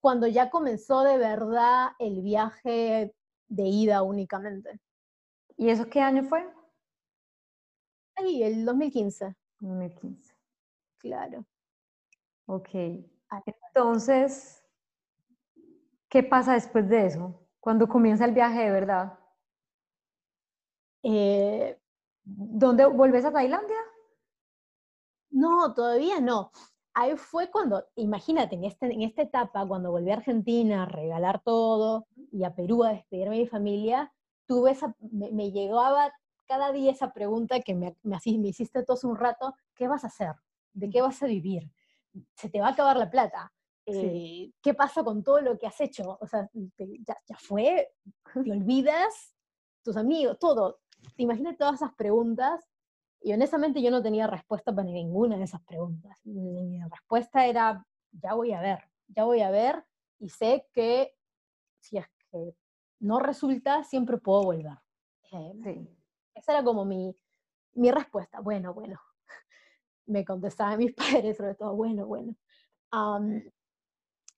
cuando 0.00 0.26
ya 0.28 0.50
comenzó 0.50 1.02
de 1.02 1.18
verdad 1.18 1.90
el 1.98 2.22
viaje 2.22 3.12
de 3.48 3.62
ida 3.64 4.02
únicamente. 4.02 4.80
¿Y 5.56 5.70
eso 5.70 5.88
qué 5.88 6.00
año 6.00 6.22
fue? 6.24 6.46
Ahí, 8.16 8.42
el 8.42 8.64
2015. 8.64 9.34
2015. 9.60 10.25
Claro. 11.06 11.44
Ok. 12.46 12.68
Entonces, 13.46 14.64
¿qué 16.08 16.22
pasa 16.22 16.54
después 16.54 16.88
de 16.88 17.06
eso? 17.06 17.48
Cuando 17.60 17.88
comienza 17.88 18.24
el 18.24 18.32
viaje 18.32 18.64
de 18.64 18.70
verdad. 18.70 19.18
Eh, 21.04 21.78
¿Dónde 22.24 22.86
volvés 22.86 23.24
a 23.24 23.32
Tailandia? 23.32 23.76
No, 25.30 25.74
todavía 25.74 26.20
no. 26.20 26.50
Ahí 26.92 27.16
fue 27.16 27.50
cuando, 27.50 27.84
imagínate, 27.94 28.56
en, 28.56 28.64
este, 28.64 28.86
en 28.86 29.02
esta 29.02 29.22
etapa, 29.22 29.66
cuando 29.66 29.92
volví 29.92 30.10
a 30.10 30.14
Argentina 30.14 30.82
a 30.82 30.86
regalar 30.86 31.40
todo 31.42 32.06
y 32.32 32.42
a 32.42 32.54
Perú 32.54 32.82
a 32.82 32.92
despedirme 32.92 33.36
de 33.36 33.42
mi 33.42 33.48
familia, 33.48 34.12
tuve 34.46 34.72
esa, 34.72 34.96
me, 35.12 35.52
llegaba 35.52 36.10
cada 36.46 36.72
día 36.72 36.90
esa 36.90 37.12
pregunta 37.12 37.60
que 37.60 37.74
me, 37.74 37.96
me, 38.02 38.16
me 38.24 38.48
hiciste 38.48 38.82
todo 38.82 38.98
un 39.04 39.16
rato, 39.16 39.54
¿qué 39.74 39.86
vas 39.88 40.04
a 40.04 40.08
hacer? 40.08 40.34
¿De 40.76 40.90
qué 40.90 41.00
vas 41.00 41.22
a 41.22 41.26
vivir? 41.26 41.70
se 42.34 42.48
te 42.48 42.60
va 42.60 42.68
a 42.68 42.70
acabar 42.70 42.96
la 42.96 43.10
plata. 43.10 43.52
Eh, 43.86 44.50
¿Qué 44.60 44.74
pasa 44.74 45.04
con 45.04 45.22
todo 45.22 45.40
lo 45.40 45.58
que 45.58 45.66
has 45.66 45.80
hecho? 45.80 46.18
O 46.20 46.26
sea, 46.26 46.48
ya, 46.52 47.16
ya, 47.26 47.36
fue, 47.38 47.92
te 48.44 48.52
olvidas, 48.52 49.34
tus 49.82 49.96
amigos, 49.96 50.38
todo. 50.38 50.80
Te 51.16 51.22
imaginas 51.22 51.56
todas 51.56 51.74
esas 51.76 51.94
preguntas 51.94 52.64
y 53.20 53.32
honestamente 53.32 53.80
yo 53.80 53.90
no 53.90 54.02
tenía 54.02 54.26
respuesta 54.26 54.74
para 54.74 54.88
ninguna 54.88 55.36
de 55.36 55.44
esas 55.44 55.62
preguntas. 55.62 56.18
Mi 56.24 56.80
respuesta 56.90 57.46
era, 57.46 57.86
ya 58.10 58.34
voy 58.34 58.52
a 58.52 58.60
ver, 58.60 58.80
ya 59.08 59.24
voy 59.24 59.40
a 59.42 59.50
ver 59.50 59.84
y 60.18 60.30
sé 60.30 60.66
que 60.72 61.14
si 61.78 61.98
es 61.98 62.06
que 62.30 62.56
no 62.98 63.20
resulta, 63.20 63.84
siempre 63.84 64.18
puedo 64.18 64.42
volver. 64.42 64.78
Eh, 65.32 65.86
esa 66.34 66.52
era 66.52 66.64
como 66.64 66.84
mi, 66.84 67.14
mi 67.74 67.90
respuesta. 67.90 68.40
Bueno, 68.40 68.74
bueno, 68.74 68.98
me 70.06 70.24
contestaban 70.24 70.78
mis 70.78 70.94
padres, 71.26 71.36
sobre 71.36 71.54
todo, 71.54 71.74
bueno, 71.74 72.06
bueno. 72.06 72.34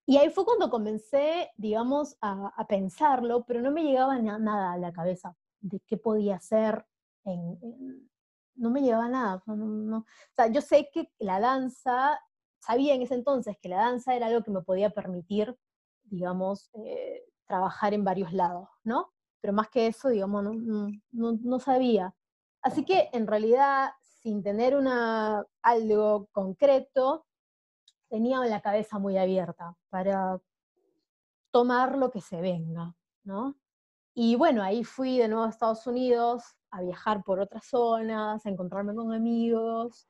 y 0.06 0.16
ahí 0.16 0.30
fue 0.30 0.44
cuando 0.44 0.70
comencé, 0.70 1.50
digamos, 1.56 2.16
a, 2.20 2.66
pensarlo, 2.68 3.44
pero 3.44 3.60
no 3.60 3.70
me 3.70 3.84
llegaba 3.84 4.18
nada 4.18 4.72
a 4.72 4.78
la 4.78 4.92
cabeza 4.92 5.36
de 5.60 5.80
qué 5.86 5.96
podía 5.96 6.36
hacer. 6.36 6.84
no 7.24 8.70
me 8.70 8.80
llegaba 8.80 9.08
nada. 9.08 9.42
O 9.46 10.04
sea, 10.34 10.48
yo 10.48 10.60
sé 10.60 10.90
que 10.92 11.12
la 11.18 11.40
danza, 11.40 12.18
sabía 12.60 12.94
en 12.94 13.02
ese 13.02 13.14
entonces 13.14 13.56
que 13.60 13.68
la 13.68 13.78
danza 13.78 14.14
era 14.14 14.26
algo 14.26 14.42
que 14.42 14.50
me 14.50 14.62
podía 14.62 14.90
permitir, 14.90 15.56
digamos, 16.04 16.70
eh, 16.84 17.22
trabajar 17.46 17.94
en 17.94 18.04
varios 18.04 18.32
lados, 18.32 18.68
¿no? 18.84 19.12
Pero 19.40 19.52
más 19.52 19.68
que 19.70 19.86
eso, 19.86 20.08
digamos, 20.08 20.44
no, 20.44 20.90
no 21.12 21.58
sabía. 21.60 22.14
Así 22.62 22.84
que 22.84 23.08
en 23.12 23.26
realidad 23.26 23.90
sin 24.28 24.42
tener 24.42 24.76
una, 24.76 25.42
algo 25.62 26.28
concreto, 26.32 27.24
tenía 28.10 28.40
la 28.40 28.60
cabeza 28.60 28.98
muy 28.98 29.16
abierta 29.16 29.74
para 29.88 30.38
tomar 31.50 31.96
lo 31.96 32.10
que 32.10 32.20
se 32.20 32.38
venga, 32.42 32.94
¿no? 33.24 33.58
Y 34.12 34.36
bueno, 34.36 34.62
ahí 34.62 34.84
fui 34.84 35.16
de 35.16 35.28
nuevo 35.28 35.44
a 35.44 35.48
Estados 35.48 35.86
Unidos 35.86 36.44
a 36.70 36.82
viajar 36.82 37.24
por 37.24 37.40
otras 37.40 37.64
zonas, 37.64 38.44
a 38.44 38.50
encontrarme 38.50 38.94
con 38.94 39.14
amigos. 39.14 40.06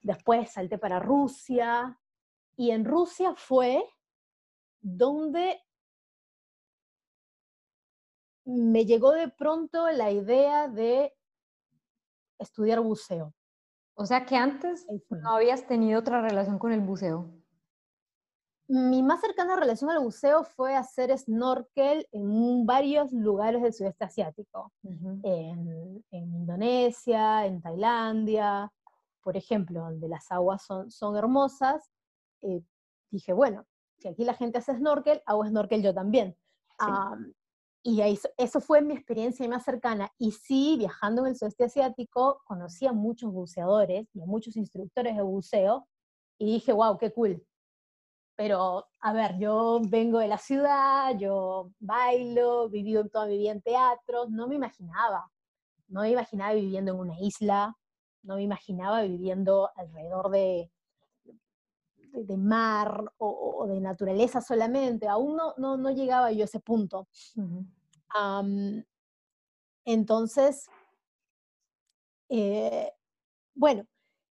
Después 0.00 0.52
salté 0.52 0.78
para 0.78 1.00
Rusia. 1.00 1.98
Y 2.56 2.70
en 2.70 2.84
Rusia 2.84 3.34
fue 3.34 3.84
donde 4.80 5.60
me 8.44 8.84
llegó 8.84 9.10
de 9.10 9.26
pronto 9.26 9.90
la 9.90 10.12
idea 10.12 10.68
de 10.68 11.12
estudiar 12.38 12.78
buceo. 12.78 13.34
O 13.98 14.04
sea 14.04 14.26
que 14.26 14.36
antes 14.36 14.86
no 15.08 15.30
habías 15.30 15.66
tenido 15.66 15.98
otra 15.98 16.20
relación 16.20 16.58
con 16.58 16.70
el 16.70 16.80
buceo. 16.80 17.30
Mi 18.68 19.02
más 19.02 19.20
cercana 19.20 19.56
relación 19.56 19.90
al 19.90 20.00
buceo 20.00 20.44
fue 20.44 20.74
hacer 20.76 21.16
snorkel 21.16 22.06
en 22.12 22.66
varios 22.66 23.12
lugares 23.12 23.62
del 23.62 23.72
sudeste 23.72 24.04
asiático, 24.04 24.72
en, 24.82 26.04
Indonesia, 26.10 27.46
en 27.46 27.62
Tailandia, 27.62 28.70
por 29.22 29.36
ejemplo, 29.36 29.80
donde 29.80 30.08
las 30.08 30.30
aguas 30.30 30.62
son, 30.62 30.90
son 30.90 31.16
hermosas. 31.16 31.90
Eh, 32.42 32.60
dije, 33.10 33.32
bueno, 33.32 33.64
si 33.98 34.08
aquí 34.08 34.24
la 34.24 34.34
gente 34.34 34.58
hace 34.58 34.74
snorkel, 34.76 35.22
hago 35.24 35.46
snorkel 35.46 35.82
yo 35.82 35.94
también. 35.94 36.36
Y 37.88 38.02
eso 38.36 38.60
fue 38.60 38.82
mi 38.82 38.94
experiencia 38.94 39.48
más 39.48 39.62
cercana. 39.62 40.10
Y 40.18 40.32
sí, 40.32 40.74
viajando 40.76 41.22
en 41.22 41.28
el 41.28 41.36
sudeste 41.36 41.66
asiático, 41.66 42.42
conocí 42.44 42.84
a 42.84 42.92
muchos 42.92 43.32
buceadores 43.32 44.08
y 44.12 44.22
a 44.22 44.26
muchos 44.26 44.56
instructores 44.56 45.14
de 45.14 45.22
buceo 45.22 45.86
y 46.36 46.46
dije, 46.54 46.72
wow, 46.72 46.98
qué 46.98 47.12
cool. 47.12 47.46
Pero, 48.34 48.88
a 48.98 49.12
ver, 49.12 49.38
yo 49.38 49.80
vengo 49.88 50.18
de 50.18 50.26
la 50.26 50.36
ciudad, 50.36 51.16
yo 51.16 51.70
bailo, 51.78 52.68
viví 52.68 52.92
toda 53.08 53.26
mi 53.26 53.38
vida 53.38 53.52
en 53.52 53.62
teatro, 53.62 54.26
no 54.30 54.48
me 54.48 54.56
imaginaba. 54.56 55.30
No 55.86 56.00
me 56.00 56.10
imaginaba 56.10 56.54
viviendo 56.54 56.90
en 56.90 56.98
una 56.98 57.20
isla, 57.20 57.76
no 58.24 58.34
me 58.34 58.42
imaginaba 58.42 59.02
viviendo 59.02 59.70
alrededor 59.76 60.30
de 60.30 60.72
de, 62.24 62.36
mar 62.36 63.12
o, 63.18 63.66
de 63.68 63.80
naturaleza 63.80 64.40
solamente, 64.40 65.08
aún 65.08 65.36
no, 65.36 65.76
no, 65.76 65.90
llegaba 65.90 66.32
yo 66.32 66.42
a 66.42 66.44
ese 66.44 66.60
punto. 66.60 67.08
Entonces, 69.84 70.68
eh, 72.28 72.92
bueno, 73.54 73.86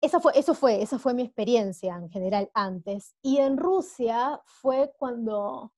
esa 0.02 0.20
fue, 0.20 0.32
eso 0.36 0.54
fue, 0.54 0.82
esa 0.82 1.00
fue 1.00 1.14
mi 1.14 1.24
experiencia 1.24 1.96
en 1.96 2.10
general 2.10 2.50
antes. 2.54 3.16
Y 3.22 3.38
en 3.38 3.58
Rusia 3.58 4.42
fue 4.46 4.92
cuando 4.98 5.74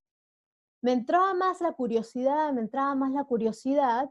me 0.82 0.94
entraba 0.94 1.34
más 1.34 1.62
la 1.62 1.74
curiosidad, 1.74 2.54
me 2.54 2.62
entraba 2.62 2.96
más 2.96 3.12
la 3.12 3.24
curiosidad 3.24 4.10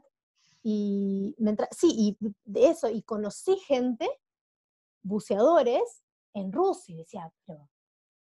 y 0.63 1.35
sí, 1.71 2.17
y 2.21 2.33
de 2.45 2.67
eso, 2.67 2.89
y 2.89 3.01
conocí 3.01 3.57
gente, 3.57 4.07
buceadores 5.03 6.03
en 6.33 6.51
Rusia, 6.51 6.95
y 6.95 6.97
decía, 6.99 7.31
pero, 7.45 7.67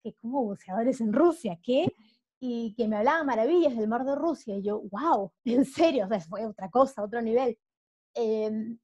¿qué, 0.03 0.13
¿cómo 0.13 0.43
buceadores 0.43 1.01
en 1.01 1.13
Rusia? 1.13 1.59
¿Qué? 1.63 1.87
Y 2.39 2.75
que 2.75 2.87
me 2.87 2.97
hablaban 2.97 3.25
maravillas 3.25 3.75
del 3.75 3.87
mar 3.87 4.05
de 4.05 4.15
Rusia, 4.15 4.55
y 4.57 4.63
yo, 4.63 4.81
wow, 4.91 5.31
en 5.45 5.65
serio, 5.65 6.07
o 6.11 6.19
fue 6.21 6.45
otra 6.45 6.69
cosa, 6.69 7.03
otro 7.03 7.21
nivel. 7.21 7.57
Em, 8.13 8.77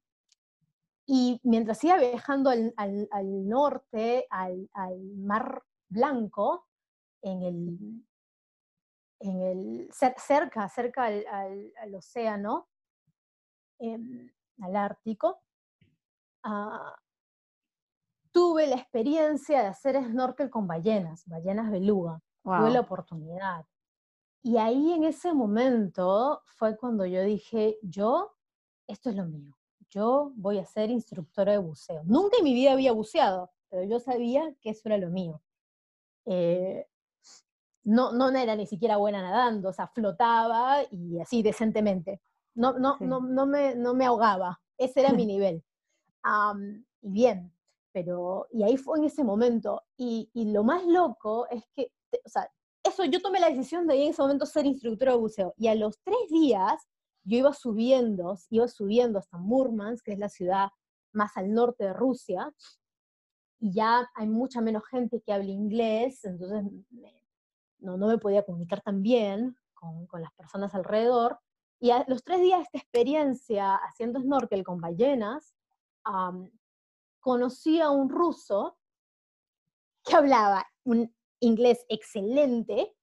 y 1.06 1.40
mientras 1.42 1.82
iba 1.84 1.98
viajando 1.98 2.50
al, 2.50 2.72
al, 2.76 3.48
norte, 3.48 4.26
al, 4.30 4.70
al, 4.72 4.98
mar 5.16 5.62
Blanco, 5.88 6.66
en 7.22 7.42
el, 7.42 8.04
en 9.20 9.42
el, 9.42 9.88
cerca, 9.92 10.68
cerca 10.68 11.04
al, 11.04 11.94
océano, 11.94 12.68
em, 13.78 14.30
al 14.60 14.76
Ártico, 14.76 15.42
ah, 16.42 16.96
tuve 18.32 18.66
la 18.66 18.76
experiencia 18.76 19.62
de 19.62 19.68
hacer 19.68 19.96
snorkel 20.04 20.50
con 20.50 20.66
ballenas, 20.66 21.24
ballenas 21.26 21.70
beluga. 21.70 22.20
Tuve 22.44 22.70
la 22.70 22.80
oportunidad. 22.80 23.66
Y 24.42 24.58
ahí 24.58 24.92
en 24.92 25.04
ese 25.04 25.32
momento 25.32 26.42
fue 26.44 26.76
cuando 26.76 27.06
yo 27.06 27.22
dije, 27.22 27.78
yo, 27.82 28.36
esto 28.86 29.08
es 29.08 29.16
lo 29.16 29.24
mío. 29.24 29.56
Yo 29.88 30.32
voy 30.36 30.58
a 30.58 30.66
ser 30.66 30.90
instructora 30.90 31.52
de 31.52 31.58
buceo. 31.58 32.02
Nunca 32.04 32.36
en 32.38 32.44
mi 32.44 32.52
vida 32.52 32.72
había 32.72 32.92
buceado, 32.92 33.50
pero 33.70 33.84
yo 33.84 34.00
sabía 34.00 34.54
que 34.60 34.70
eso 34.70 34.82
era 34.86 34.98
lo 34.98 35.08
mío. 35.08 35.40
Eh, 36.26 36.86
no, 37.84 38.12
no 38.12 38.28
era 38.30 38.56
ni 38.56 38.66
siquiera 38.66 38.96
buena 38.96 39.22
nadando, 39.22 39.70
o 39.70 39.72
sea, 39.72 39.86
flotaba 39.86 40.82
y 40.90 41.20
así 41.20 41.42
decentemente. 41.42 42.20
No, 42.54 42.78
no, 42.78 42.98
no, 43.00 43.20
no, 43.20 43.46
me, 43.46 43.74
no 43.74 43.94
me 43.94 44.04
ahogaba, 44.04 44.60
ese 44.76 45.00
era 45.00 45.12
mi 45.12 45.26
nivel. 45.26 45.64
y 47.02 47.10
bien, 47.10 47.52
pero, 47.92 48.48
y 48.50 48.62
ahí 48.62 48.76
fue 48.76 48.98
en 48.98 49.04
ese 49.04 49.24
momento. 49.24 49.82
Y, 49.96 50.30
y 50.34 50.52
lo 50.52 50.64
más 50.64 50.84
loco 50.84 51.46
es 51.48 51.64
que, 51.72 51.92
o 52.24 52.28
sea, 52.28 52.50
eso, 52.84 53.04
yo 53.04 53.20
tomé 53.22 53.40
la 53.40 53.48
decisión 53.48 53.86
de 53.86 53.94
en 53.94 54.10
ese 54.10 54.20
momento 54.20 54.46
ser 54.46 54.66
instructora 54.66 55.12
de 55.12 55.18
buceo. 55.18 55.54
Y 55.56 55.68
a 55.68 55.74
los 55.74 55.98
tres 56.02 56.28
días, 56.30 56.86
yo 57.24 57.38
iba 57.38 57.52
subiendo, 57.54 58.36
iba 58.50 58.68
subiendo 58.68 59.18
hasta 59.18 59.38
Murmansk, 59.38 60.04
que 60.04 60.12
es 60.12 60.18
la 60.18 60.28
ciudad 60.28 60.68
más 61.12 61.36
al 61.36 61.52
norte 61.52 61.84
de 61.84 61.92
Rusia, 61.92 62.52
y 63.60 63.72
ya 63.72 64.10
hay 64.14 64.26
mucha 64.26 64.60
menos 64.60 64.82
gente 64.90 65.22
que 65.22 65.32
habla 65.32 65.50
inglés, 65.50 66.24
entonces 66.24 66.64
no, 67.78 67.96
no 67.96 68.08
me 68.08 68.18
podía 68.18 68.44
comunicar 68.44 68.82
tan 68.82 69.00
bien 69.00 69.56
con, 69.72 70.06
con 70.06 70.20
las 70.20 70.32
personas 70.34 70.74
alrededor. 70.74 71.38
Y 71.80 71.90
a 71.90 72.04
los 72.08 72.22
tres 72.24 72.40
días 72.40 72.58
de 72.58 72.64
esta 72.64 72.78
experiencia 72.78 73.76
haciendo 73.76 74.20
snorkel 74.20 74.64
con 74.64 74.80
ballenas, 74.80 75.54
conocí 77.20 77.80
a 77.80 77.90
un 77.90 78.10
ruso 78.10 78.76
que 80.04 80.14
hablaba 80.14 80.66
un 80.84 81.14
inglés 81.44 81.84
excelente 81.88 82.94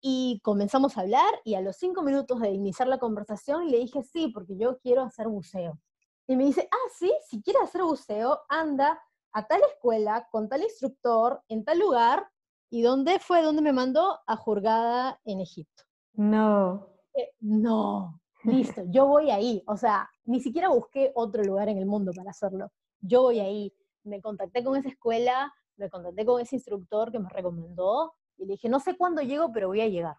y 0.00 0.40
comenzamos 0.42 0.96
a 0.96 1.02
hablar 1.02 1.32
y 1.44 1.54
a 1.54 1.60
los 1.60 1.76
cinco 1.76 2.02
minutos 2.02 2.40
de 2.40 2.50
iniciar 2.50 2.88
la 2.88 2.98
conversación 2.98 3.70
le 3.70 3.78
dije 3.78 4.02
sí, 4.02 4.28
porque 4.28 4.56
yo 4.56 4.78
quiero 4.78 5.02
hacer 5.02 5.28
buceo. 5.28 5.78
Y 6.26 6.36
me 6.36 6.44
dice, 6.44 6.68
ah, 6.70 6.88
sí, 6.98 7.12
si 7.28 7.42
quieres 7.42 7.62
hacer 7.62 7.82
buceo, 7.82 8.40
anda 8.48 9.00
a 9.32 9.46
tal 9.46 9.60
escuela, 9.72 10.28
con 10.30 10.48
tal 10.48 10.62
instructor, 10.62 11.42
en 11.48 11.64
tal 11.64 11.78
lugar, 11.78 12.26
¿Y 12.74 12.80
dónde 12.80 13.18
fue 13.18 13.42
donde 13.42 13.60
me 13.60 13.74
mandó? 13.74 14.18
A 14.26 14.34
Jurgada 14.34 15.20
en 15.26 15.40
Egipto. 15.40 15.82
No. 16.14 16.88
Eh, 17.12 17.28
no, 17.40 18.18
listo, 18.44 18.82
yo 18.88 19.06
voy 19.06 19.30
ahí. 19.30 19.62
O 19.66 19.76
sea, 19.76 20.08
ni 20.24 20.40
siquiera 20.40 20.70
busqué 20.70 21.12
otro 21.14 21.44
lugar 21.44 21.68
en 21.68 21.76
el 21.76 21.84
mundo 21.84 22.12
para 22.16 22.30
hacerlo. 22.30 22.72
Yo 23.02 23.20
voy 23.20 23.40
ahí. 23.40 23.74
Me 24.04 24.22
contacté 24.22 24.64
con 24.64 24.74
esa 24.74 24.88
escuela, 24.88 25.52
me 25.76 25.90
contacté 25.90 26.24
con 26.24 26.40
ese 26.40 26.56
instructor 26.56 27.10
que 27.10 27.18
me 27.18 27.28
recomendó 27.28 28.14
y 28.36 28.46
le 28.46 28.52
dije, 28.52 28.68
no 28.68 28.80
sé 28.80 28.96
cuándo 28.96 29.22
llego, 29.22 29.52
pero 29.52 29.68
voy 29.68 29.80
a 29.80 29.88
llegar. 29.88 30.16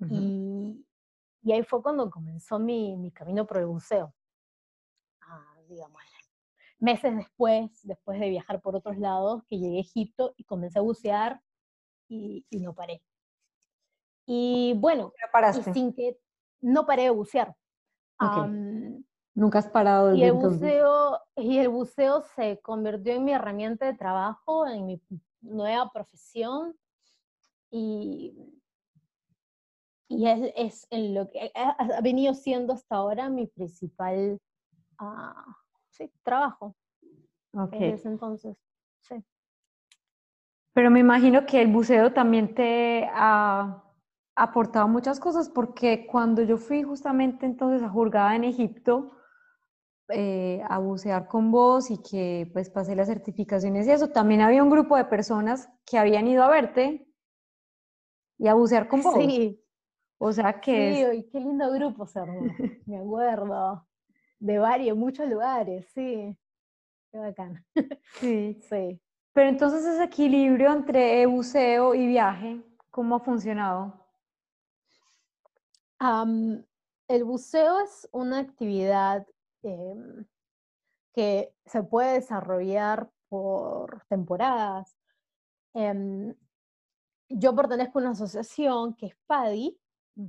y, 0.00 0.86
y, 1.42 1.52
ahí 1.52 1.62
fue 1.62 1.82
cuando 1.82 2.10
comenzó 2.10 2.58
mi, 2.58 2.96
mi 2.96 3.10
camino 3.10 3.46
por 3.46 3.58
el 3.58 3.66
buceo. 3.66 4.14
Ah, 5.22 5.56
digamos, 5.68 6.00
meses 6.78 7.16
después, 7.16 7.70
después 7.82 8.20
de 8.20 8.30
viajar 8.30 8.60
por 8.60 8.76
otros 8.76 8.98
lados, 8.98 9.42
que 9.48 9.58
llegué 9.58 9.78
a 9.78 9.80
Egipto 9.80 10.34
y 10.36 10.44
comencé 10.44 10.78
a 10.78 10.82
bucear 10.82 11.40
y, 12.08 12.44
no 12.52 12.74
paré. 12.74 13.02
Y 14.26 14.74
bueno, 14.76 15.12
sin 15.72 15.92
que 15.92 16.18
no 16.60 16.86
paré 16.86 17.04
de 17.04 17.10
bucear. 17.10 17.54
Nunca 19.38 19.60
has 19.60 19.68
parado 19.68 20.16
y 20.16 20.24
el 20.24 20.32
buceo 20.32 21.20
Y 21.36 21.58
el 21.58 21.68
buceo 21.68 22.22
se 22.34 22.58
convirtió 22.60 23.12
en 23.12 23.24
mi 23.24 23.32
herramienta 23.32 23.86
de 23.86 23.94
trabajo, 23.94 24.66
en 24.66 24.84
mi 24.84 25.00
nueva 25.42 25.92
profesión. 25.92 26.74
Y, 27.70 28.34
y 30.08 30.26
es, 30.26 30.52
es 30.56 30.86
en 30.90 31.14
lo 31.14 31.30
que 31.30 31.52
ha 31.54 32.00
venido 32.00 32.34
siendo 32.34 32.72
hasta 32.72 32.96
ahora 32.96 33.28
mi 33.28 33.46
principal 33.46 34.40
ah, 34.98 35.44
trabajo. 36.24 36.74
Okay. 37.52 37.92
Desde 37.92 38.08
entonces, 38.08 38.56
sí. 39.02 39.22
Pero 40.72 40.90
me 40.90 40.98
imagino 40.98 41.46
que 41.46 41.62
el 41.62 41.68
buceo 41.68 42.12
también 42.12 42.56
te 42.56 43.08
ha 43.12 43.84
aportado 44.34 44.88
muchas 44.88 45.20
cosas, 45.20 45.48
porque 45.48 46.08
cuando 46.08 46.42
yo 46.42 46.58
fui 46.58 46.82
justamente 46.82 47.46
entonces 47.46 47.84
a 47.84 47.88
Jurgada 47.88 48.34
en 48.34 48.42
Egipto, 48.42 49.12
eh, 50.10 50.62
a 50.68 50.78
bucear 50.78 51.26
con 51.28 51.50
vos 51.50 51.90
y 51.90 51.98
que 51.98 52.48
pues 52.52 52.70
pasé 52.70 52.96
las 52.96 53.08
certificaciones 53.08 53.86
y 53.86 53.90
eso, 53.90 54.08
también 54.08 54.40
había 54.40 54.62
un 54.62 54.70
grupo 54.70 54.96
de 54.96 55.04
personas 55.04 55.68
que 55.84 55.98
habían 55.98 56.26
ido 56.26 56.42
a 56.42 56.48
verte 56.48 57.06
y 58.38 58.48
a 58.48 58.54
bucear 58.54 58.88
con 58.88 59.02
vos. 59.02 59.14
Sí. 59.16 59.62
O 60.18 60.32
sea 60.32 60.60
que... 60.60 61.12
Sí, 61.12 61.28
qué 61.30 61.40
lindo 61.40 61.70
grupo, 61.72 62.06
Sergio. 62.06 62.40
Me 62.86 62.98
acuerdo. 62.98 63.86
De 64.40 64.58
varios, 64.58 64.96
muchos 64.96 65.28
lugares, 65.28 65.86
sí. 65.94 66.36
Qué 67.10 67.18
bacán. 67.18 67.64
Sí. 68.14 68.58
Sí. 68.68 69.00
Pero 69.32 69.50
entonces 69.50 69.84
ese 69.84 70.02
equilibrio 70.02 70.72
entre 70.72 71.24
buceo 71.26 71.94
y 71.94 72.08
viaje, 72.08 72.60
¿cómo 72.90 73.16
ha 73.16 73.20
funcionado? 73.20 74.04
el 76.00 77.24
buceo 77.24 77.80
es 77.80 78.08
una 78.12 78.38
actividad 78.38 79.26
em, 79.62 80.26
que 81.14 81.54
se 81.66 81.82
puede 81.82 82.14
desarrollar 82.14 83.10
por 83.28 84.04
temporadas. 84.08 84.96
Em, 85.74 86.34
yo 87.28 87.54
pertenezco 87.54 87.98
a 87.98 88.02
una 88.02 88.10
asociación 88.12 88.94
que 88.94 89.06
es 89.06 89.16
PADI. 89.26 89.78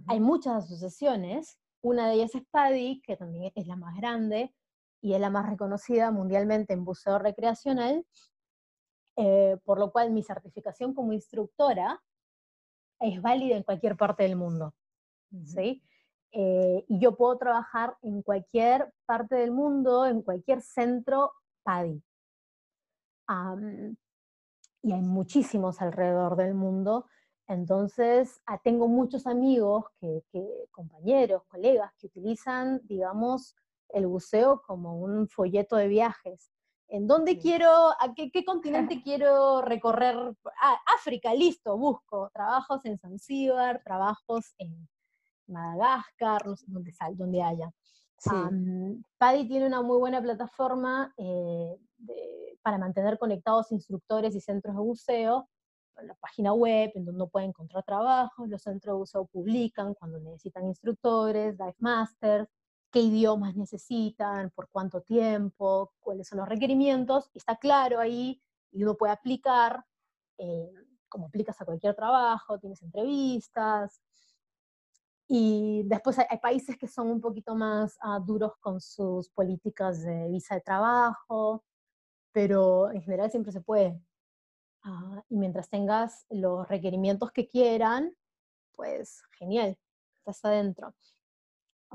Hay 0.08 0.20
muchas 0.20 0.65
asociaciones. 0.65 1.58
Una 1.82 2.08
de 2.08 2.15
ellas 2.15 2.36
es 2.36 2.44
PADI, 2.52 3.02
que 3.02 3.15
también 3.18 3.52
es 3.56 3.68
la 3.68 3.76
más 3.76 3.96
grande 3.96 4.54
y 5.02 5.13
es 5.13 5.20
la 5.22 5.30
más 5.30 5.50
reconocida 5.50 6.12
mundialmente 6.12 6.74
en 6.74 6.84
buceo 6.84 7.20
recreacional. 7.20 8.06
Eh, 9.15 9.58
por 9.65 9.80
lo 9.80 9.92
cual 9.92 10.12
mi 10.12 10.24
certificación 10.24 10.94
como 10.94 11.13
instructora 11.13 12.02
es 13.02 13.22
válida 13.22 13.58
en 13.58 13.63
cualquier 13.63 13.98
parte 13.98 14.24
del 14.24 14.36
mundo. 14.36 14.74
¿sí? 15.46 15.84
Eh, 16.32 16.86
y 16.88 17.00
yo 17.00 17.15
puedo 17.15 17.38
trabajar 17.38 17.98
en 18.02 18.22
cualquier 18.22 18.94
parte 19.06 19.36
del 19.36 19.52
mundo, 19.52 20.06
en 20.06 20.22
cualquier 20.22 20.62
centro 20.62 21.34
PADI. 21.63 22.02
y 24.82 24.92
hay 24.94 25.02
muchísimos 25.02 25.82
alrededor 25.82 26.36
del 26.36 26.54
mundo. 26.54 27.06
Entonces, 27.48 28.42
ah, 28.46 28.60
tengo 28.63 28.88
muchos 28.88 29.28
amigos, 29.28 29.86
que, 30.00 30.24
compañeros, 30.72 31.44
colegas, 31.48 31.92
que 31.98 32.08
utilizan, 32.08 32.80
digamos, 32.84 33.56
el 33.89 34.08
buceo 34.08 34.62
como 34.62 35.00
un 35.00 35.28
folleto 35.28 35.76
de 35.76 35.88
viajes 35.88 36.52
en 36.89 37.08
dónde 37.08 37.38
quiero, 37.38 37.70
a 37.72 38.13
qué, 38.15 38.44
continente 38.44 39.02
quiero 39.04 39.62
recorrer. 39.62 40.15
Ah, 40.62 40.78
África, 40.98 41.34
listo, 41.34 41.78
busco 41.78 42.30
trabajos 42.34 42.84
en 42.86 42.98
Zanzíbar, 42.98 43.82
trabajos 43.84 44.54
en 44.58 44.88
Madagascar, 45.50 46.46
no 46.46 46.56
sé 46.56 46.66
dónde, 46.68 46.94
donde 47.14 47.42
haya. 47.42 47.72
Sí. 48.18 48.32
PADI 49.18 49.48
tiene 49.48 49.68
una 49.68 49.82
muy 49.82 49.98
buena 49.98 50.22
plataforma 50.22 51.14
eh, 51.18 51.78
para 52.62 52.78
mantener 52.78 53.18
conectados 53.18 53.72
instructores 53.72 54.36
y 54.36 54.42
centros 54.42 54.76
de 54.76 54.82
buceo 54.82 55.48
la 56.04 56.16
página 56.16 56.54
web 56.54 56.92
en 56.96 57.06
donde 57.06 57.18
uno 57.22 57.30
puede 57.30 57.48
encontrar 57.48 57.84
trabajo, 57.84 58.46
los 58.46 58.62
centros 58.62 58.94
de 58.94 58.98
buceo 58.98 59.26
publican 59.26 59.94
cuando 59.94 60.20
necesitan 60.20 60.66
instructores, 60.66 61.58
dive 61.58 61.76
masters, 61.80 62.48
qué 62.92 63.02
idiomas 63.02 63.56
necesitan, 63.56 64.52
por 64.52 64.70
cuánto 64.70 65.02
tiempo, 65.02 65.94
cuáles 66.00 66.28
son 66.28 66.40
los 66.40 66.50
requerimientos, 66.50 67.30
está 67.34 67.56
claro 67.56 68.00
ahí 68.00 68.42
y 68.72 68.84
uno 68.84 68.96
puede 68.96 69.14
aplicar, 69.14 69.86
eh, 70.38 70.72
como 71.08 71.28
aplicas 71.28 71.60
a 71.62 71.66
cualquier 71.66 71.96
trabajo, 71.96 72.60
tienes 72.60 72.82
entrevistas. 72.82 74.02
Y 75.32 75.84
después 75.86 76.18
hay, 76.18 76.39
países 76.39 76.76
que 76.76 76.88
son 76.88 77.08
un 77.12 77.22
poquito 77.22 77.56
más 77.56 78.00
ah, 78.02 78.20
duros 78.20 78.54
con 78.60 78.82
sus 78.82 79.30
políticas 79.30 80.02
de 80.02 80.28
visa 80.28 80.56
de 80.56 80.62
trabajo, 80.62 81.63
pero 82.32 82.92
en 82.92 83.04
general 83.04 83.30
siempre 83.30 83.52
se 83.52 83.62
puede. 83.62 84.02
Ah, 84.84 85.24
y 85.30 85.38
mientras 85.38 85.70
tengas 85.70 86.26
los 86.32 86.68
requerimientos 86.68 87.32
que 87.32 87.48
quieran, 87.48 88.15
pues 88.72 89.22
genial, 89.38 89.78
estás 90.18 90.44
adentro. 90.46 90.96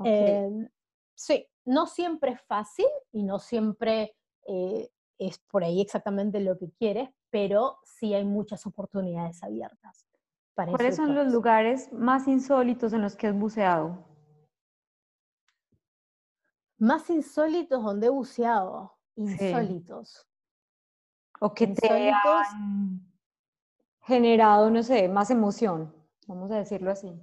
Em, 0.05 0.69
sí, 1.13 1.45
no 1.65 1.87
siempre 1.87 2.31
es 2.31 2.41
fácil 2.41 2.87
y 3.11 3.23
no 3.23 3.39
siempre 3.39 4.15
eh, 4.47 4.89
es 5.17 5.39
por 5.39 5.65
ahí 5.65 5.81
exactamente 5.81 6.39
lo 6.39 6.57
que 6.57 6.71
quieres, 6.71 7.09
pero 7.29 7.79
sí 7.83 8.13
hay 8.13 8.23
muchas 8.23 8.65
oportunidades 8.65 9.43
abiertas. 9.43 10.04
¿Cuáles 10.55 10.95
son 10.95 11.13
los 11.13 11.27
lugares 11.27 11.91
más 11.91 12.27
insólitos 12.27 12.93
en 12.93 13.01
los 13.01 13.15
que 13.17 13.27
has 13.27 13.37
buceado? 13.37 14.05
Más 16.77 17.09
insólitos 17.09 17.83
donde 17.83 18.07
he 18.07 18.09
buceado. 18.09 18.97
Insólitos. 19.15 20.25
O 21.41 21.53
que 21.53 21.67
te 21.67 22.11
han 22.11 23.01
generado, 24.01 24.69
no 24.69 24.81
sé, 24.81 25.09
más 25.09 25.29
emoción, 25.29 25.93
vamos 26.27 26.51
a 26.51 26.57
decirlo 26.57 26.91
así. 26.91 27.13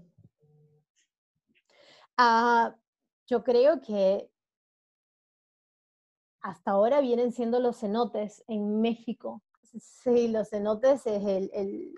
Ah, 2.17 2.77
yo 3.27 3.43
creo 3.43 3.81
que 3.81 4.31
hasta 6.41 6.73
ahora 6.73 7.01
vienen 7.01 7.33
siendo 7.33 7.61
los 7.61 7.79
cenotes 7.79 8.45
en 8.49 8.81
México. 8.81 9.43
Sí, 9.79 10.29
los 10.29 10.51
cenotes 10.51 11.07
es 11.07 11.25
el, 11.25 11.95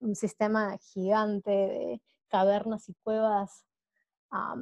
un 0.00 0.14
sistema 0.14 0.76
gigante 0.78 1.50
de 1.50 2.02
cavernas 2.28 2.88
y 2.88 2.94
cuevas 3.02 3.64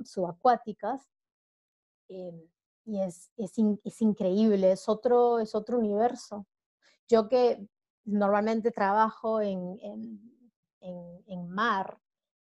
subacuáticas. 0.05 1.03
Em, 2.09 2.41
y 2.87 3.01
es, 3.01 3.33
es, 3.37 4.03
increíble, 4.03 4.73
es 4.73 4.89
otro, 4.89 5.39
es 5.39 5.55
otro 5.55 5.79
universo. 5.79 6.47
Yo 7.09 7.29
que 7.29 7.67
normalmente 8.05 8.71
trabajo 8.71 9.41
en, 9.41 9.79
en, 10.81 11.49
mar, 11.49 11.99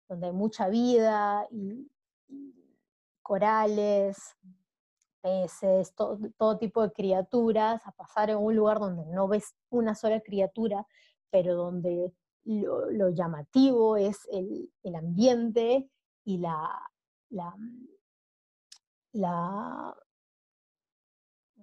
donde 0.09 0.27
hay 0.27 0.33
mucha 0.33 0.69
vida 0.69 1.47
y 1.51 1.89
corales, 3.23 4.37
peces, 5.21 5.95
todo, 5.95 6.59
tipo 6.59 6.83
de 6.83 6.93
criaturas, 6.93 7.87
a 7.87 7.93
pasar 7.93 8.31
en 8.31 8.39
un 8.39 8.57
lugar 8.57 8.81
donde 8.81 9.07
no 9.07 9.29
ves 9.29 9.55
una 9.71 9.95
sola 9.95 10.21
criatura, 10.21 10.87
pero 11.31 11.55
donde 11.55 12.13
lo, 12.45 13.11
llamativo 13.11 13.97
es 13.97 14.29
el, 14.31 14.71
ambiente 14.95 15.89
y 16.25 16.39
la, 16.39 16.71
la, 17.31 17.55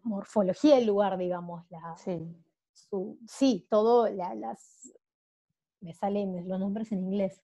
morfología 0.04 0.76
del 0.76 0.88
lugar, 0.88 1.18
digamos. 1.18 1.66
La, 1.70 1.96
sí. 1.98 2.20
sí, 3.28 3.68
todo, 3.70 4.10
las, 4.10 4.94
me 5.82 5.94
salen 5.94 6.48
los 6.48 6.60
nombres 6.60 6.92
en 6.92 7.00
inglés, 7.00 7.42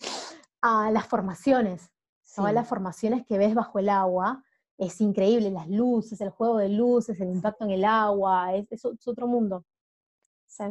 a 0.60 0.90
las 0.90 1.06
formaciones, 1.06 1.90
todas 2.34 2.52
las 2.52 2.68
formaciones 2.68 3.24
que 3.26 3.38
ves 3.38 3.54
bajo 3.54 3.78
el 3.78 3.88
agua, 3.88 4.44
es 4.76 5.00
increíble, 5.00 5.50
las 5.50 5.68
luces, 5.68 6.20
el 6.20 6.30
juego 6.30 6.58
de 6.58 6.68
luces, 6.68 7.20
el 7.20 7.30
impacto 7.30 7.64
en 7.64 7.70
el 7.70 7.84
agua, 7.84 8.54
es, 8.54 8.84
otro 8.84 9.26
mundo. 9.26 9.64
Sí. 10.46 10.64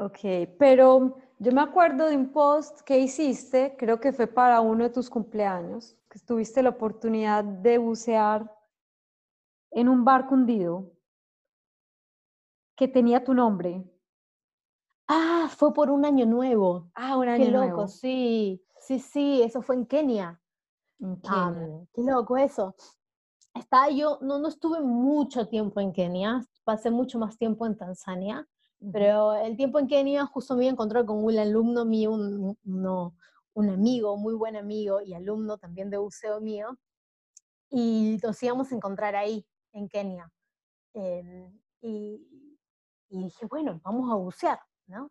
Ok, 0.00 0.18
pero 0.58 1.16
yo 1.38 1.52
me 1.52 1.60
acuerdo 1.60 2.06
de 2.06 2.16
un 2.16 2.30
post 2.30 2.80
que 2.82 2.98
hiciste, 2.98 3.74
creo 3.76 4.00
que 4.00 4.12
fue 4.12 4.26
para 4.26 4.60
uno 4.60 4.84
de 4.84 4.90
tus 4.90 5.10
cumpleaños, 5.10 5.96
que 6.08 6.18
tuviste 6.20 6.62
la 6.62 6.70
oportunidad 6.70 7.42
de 7.42 7.78
bucear 7.78 8.54
en 9.72 9.88
un 9.88 10.04
barco 10.04 10.34
hundido 10.34 10.92
que 12.76 12.86
tenía 12.86 13.24
tu 13.24 13.34
nombre. 13.34 13.84
Ah, 15.08 15.50
fue 15.56 15.72
por 15.74 15.90
un 15.90 16.04
año 16.04 16.26
nuevo. 16.26 16.90
Ah, 16.94 17.16
un 17.16 17.28
año 17.28 17.44
Qué 17.44 17.50
loco, 17.50 17.88
sí. 17.88 18.62
Sí, 18.78 19.00
sí, 19.00 19.42
eso 19.42 19.62
fue 19.62 19.74
en 19.74 19.86
Kenia. 19.86 20.40
qué 21.92 22.02
loco 22.02 22.36
eso. 22.36 22.74
Estaba 23.54 23.90
yo, 23.90 24.18
no, 24.20 24.38
no 24.38 24.48
estuve 24.48 24.80
mucho 24.80 25.48
tiempo 25.48 25.80
en 25.80 25.92
Kenia, 25.92 26.46
pasé 26.62 26.90
mucho 26.90 27.18
más 27.18 27.36
tiempo 27.36 27.66
en 27.66 27.76
Tanzania, 27.76 28.46
pero 28.92 29.34
el 29.34 29.56
tiempo 29.56 29.78
en 29.78 29.88
Kenia 29.88 30.26
justo 30.26 30.56
me 30.56 30.68
encontré 30.68 31.04
con 31.04 31.24
un 31.24 31.38
alumno 31.38 31.84
mío, 31.84 32.12
un, 32.12 32.56
un 33.54 33.70
amigo, 33.70 34.16
muy 34.16 34.34
buen 34.34 34.56
amigo 34.56 35.00
y 35.00 35.14
alumno 35.14 35.58
también 35.58 35.90
de 35.90 35.98
buceo 35.98 36.40
mío, 36.40 36.78
y 37.70 38.18
nos 38.22 38.42
íbamos 38.42 38.70
a 38.70 38.74
encontrar 38.74 39.16
ahí, 39.16 39.44
en 39.72 39.88
Kenia. 39.88 40.32
Em, 40.94 41.58
y, 41.82 42.56
dije, 43.10 43.46
bueno, 43.46 43.80
vamos 43.84 44.10
a 44.12 44.16
bucear, 44.16 44.60
¿no? 44.86 45.10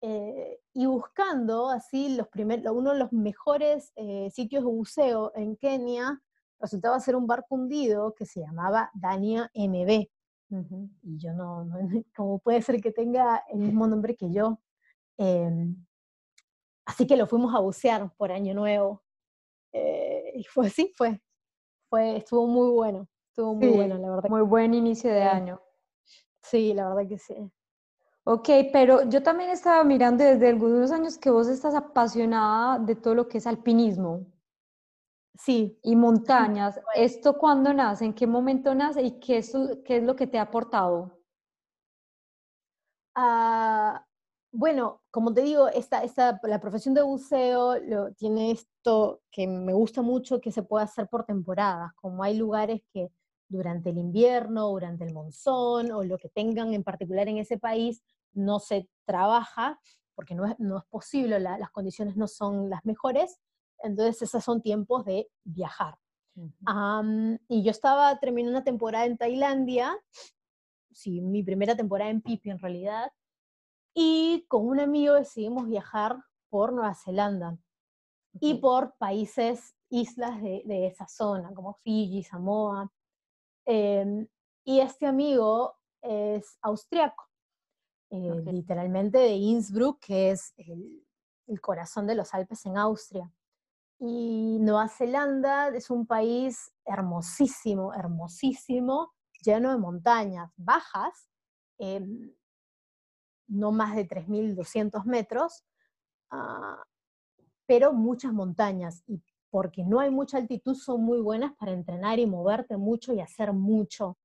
Eh, 0.00 0.60
y 0.74 0.86
buscando 0.86 1.70
así 1.70 2.14
los 2.16 2.28
primeros, 2.28 2.72
uno 2.76 2.92
de 2.92 2.98
los 2.98 3.12
mejores 3.12 3.92
eh, 3.96 4.30
sitios 4.30 4.62
de 4.64 4.70
buceo 4.70 5.32
en 5.34 5.56
Kenia, 5.56 6.20
resultaba 6.60 7.00
ser 7.00 7.16
un 7.16 7.26
barco 7.26 7.54
hundido 7.56 8.14
que 8.14 8.26
se 8.26 8.40
llamaba 8.40 8.90
Dania 8.94 9.50
MB. 9.54 10.08
Y 11.02 11.18
yo 11.18 11.32
no, 11.32 11.64
no, 11.64 11.76
¿cómo 12.16 12.38
puede 12.38 12.62
ser 12.62 12.80
que 12.80 12.90
tenga 12.90 13.44
el 13.52 13.58
mismo 13.58 13.86
nombre 13.86 14.16
que 14.16 14.30
yo? 14.30 14.58
Em, 15.18 15.76
así 16.86 17.06
que 17.06 17.16
lo 17.16 17.26
fuimos 17.26 17.54
a 17.54 17.60
bucear 17.60 18.10
por 18.16 18.32
Año 18.32 18.54
Nuevo. 18.54 19.02
Eh, 19.72 20.32
y 20.36 20.44
fue 20.44 20.68
así, 20.68 20.92
fue, 20.96 21.20
fue, 21.90 22.16
estuvo 22.16 22.46
muy 22.46 22.70
bueno, 22.70 23.08
estuvo 23.28 23.54
muy 23.54 23.68
bueno, 23.68 23.98
la 23.98 24.10
verdad. 24.10 24.30
Muy 24.30 24.42
buen 24.42 24.72
inicio 24.74 25.12
de 25.12 25.22
año. 25.22 25.60
Sí, 26.42 26.72
la 26.72 26.88
verdad 26.88 27.08
que 27.08 27.18
sí. 27.18 27.52
Ok, 28.24 28.48
pero 28.72 29.08
yo 29.08 29.22
también 29.22 29.50
estaba 29.50 29.82
mirando 29.84 30.22
desde 30.24 30.48
algunos 30.48 30.90
años 30.92 31.16
que 31.16 31.30
vos 31.30 31.48
estás 31.48 31.74
apasionada 31.74 32.78
de 32.78 32.94
todo 32.94 33.14
lo 33.14 33.28
que 33.28 33.38
es 33.38 33.46
alpinismo. 33.46 34.26
Sí. 35.38 35.78
Y 35.82 35.96
montañas. 35.96 36.78
¿Esto 36.94 37.38
cuándo 37.38 37.72
nace? 37.72 38.04
¿En 38.04 38.14
qué 38.14 38.26
momento 38.26 38.74
nace? 38.74 39.02
¿Y 39.02 39.20
qué 39.20 39.38
es, 39.38 39.52
qué 39.84 39.98
es 39.98 40.02
lo 40.02 40.16
que 40.16 40.26
te 40.26 40.38
ha 40.38 40.42
aportado? 40.42 41.18
Ah, 43.14 44.04
bueno, 44.52 45.02
como 45.10 45.32
te 45.34 45.42
digo, 45.42 45.68
esta, 45.68 46.02
esta, 46.04 46.40
la 46.44 46.60
profesión 46.60 46.94
de 46.94 47.02
buceo 47.02 47.78
lo, 47.80 48.12
tiene 48.14 48.50
esto 48.52 49.20
que 49.30 49.46
me 49.46 49.72
gusta 49.72 50.02
mucho, 50.02 50.40
que 50.40 50.52
se 50.52 50.62
puede 50.62 50.84
hacer 50.84 51.08
por 51.08 51.24
temporadas, 51.24 51.92
como 51.96 52.22
hay 52.22 52.36
lugares 52.36 52.80
que 52.92 53.10
durante 53.48 53.90
el 53.90 53.98
invierno, 53.98 54.68
durante 54.68 55.04
el 55.04 55.12
monzón 55.12 55.90
o 55.92 56.04
lo 56.04 56.18
que 56.18 56.28
tengan 56.28 56.74
en 56.74 56.84
particular 56.84 57.28
en 57.28 57.38
ese 57.38 57.58
país, 57.58 58.02
no 58.32 58.60
se 58.60 58.88
trabaja, 59.04 59.80
porque 60.14 60.34
no 60.34 60.46
es, 60.46 60.58
no 60.58 60.78
es 60.78 60.84
posible, 60.86 61.40
las 61.40 61.70
condiciones 61.70 62.16
no 62.16 62.26
son 62.28 62.70
las 62.70 62.84
mejores, 62.84 63.38
entonces 63.82 64.22
esos 64.22 64.44
son 64.44 64.62
tiempos 64.62 65.04
de 65.04 65.28
viajar. 65.44 65.98
y 67.48 67.62
yo 67.64 67.70
estaba 67.70 68.18
terminando 68.20 68.58
una 68.58 68.64
temporada 68.64 69.06
en 69.06 69.16
Tailandia, 69.16 69.96
sí, 70.92 71.20
mi 71.20 71.42
primera 71.42 71.76
temporada 71.76 72.10
en 72.10 72.22
Pipi 72.22 72.50
en 72.50 72.58
realidad, 72.58 73.10
y 73.94 74.46
con 74.48 74.66
un 74.66 74.78
amigo 74.78 75.14
decidimos 75.14 75.68
viajar 75.68 76.16
por 76.50 76.72
Nueva 76.72 76.94
Zelanda 76.94 77.58
y 78.40 78.54
por 78.54 78.94
países, 78.98 79.74
islas 79.90 80.40
de, 80.42 80.62
de, 80.64 80.86
esa 80.86 81.08
zona, 81.08 81.52
como 81.54 81.74
Fiji, 81.82 82.22
Samoa. 82.22 82.92
Em, 83.66 84.26
y 84.64 84.80
este 84.80 85.06
amigo 85.06 85.74
es 86.02 86.58
austriaco. 86.62 87.28
Eh, 88.10 88.42
literalmente 88.46 89.18
de 89.18 89.32
Innsbruck, 89.32 90.00
que 90.00 90.30
es 90.30 90.54
el, 90.56 91.04
corazón 91.60 92.06
de 92.06 92.14
los 92.14 92.32
Alpes 92.34 92.64
en 92.66 92.78
Austria. 92.78 93.30
Y 94.00 94.58
Nueva 94.60 94.88
Zelanda 94.88 95.68
es 95.68 95.90
un 95.90 96.06
país 96.06 96.72
hermosísimo, 96.84 97.92
hermosísimo, 97.94 99.12
lleno 99.42 99.72
de 99.72 99.78
montañas 99.78 100.52
bajas, 100.56 101.28
em, 101.78 102.32
no 103.48 103.72
más 103.72 103.96
de 103.96 104.04
3.200 104.04 105.04
metros, 105.04 105.64
ah, 106.30 106.82
pero 107.66 107.92
muchas 107.92 108.32
montañas. 108.32 109.02
Y 109.06 109.20
porque 109.50 109.82
no 109.84 110.00
hay 110.00 110.10
mucha 110.10 110.36
altitud, 110.38 110.74
son 110.74 111.02
muy 111.04 111.20
buenas 111.20 111.52
para 111.56 111.72
entrenar 111.72 112.18
y 112.18 112.26
moverte 112.26 112.76
mucho 112.76 113.12
y 113.14 113.20
hacer 113.20 113.52
mucho. 113.52 114.18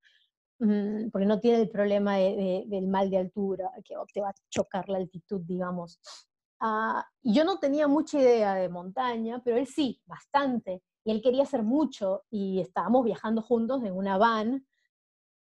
mm, 0.60 1.10
porque 1.12 1.26
no 1.26 1.40
tiene 1.40 1.62
el 1.62 1.70
problema 1.70 2.18
del 2.18 2.88
mal 2.88 3.10
de 3.10 3.18
altura, 3.18 3.72
que 3.84 3.96
te 4.14 4.22
va 4.22 4.30
a 4.30 4.34
chocar 4.50 4.88
la 4.88 4.98
altitud, 4.98 5.42
digamos. 5.42 6.00
Ah, 6.66 7.06
y 7.22 7.34
yo 7.34 7.44
no 7.44 7.60
tenía 7.60 7.90
mucha 7.90 8.18
idea 8.18 8.56
de 8.56 8.70
montaña, 8.70 9.42
pero 9.44 9.58
él 9.58 9.68
sí, 9.68 10.02
bastante. 10.06 10.82
Y 11.04 11.12
él 11.12 11.22
quería 11.22 11.44
hacer 11.44 11.62
mucho 11.62 12.24
y 12.30 12.62
estábamos 12.62 13.04
viajando 13.04 13.42
juntos 13.42 13.84
en 13.84 13.94
una 13.94 14.18
van 14.18 14.66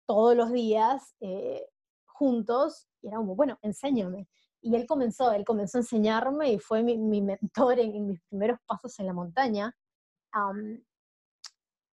todos 0.07 0.35
los 0.35 0.51
días 0.51 1.15
eh, 1.19 1.63
juntos 2.07 2.87
y 3.03 3.09
era 3.09 3.17
como, 3.17 3.35
bueno, 3.35 3.59
enséñame. 3.61 4.27
Y 4.61 4.75
él 4.75 4.87
comenzó, 4.87 5.31
él 5.31 5.45
comenzó 5.45 5.77
a 5.77 5.81
enseñarme 5.81 6.53
y 6.53 6.59
fue 6.59 6.81
mi, 6.81 6.97
mentor 7.21 7.79
en, 7.79 8.07
mis 8.07 8.19
primeros 8.21 8.57
pasos 8.65 8.97
en 8.99 9.05
la 9.05 9.13
montaña. 9.13 9.75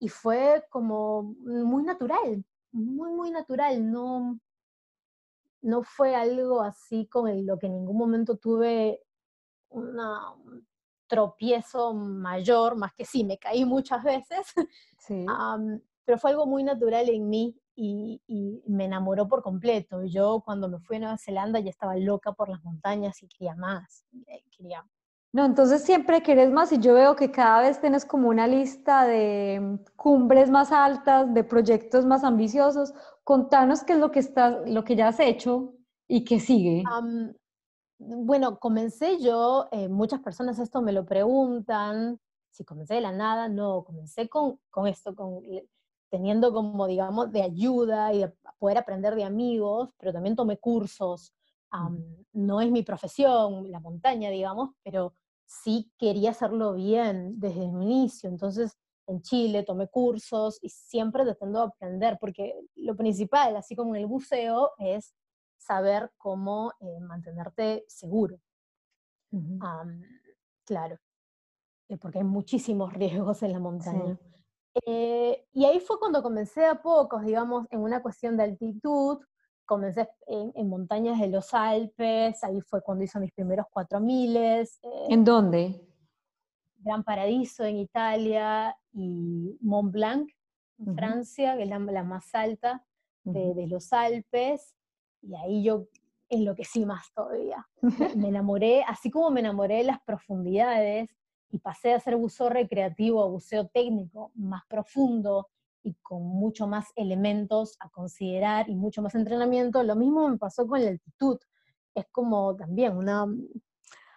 y 0.00 0.08
fue 0.08 0.64
como 0.70 1.34
muy 1.44 1.82
natural, 1.82 2.42
muy, 2.72 3.10
muy 3.10 3.30
natural. 3.30 3.90
No, 3.92 4.40
no 5.60 5.82
fue 5.82 6.14
algo 6.14 6.62
así 6.62 7.06
con 7.08 7.44
lo 7.46 7.58
que 7.58 7.66
en 7.66 7.74
ningún 7.74 7.98
momento 7.98 8.38
tuve 8.38 9.02
una, 9.70 10.32
un 10.32 10.66
tropiezo 11.08 11.94
mayor, 11.94 12.76
más 12.76 12.92
que 12.94 13.04
sí, 13.04 13.24
me 13.24 13.38
caí 13.38 13.64
muchas 13.64 14.04
veces, 14.04 14.46
sí. 14.98 15.26
pero 16.04 16.18
fue 16.18 16.30
algo 16.30 16.46
muy 16.46 16.62
natural 16.62 17.08
en 17.08 17.28
mí 17.28 17.56
y, 17.74 18.62
me 18.66 18.84
enamoró 18.84 19.28
por 19.28 19.42
completo. 19.42 20.04
Yo 20.04 20.42
cuando 20.44 20.68
me 20.68 20.78
fui 20.80 20.96
a 20.96 21.00
Nueva 21.00 21.18
Zelanda 21.18 21.60
ya 21.60 21.70
estaba 21.70 21.96
loca 21.96 22.32
por 22.32 22.48
las 22.48 22.62
montañas 22.62 23.22
y 23.22 23.28
quería 23.28 23.54
más, 23.54 24.04
eh, 24.26 24.44
quería... 24.56 24.84
No, 25.30 25.44
entonces 25.44 25.84
siempre 25.84 26.22
querés 26.22 26.50
más 26.50 26.72
y 26.72 26.78
yo 26.78 26.94
veo 26.94 27.14
que 27.14 27.30
cada 27.30 27.60
vez 27.60 27.80
tienes 27.80 28.06
como 28.06 28.28
una 28.28 28.46
lista 28.46 29.04
de 29.04 29.78
cumbres 29.94 30.50
más 30.50 30.72
altas, 30.72 31.32
de 31.34 31.44
proyectos 31.44 32.06
más 32.06 32.24
ambiciosos. 32.24 32.94
Contanos 33.24 33.84
qué 33.84 33.92
es 33.92 33.98
lo 33.98 34.10
que, 34.10 34.20
estás, 34.20 34.56
lo 34.66 34.84
que 34.84 34.96
ya 34.96 35.08
has 35.08 35.20
hecho 35.20 35.74
y 36.08 36.24
qué 36.24 36.40
sigue. 36.40 36.82
Bueno, 37.98 38.58
comencé 38.58 39.18
yo, 39.20 39.68
eh, 39.72 39.88
muchas 39.88 40.20
personas 40.20 40.58
esto 40.58 40.82
me 40.82 40.92
lo 40.92 41.04
preguntan, 41.04 42.20
si 42.50 42.64
comencé 42.64 42.94
de 42.94 43.00
la 43.00 43.12
nada, 43.12 43.48
no, 43.48 43.84
comencé 43.84 44.28
con, 44.28 44.58
con 44.70 44.86
esto, 44.86 45.14
con 45.14 45.42
teniendo 46.10 46.52
como, 46.52 46.86
digamos, 46.86 47.30
de 47.32 47.42
ayuda 47.42 48.12
y 48.12 48.20
de 48.20 48.32
poder 48.58 48.78
aprender 48.78 49.14
de 49.14 49.24
amigos, 49.24 49.90
pero 49.98 50.12
también 50.12 50.36
tomé 50.36 50.58
cursos. 50.58 51.34
no 52.32 52.60
es 52.60 52.70
mi 52.70 52.82
profesión, 52.82 53.70
la 53.70 53.80
montaña, 53.80 54.30
digamos, 54.30 54.70
pero 54.82 55.14
sí 55.44 55.90
quería 55.98 56.30
hacerlo 56.30 56.74
bien 56.74 57.38
desde 57.38 57.64
el 57.64 57.82
inicio. 57.82 58.28
Entonces, 58.28 58.78
en 59.06 59.22
Chile 59.22 59.62
tomé 59.64 59.88
cursos 59.88 60.58
y 60.62 60.68
siempre 60.68 61.24
tratando 61.24 61.60
de 61.60 61.66
aprender, 61.66 62.18
porque 62.20 62.54
lo 62.76 62.96
principal, 62.96 63.56
así 63.56 63.74
como 63.74 63.94
en 63.94 64.02
el 64.02 64.06
buceo, 64.06 64.72
es 64.78 65.14
saber 65.68 66.10
cómo 66.16 66.72
eh, 66.80 67.00
mantenerte 67.00 67.84
seguro. 67.88 68.40
claro, 70.64 70.98
eh, 71.88 71.96
porque 71.98 72.18
hay 72.18 72.24
muchísimos 72.24 72.92
riesgos 72.94 73.42
en 73.42 73.52
la 73.52 73.60
montaña. 73.60 74.18
Eh, 74.86 75.46
y 75.52 75.64
ahí 75.64 75.80
fue 75.80 75.98
cuando 75.98 76.22
comencé 76.22 76.64
a 76.64 76.80
pocos, 76.80 77.22
digamos, 77.24 77.66
en 77.70 77.80
una 77.80 78.00
cuestión 78.00 78.36
de 78.36 78.44
altitud, 78.44 79.18
comencé 79.66 80.08
en, 80.26 80.68
montañas 80.68 81.20
de 81.20 81.28
los 81.28 81.52
Alpes, 81.52 82.42
ahí 82.42 82.60
fue 82.62 82.82
cuando 82.82 83.04
hice 83.04 83.20
mis 83.20 83.32
primeros 83.32 83.66
4000. 83.70 84.36
Eh, 84.36 84.66
¿En 85.10 85.24
dónde? 85.24 85.84
Gran 86.78 87.04
Paradiso 87.04 87.64
en 87.64 87.76
Italia 87.76 88.74
y 88.92 89.58
Mont 89.60 89.92
Blanc 89.92 90.30
en 90.78 90.94
Francia, 90.94 91.56
que 91.56 91.64
es 91.64 91.68
la, 91.68 91.78
más 91.78 92.34
alta 92.34 92.84
de, 93.24 93.52
de, 93.52 93.66
los 93.66 93.92
Alpes, 93.92 94.77
y 95.22 95.34
ahí 95.34 95.62
yo 95.62 95.86
enloquecí 96.28 96.84
más 96.84 97.12
todavía. 97.14 97.66
me 97.80 97.82
enamoré, 98.28 98.82
así 98.84 99.10
como 99.10 99.30
me 99.30 99.40
enamoré 99.40 99.78
de 99.78 99.84
las 99.84 100.00
profundidades, 100.02 101.08
y 101.50 101.58
pasé 101.58 101.94
a 101.94 102.00
ser 102.00 102.16
buceo 102.16 102.48
recreativo 102.50 103.22
a 103.22 103.28
buceo 103.28 103.68
técnico 103.68 104.32
más 104.34 104.62
profundo 104.68 105.48
y 105.82 105.94
con 106.02 106.22
mucho 106.22 106.66
más 106.66 106.88
elementos 106.96 107.76
a 107.80 107.88
considerar 107.88 108.68
y 108.68 108.74
mucho 108.74 109.00
más 109.00 109.14
entrenamiento, 109.14 109.82
lo 109.82 109.96
mismo 109.96 110.28
me 110.28 110.36
pasó 110.36 110.66
con 110.66 110.82
la 110.82 110.90
altitud. 110.90 111.38
Es 111.94 112.06
como 112.10 112.54
también 112.56 112.96
una, 112.96 113.26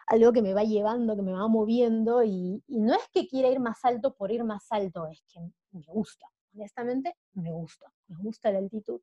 algo 0.08 0.34
que 0.34 0.42
me 0.42 0.54
va 0.54 0.64
llevando, 0.64 1.16
que 1.16 1.22
me 1.22 1.32
va 1.32 1.48
moviendo 1.48 2.24
y, 2.24 2.62
no 2.68 2.94
es 2.94 3.08
que 3.14 3.28
quiera 3.28 3.48
ir 3.48 3.60
más 3.60 3.84
alto 3.86 4.14
por 4.14 4.32
ir 4.32 4.44
más 4.44 4.66
alto, 4.70 5.08
es 5.08 5.24
que 5.32 5.40
me 5.72 5.86
gusta, 5.88 6.28
honestamente 6.54 7.16
me 7.34 7.52
gusta, 7.52 7.92
me 8.08 8.18
gusta 8.18 8.52
la 8.52 8.58
altitud 8.60 9.00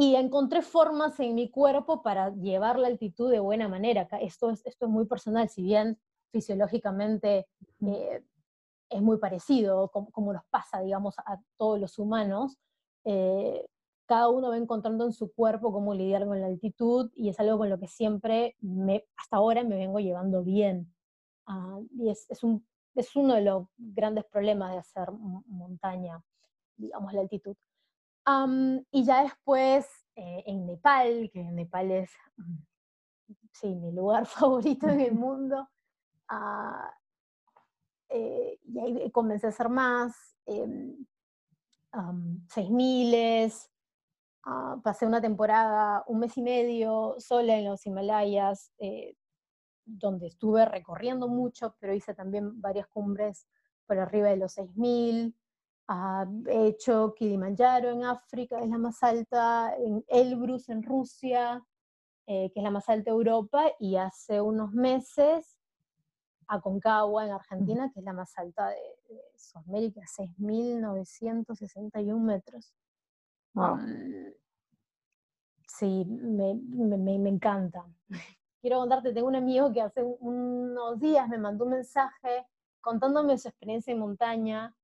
y 0.00 0.14
encontré 0.14 0.62
formas 0.62 1.18
en 1.18 1.34
mi 1.34 1.50
cuerpo 1.50 2.02
para 2.02 2.32
llevar 2.32 2.78
la 2.78 2.86
altitud 2.86 3.32
de 3.32 3.40
buena 3.40 3.66
manera. 3.66 4.06
Esto 4.20 4.50
es, 4.50 4.64
esto 4.64 4.86
es 4.86 4.92
muy 4.92 5.06
personal, 5.06 5.48
si 5.48 5.60
bien 5.64 5.98
fisiológicamente 6.30 7.48
eh, 7.84 8.22
es 8.90 9.02
muy 9.02 9.18
parecido, 9.18 9.90
como, 9.90 10.32
nos 10.32 10.44
pasa, 10.50 10.82
digamos, 10.82 11.18
a 11.18 11.40
todos 11.56 11.80
los 11.80 11.98
humanos, 11.98 12.58
eh, 13.02 13.66
cada 14.06 14.28
uno 14.28 14.50
va 14.50 14.56
encontrando 14.56 15.04
en 15.04 15.12
su 15.12 15.32
cuerpo 15.32 15.72
cómo 15.72 15.92
lidiar 15.94 16.26
con 16.26 16.40
la 16.40 16.46
altitud 16.46 17.10
y 17.16 17.30
es 17.30 17.40
algo 17.40 17.58
con 17.58 17.68
lo 17.68 17.80
que 17.80 17.88
siempre, 17.88 18.54
me, 18.60 19.04
hasta 19.16 19.38
ahora, 19.38 19.64
me 19.64 19.74
vengo 19.74 19.98
llevando 19.98 20.44
bien. 20.44 20.94
Ah, 21.44 21.80
y 21.98 22.08
es, 22.08 22.30
es, 22.30 22.44
un, 22.44 22.64
es 22.94 23.16
uno 23.16 23.34
de 23.34 23.42
los 23.42 23.66
grandes 23.76 24.26
problemas 24.26 24.70
de 24.70 24.78
hacer 24.78 25.10
montaña, 25.10 26.22
digamos, 26.76 27.12
la 27.12 27.22
altitud 27.22 27.56
y 28.90 29.04
ya 29.04 29.22
después 29.22 29.86
eh, 30.16 30.44
en 30.46 30.66
Nepal, 30.66 31.30
que 31.32 31.42
Nepal 31.44 31.90
es 31.90 32.10
sí, 33.52 33.74
mi 33.74 33.92
lugar 33.92 34.26
favorito 34.26 34.88
en 34.88 35.00
el 35.00 35.14
mundo, 35.14 35.68
ah, 36.28 36.92
eh, 38.10 38.58
y 38.64 38.78
ahí 38.78 39.10
comencé 39.10 39.46
a 39.46 39.50
hacer 39.50 39.68
más, 39.68 40.14
eh, 40.46 40.96
seis 42.48 42.70
miles, 42.70 43.70
ah, 44.44 44.76
pasé 44.82 45.06
una 45.06 45.20
temporada, 45.20 46.04
un 46.06 46.20
mes 46.20 46.36
y 46.36 46.42
medio 46.42 47.16
sola 47.18 47.56
en 47.56 47.66
los 47.66 47.84
Himalayas, 47.86 48.72
eh, 48.78 49.16
donde 49.84 50.28
estuve 50.28 50.64
recorriendo 50.66 51.28
mucho, 51.28 51.74
pero 51.80 51.94
hice 51.94 52.14
también 52.14 52.60
varias 52.60 52.86
cumbres 52.88 53.46
por 53.86 53.98
arriba 53.98 54.28
de 54.28 54.36
los 54.36 54.52
6000 54.52 55.34
he 56.46 56.66
hecho 56.66 57.14
Kilimanjaro 57.14 57.90
en 57.90 58.04
África, 58.04 58.60
es 58.60 58.68
la 58.68 58.78
más 58.78 59.02
alta, 59.02 59.74
en 59.76 60.04
Elbrus 60.08 60.68
en 60.68 60.82
Rusia, 60.82 61.64
eh, 62.26 62.50
que 62.52 62.60
es 62.60 62.64
la 62.64 62.70
más 62.70 62.88
alta 62.88 63.10
de 63.10 63.16
Europa, 63.16 63.64
y 63.78 63.96
hace 63.96 64.40
unos 64.40 64.72
meses 64.72 65.56
Aconcagua 66.46 67.26
en 67.26 67.32
Argentina, 67.32 67.90
que 67.92 68.00
es 68.00 68.04
la 68.04 68.14
más 68.14 68.36
alta 68.38 68.68
de, 68.68 68.76
Sudamérica, 69.36 70.00
6.961 70.00 72.20
metros. 72.20 72.74
sí, 75.66 76.04
me, 76.06 76.54
me, 76.54 77.28
encanta. 77.28 77.84
Quiero 78.60 78.80
contarte, 78.80 79.12
tengo 79.12 79.28
un 79.28 79.36
amigo 79.36 79.72
que 79.72 79.82
hace 79.82 80.02
unos 80.02 80.98
días 80.98 81.28
me 81.28 81.38
mandó 81.38 81.64
un 81.64 81.70
mensaje 81.72 82.46
contándome 82.80 83.38
su 83.38 83.48
experiencia 83.48 83.92
en 83.92 84.00
montaña, 84.00 84.74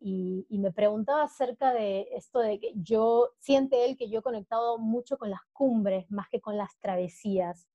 y, 0.00 0.46
me 0.50 0.72
preguntaba 0.72 1.24
acerca 1.24 1.72
de 1.72 2.08
esto 2.12 2.40
de 2.40 2.58
que 2.60 2.72
yo, 2.76 3.30
siente 3.38 3.84
él 3.84 3.96
que 3.96 4.08
yo 4.08 4.20
he 4.20 4.22
conectado 4.22 4.78
mucho 4.78 5.18
con 5.18 5.30
las 5.30 5.40
cumbres 5.52 6.10
más 6.10 6.28
que 6.28 6.40
con 6.40 6.56
las 6.56 6.78
travesías. 6.78 7.68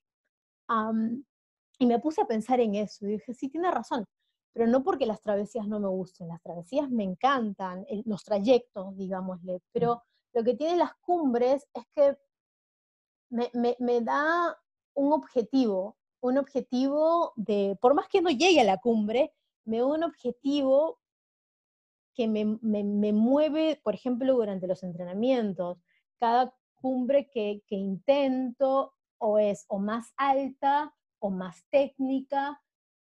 y 1.79 1.85
me 1.85 1.99
puse 1.99 2.21
a 2.21 2.25
pensar 2.25 2.59
en 2.59 2.75
eso 2.75 3.05
y 3.05 3.13
dije, 3.13 3.33
sí, 3.33 3.49
tiene 3.49 3.71
razón, 3.71 4.05
pero 4.53 4.67
no 4.67 4.83
porque 4.83 5.05
las 5.05 5.21
travesías 5.21 5.67
no 5.67 5.79
me 5.79 5.87
gusten, 5.87 6.27
las 6.27 6.41
travesías 6.41 6.89
me 6.89 7.03
encantan, 7.03 7.85
los 8.05 8.23
trayectos, 8.23 8.95
digámosle, 8.97 9.61
pero 9.71 10.03
lo 10.33 10.43
que 10.43 10.55
tienen 10.55 10.79
las 10.79 10.95
cumbres 11.01 11.67
es 11.73 11.83
que 11.95 12.17
me, 13.29 13.49
me, 13.53 13.75
me 13.79 14.01
da 14.01 14.57
un 14.93 15.13
objetivo, 15.13 15.97
un 16.21 16.37
objetivo 16.37 17.33
de, 17.35 17.77
por 17.81 17.93
más 17.93 18.07
que 18.07 18.21
no 18.21 18.29
llegue 18.29 18.61
a 18.61 18.65
la 18.65 18.77
cumbre, 18.77 19.33
me 19.65 19.79
da 19.79 19.85
un 19.85 20.03
objetivo 20.03 21.00
que 22.13 22.27
me, 22.27 22.45
me, 22.61 23.13
mueve, 23.13 23.79
por 23.83 23.95
ejemplo, 23.95 24.33
durante 24.33 24.67
los 24.67 24.83
entrenamientos. 24.83 25.77
Cada 26.19 26.53
cumbre 26.75 27.29
que, 27.29 27.63
que 27.67 27.75
intento 27.75 28.93
o 29.19 29.37
es 29.37 29.65
o 29.67 29.79
más 29.79 30.13
alta 30.17 30.93
o 31.19 31.29
más 31.29 31.63
técnica. 31.69 32.61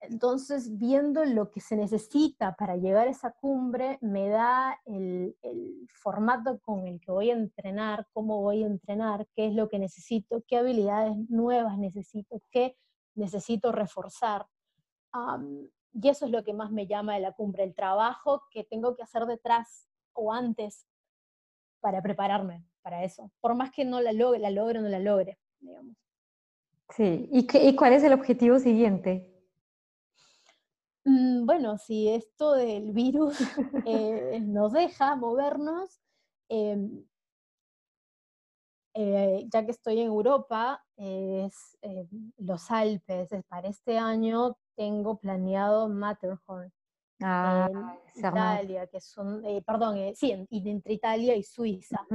Entonces, 0.00 0.78
viendo 0.78 1.24
lo 1.24 1.50
que 1.50 1.60
se 1.60 1.76
necesita 1.76 2.54
para 2.54 2.76
llegar 2.76 3.08
a 3.08 3.10
esa 3.10 3.32
cumbre, 3.32 3.98
me 4.00 4.28
da 4.28 4.78
el, 4.84 5.36
formato 5.92 6.60
con 6.60 6.86
el 6.86 7.00
que 7.00 7.10
voy 7.10 7.30
a 7.30 7.34
entrenar, 7.34 8.06
cómo 8.12 8.40
voy 8.42 8.62
a 8.62 8.66
entrenar, 8.66 9.26
qué 9.34 9.46
es 9.46 9.54
lo 9.54 9.68
que 9.68 9.78
necesito, 9.78 10.44
qué 10.46 10.58
habilidades 10.58 11.16
nuevas 11.28 11.78
necesito, 11.78 12.40
qué 12.50 12.76
necesito 13.14 13.72
reforzar. 13.72 14.46
Y 16.00 16.08
eso 16.08 16.26
es 16.26 16.30
lo 16.30 16.44
que 16.44 16.52
más 16.52 16.70
me 16.70 16.86
llama 16.86 17.14
de 17.14 17.20
la 17.20 17.32
cumbre, 17.32 17.64
el 17.64 17.74
trabajo 17.74 18.44
que 18.50 18.64
tengo 18.64 18.94
que 18.96 19.02
hacer 19.02 19.24
detrás 19.24 19.88
o 20.12 20.32
antes 20.32 20.86
para 21.80 22.02
prepararme 22.02 22.64
para 22.82 23.02
eso, 23.02 23.30
por 23.40 23.54
más 23.54 23.70
que 23.72 23.84
no 23.84 24.00
la 24.00 24.12
logre, 24.12 24.38
la 24.38 24.50
logre 24.50 24.78
o 24.78 24.82
no 24.82 24.88
la 24.88 24.98
logre, 24.98 25.38
digamos. 25.58 25.96
Sí, 26.90 27.28
¿y, 27.32 27.46
qué, 27.46 27.64
y 27.64 27.74
cuál 27.74 27.94
es 27.94 28.04
el 28.04 28.12
objetivo 28.12 28.58
siguiente? 28.58 29.32
Mm, 31.04 31.46
bueno, 31.46 31.78
si 31.78 32.08
esto 32.08 32.52
del 32.52 32.92
virus 32.92 33.38
eh, 33.86 34.40
nos 34.40 34.72
deja 34.72 35.16
movernos, 35.16 36.00
em, 36.48 37.04
eh, 38.94 39.46
ya 39.48 39.64
que 39.64 39.70
estoy 39.70 40.00
en 40.00 40.06
Europa, 40.06 40.84
es 40.96 41.76
eh, 41.82 42.06
los 42.38 42.70
Alpes. 42.70 43.30
Para 43.48 43.68
este 43.68 43.98
año 43.98 44.56
tengo 44.76 45.16
planeado 45.16 45.88
Matterhorn. 45.88 46.72
Ah, 47.22 47.70
en 48.14 48.20
Italia, 48.20 48.86
que 48.86 48.98
es 48.98 49.16
un, 49.16 49.42
perdón, 49.64 49.96
sí, 50.14 50.46
entre 50.50 50.92
Italia 50.92 51.34
y 51.34 51.42
Suiza, 51.42 52.06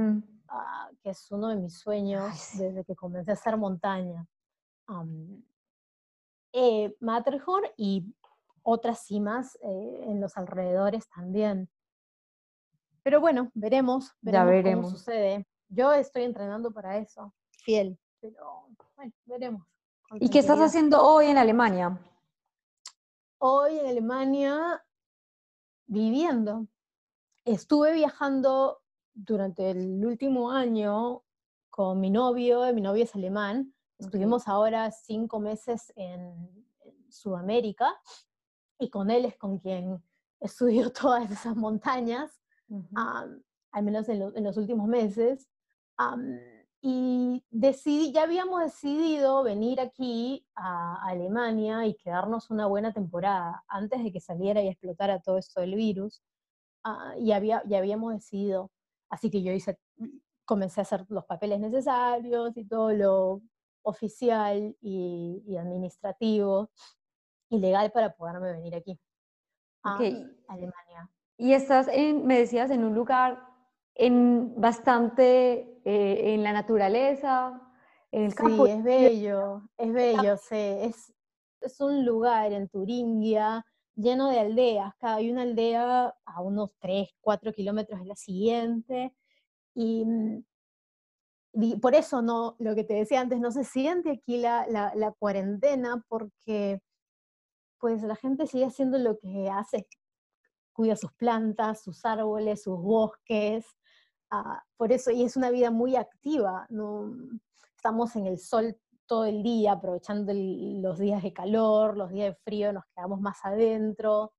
ah, 0.48 0.90
que 1.02 1.10
es 1.10 1.30
uno 1.32 1.48
de 1.48 1.56
mis 1.56 1.76
sueños 1.78 2.50
desde 2.56 2.84
que 2.84 2.94
comencé 2.94 3.32
a 3.32 3.34
hacer 3.34 3.56
montaña. 3.56 4.24
Matterhorn 7.00 7.64
y 7.76 8.14
otras 8.62 9.04
cimas 9.04 9.58
en 9.62 10.20
los 10.20 10.36
alrededores 10.36 11.08
también. 11.08 11.68
Pero 13.02 13.20
bueno, 13.20 13.50
veremos, 13.54 14.12
veremos, 14.20 14.46
ya 14.46 14.50
veremos. 14.50 14.84
cómo 14.86 14.96
sucede. 14.96 15.46
Yo 15.68 15.92
estoy 15.92 16.22
entrenando 16.22 16.70
para 16.70 16.98
eso, 16.98 17.34
fiel, 17.50 17.98
pero 18.20 18.68
bueno, 18.94 19.12
veremos. 19.24 19.66
¿Y 20.20 20.28
qué 20.28 20.38
estás 20.38 20.60
haciendo 20.60 21.02
hoy 21.02 21.26
en 21.26 21.38
Alemania? 21.38 21.98
Hoy 23.44 23.76
en 23.76 23.86
Alemania 23.86 24.84
viviendo. 25.86 26.68
Estuve 27.44 27.92
viajando 27.92 28.80
durante 29.14 29.68
el 29.72 30.06
último 30.06 30.52
año 30.52 31.24
con 31.68 31.98
mi 31.98 32.08
novio, 32.08 32.72
mi 32.72 32.80
novio 32.80 33.02
es 33.02 33.16
alemán. 33.16 33.74
Estuvimos 33.98 34.46
ahora 34.46 34.92
cinco 34.92 35.40
meses 35.40 35.92
en, 35.96 36.64
Sudamérica 37.08 37.92
y 38.78 38.88
con 38.90 39.10
él 39.10 39.24
es 39.24 39.36
con 39.36 39.58
quien 39.58 40.00
estudio 40.38 40.92
todas 40.92 41.28
esas 41.28 41.56
montañas, 41.56 42.40
al 42.94 43.82
menos 43.82 44.08
en, 44.08 44.44
los 44.44 44.56
últimos 44.56 44.86
meses 44.86 45.48
y 46.84 47.44
decidí, 47.50 48.12
ya 48.12 48.24
habíamos 48.24 48.60
decidido 48.60 49.44
venir 49.44 49.80
aquí 49.80 50.44
a 50.56 51.00
Alemania 51.06 51.86
y 51.86 51.94
quedarnos 51.94 52.50
una 52.50 52.66
buena 52.66 52.92
temporada 52.92 53.62
antes 53.68 54.02
de 54.02 54.10
que 54.10 54.18
saliera 54.18 54.60
y 54.60 54.66
explotara 54.66 55.20
todo 55.20 55.38
esto 55.38 55.60
del 55.60 55.76
virus. 55.76 56.24
Ah, 56.82 57.14
y 57.16 57.30
había, 57.30 57.62
ya 57.66 57.78
habíamos 57.78 58.14
decidido. 58.14 58.72
Así 59.08 59.30
que 59.30 59.44
yo 59.44 59.52
hice, 59.52 59.78
comencé 60.44 60.80
a 60.80 60.82
hacer 60.82 61.06
los 61.08 61.24
papeles 61.24 61.60
necesarios 61.60 62.56
y 62.56 62.64
todo 62.64 62.92
lo 62.92 63.42
oficial 63.82 64.76
y, 64.80 65.56
administrativo 65.56 66.68
y 67.48 67.60
legal 67.60 67.92
para 67.92 68.12
poderme 68.12 68.52
venir 68.54 68.74
aquí 68.74 68.98
a 69.84 69.98
Alemania. 70.48 71.08
Y 71.36 71.52
estás, 71.52 71.86
en, 71.86 72.26
me 72.26 72.40
decías, 72.40 72.72
en 72.72 72.82
un 72.82 72.94
lugar 72.94 73.51
en 73.94 74.60
bastante 74.60 75.80
eh, 75.84 76.34
en 76.34 76.42
la 76.42 76.52
naturaleza, 76.52 77.60
en 78.10 78.24
el 78.24 78.34
campo. 78.34 78.66
Sí, 78.66 78.72
es 78.72 78.84
bello, 78.84 79.62
es 79.76 79.92
bello, 79.92 80.36
sí. 80.36 80.56
es, 80.56 81.14
es 81.60 81.80
un 81.80 82.04
lugar 82.04 82.52
en 82.52 82.68
Turingia 82.68 83.64
lleno 83.94 84.30
de 84.30 84.40
aldeas, 84.40 84.94
cada 84.98 85.16
hay 85.16 85.30
una 85.30 85.42
aldea 85.42 86.14
a 86.24 86.42
unos 86.42 86.70
3, 86.78 87.08
4 87.20 87.52
kilómetros 87.52 88.00
de 88.00 88.06
la 88.06 88.16
siguiente, 88.16 89.14
y, 89.74 90.04
mm, 90.04 90.44
y, 91.54 91.76
por 91.76 91.94
eso 91.94 92.22
no, 92.22 92.56
lo 92.58 92.74
que 92.74 92.84
te 92.84 92.94
decía 92.94 93.20
antes, 93.20 93.40
no 93.40 93.50
se 93.50 93.64
siente 93.64 94.10
aquí 94.10 94.38
la, 94.38 94.66
la, 94.68 94.92
la 94.94 95.12
cuarentena, 95.12 96.04
porque 96.08 96.80
pues 97.78 98.02
la 98.02 98.16
gente 98.16 98.46
sigue 98.46 98.64
haciendo 98.64 98.98
lo 98.98 99.18
que 99.18 99.50
hace, 99.50 99.86
cuida 100.72 100.96
sus 100.96 101.12
plantas, 101.12 101.82
sus 101.82 102.04
árboles, 102.04 102.62
sus 102.62 102.78
bosques, 102.78 103.66
Ah, 104.34 104.64
por 104.78 104.92
eso, 104.92 105.10
y 105.10 105.24
es 105.24 105.36
una 105.36 105.50
vida 105.50 105.70
muy 105.70 105.94
activa, 105.94 106.66
¿no? 106.70 107.14
estamos 107.76 108.16
en 108.16 108.26
el 108.26 108.38
sol 108.38 108.78
todo 109.04 109.26
el 109.26 109.42
día, 109.42 109.72
aprovechando 109.72 110.32
los 110.34 110.98
días 110.98 111.22
de 111.22 111.34
calor, 111.34 111.98
los 111.98 112.10
días 112.10 112.34
de 112.34 112.40
frío, 112.42 112.72
nos 112.72 112.84
quedamos 112.94 113.20
más 113.20 113.44
adentro. 113.44 114.32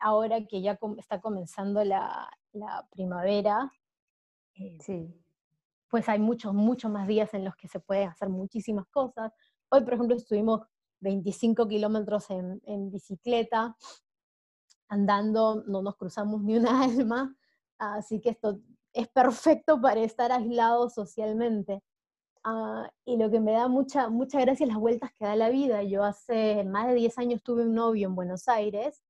ahora 0.00 0.44
que 0.46 0.60
ya 0.60 0.78
está 0.98 1.18
comenzando 1.22 1.82
la, 1.82 2.28
primavera, 2.90 3.72
eh, 4.54 4.76
sí. 4.82 5.14
pues 5.88 6.06
hay 6.10 6.18
muchos, 6.18 6.52
muchos 6.52 6.90
más 6.90 7.08
días 7.08 7.32
en 7.32 7.46
los 7.46 7.56
que 7.56 7.68
se 7.68 7.80
pueden 7.80 8.10
hacer 8.10 8.28
muchísimas 8.28 8.86
cosas. 8.88 9.32
Hoy, 9.70 9.82
por 9.82 9.94
ejemplo, 9.94 10.14
estuvimos 10.14 10.60
25 10.98 11.68
kilómetros 11.68 12.28
en, 12.28 12.60
en 12.64 12.90
bicicleta, 12.90 13.74
andando, 14.88 15.64
no 15.66 15.80
nos 15.80 15.96
cruzamos 15.96 16.42
ni 16.42 16.58
una 16.58 16.82
alma, 16.84 17.34
Así 17.80 18.20
que 18.20 18.30
esto 18.30 18.60
es 18.92 19.08
perfecto 19.08 19.80
para 19.80 20.00
estar 20.00 20.30
aislado 20.32 20.90
socialmente. 20.90 21.82
Ah, 22.44 22.90
y 23.06 23.16
lo 23.16 23.30
que 23.30 23.40
me 23.40 23.52
da 23.52 23.68
mucha, 23.68 24.08
mucha 24.10 24.40
gracia 24.40 24.64
es 24.64 24.68
las 24.72 24.78
vueltas 24.78 25.12
que 25.18 25.24
da 25.24 25.34
la 25.34 25.48
vida. 25.48 25.82
Yo 25.82 26.04
hace 26.04 26.64
más 26.64 26.88
de 26.88 26.94
10 26.94 27.18
años 27.18 27.42
tuve 27.42 27.62
un 27.62 27.74
novio 27.74 28.08
en 28.08 28.14
Buenos 28.14 28.48
Aires 28.48 29.02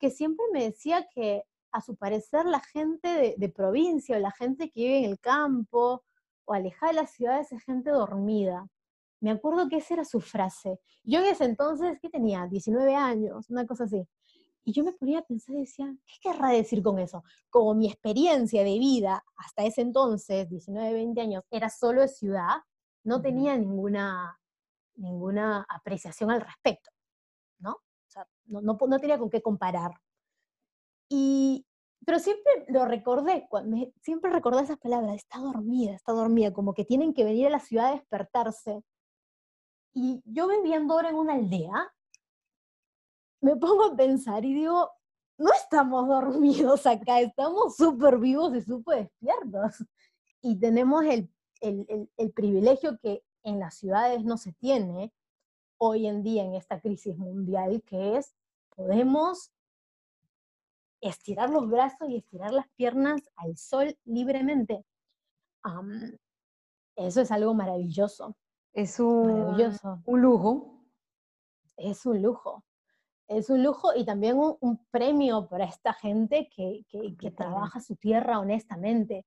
que 0.00 0.10
siempre 0.10 0.44
me 0.52 0.64
decía 0.64 1.08
que 1.14 1.44
a 1.72 1.80
su 1.80 1.96
parecer 1.96 2.46
la 2.46 2.60
gente 2.60 3.36
de, 3.38 3.48
provincia 3.48 4.16
o 4.16 4.20
la 4.20 4.32
gente 4.32 4.70
que 4.70 4.80
vive 4.80 4.98
en 4.98 5.10
el 5.10 5.20
campo 5.20 6.04
o 6.46 6.52
alejada 6.54 6.92
de 6.92 7.00
las 7.00 7.12
ciudades 7.12 7.52
es 7.52 7.62
gente 7.64 7.90
dormida. 7.90 8.68
Me 9.20 9.30
acuerdo 9.30 9.68
que 9.68 9.76
esa 9.78 9.94
era 9.94 10.04
su 10.04 10.20
frase. 10.20 10.80
Yo 11.04 11.20
en 11.20 11.26
ese 11.26 11.44
entonces, 11.44 11.98
¿qué 12.00 12.10
tenía? 12.10 12.46
19 12.46 12.94
años, 12.94 13.48
una 13.50 13.66
cosa 13.66 13.84
así. 13.84 14.06
Y 14.64 14.72
yo 14.72 14.82
me 14.82 14.92
ponía 14.92 15.18
a 15.18 15.22
pensar 15.22 15.54
y 15.56 15.60
decía, 15.60 15.94
¿qué 16.06 16.14
querrá 16.22 16.48
decir 16.48 16.82
con 16.82 16.98
eso? 16.98 17.22
Como 17.50 17.74
mi 17.74 17.86
experiencia 17.86 18.64
de 18.64 18.78
vida 18.78 19.22
hasta 19.36 19.64
ese 19.64 19.82
entonces, 19.82 20.48
19, 20.48 20.92
20 20.92 21.20
años, 21.20 21.44
era 21.50 21.68
solo 21.68 22.00
de 22.00 22.08
ciudad, 22.08 22.62
no 23.04 23.20
tenía 23.20 23.56
ninguna, 23.58 24.40
ninguna 24.96 25.66
apreciación 25.68 26.30
al 26.30 26.40
respecto, 26.40 26.90
¿no? 27.58 27.72
O 27.72 28.08
sea, 28.08 28.26
no, 28.46 28.62
no, 28.62 28.78
no 28.80 28.98
tenía 28.98 29.18
con 29.18 29.28
qué 29.28 29.42
comparar. 29.42 29.92
Y, 31.10 31.66
pero 32.06 32.18
siempre 32.18 32.64
lo 32.68 32.86
recordé, 32.86 33.46
siempre 34.00 34.30
recordé 34.30 34.62
esas 34.62 34.78
palabras, 34.78 35.16
está 35.16 35.40
dormida, 35.40 35.92
está 35.94 36.12
dormida, 36.12 36.54
como 36.54 36.72
que 36.72 36.86
tienen 36.86 37.12
que 37.12 37.24
venir 37.24 37.48
a 37.48 37.50
la 37.50 37.60
ciudad 37.60 37.88
a 37.88 37.96
despertarse. 37.96 38.82
Y 39.92 40.22
yo 40.24 40.48
viviendo 40.48 40.94
ahora 40.94 41.10
en 41.10 41.16
una 41.16 41.34
aldea, 41.34 41.92
me 43.44 43.56
pongo 43.56 43.84
a 43.84 43.96
pensar 43.96 44.42
y 44.46 44.54
digo, 44.54 44.90
no 45.36 45.52
estamos 45.52 46.08
dormidos 46.08 46.86
acá, 46.86 47.20
estamos 47.20 47.76
súper 47.76 48.18
vivos 48.18 48.56
y 48.56 48.62
súper 48.62 49.10
despiertos. 49.20 49.84
Y 50.40 50.58
tenemos 50.58 51.04
el, 51.04 51.30
el, 51.60 52.10
el, 52.16 52.32
privilegio 52.32 52.98
que 52.98 53.22
en 53.42 53.60
las 53.60 53.74
ciudades 53.74 54.24
no 54.24 54.38
se 54.38 54.52
tiene 54.54 55.12
hoy 55.76 56.06
en 56.06 56.22
día 56.22 56.42
en 56.42 56.54
esta 56.54 56.80
crisis 56.80 57.18
mundial, 57.18 57.82
que 57.82 58.16
es 58.16 58.34
podemos 58.74 59.52
estirar 61.02 61.50
los 61.50 61.68
brazos 61.68 62.08
y 62.08 62.16
estirar 62.16 62.50
las 62.50 62.68
piernas 62.76 63.20
al 63.36 63.58
sol 63.58 63.94
libremente. 64.04 64.86
eso 66.96 67.20
es 67.20 67.30
algo 67.30 67.52
maravilloso. 67.52 68.36
Es 68.72 68.98
un, 69.00 69.38
maravilloso. 69.38 70.02
un 70.06 70.22
lujo. 70.22 70.80
Es 71.76 72.06
un 72.06 72.22
lujo 72.22 72.64
es 73.28 73.50
un 73.50 73.62
lujo 73.62 73.94
y 73.94 74.04
también 74.04 74.36
un, 74.38 74.86
premio 74.90 75.48
para 75.48 75.64
esta 75.64 75.92
gente 75.92 76.48
que, 76.54 76.84
que, 76.88 77.30
trabaja 77.30 77.80
su 77.80 77.96
tierra 77.96 78.38
honestamente, 78.38 79.26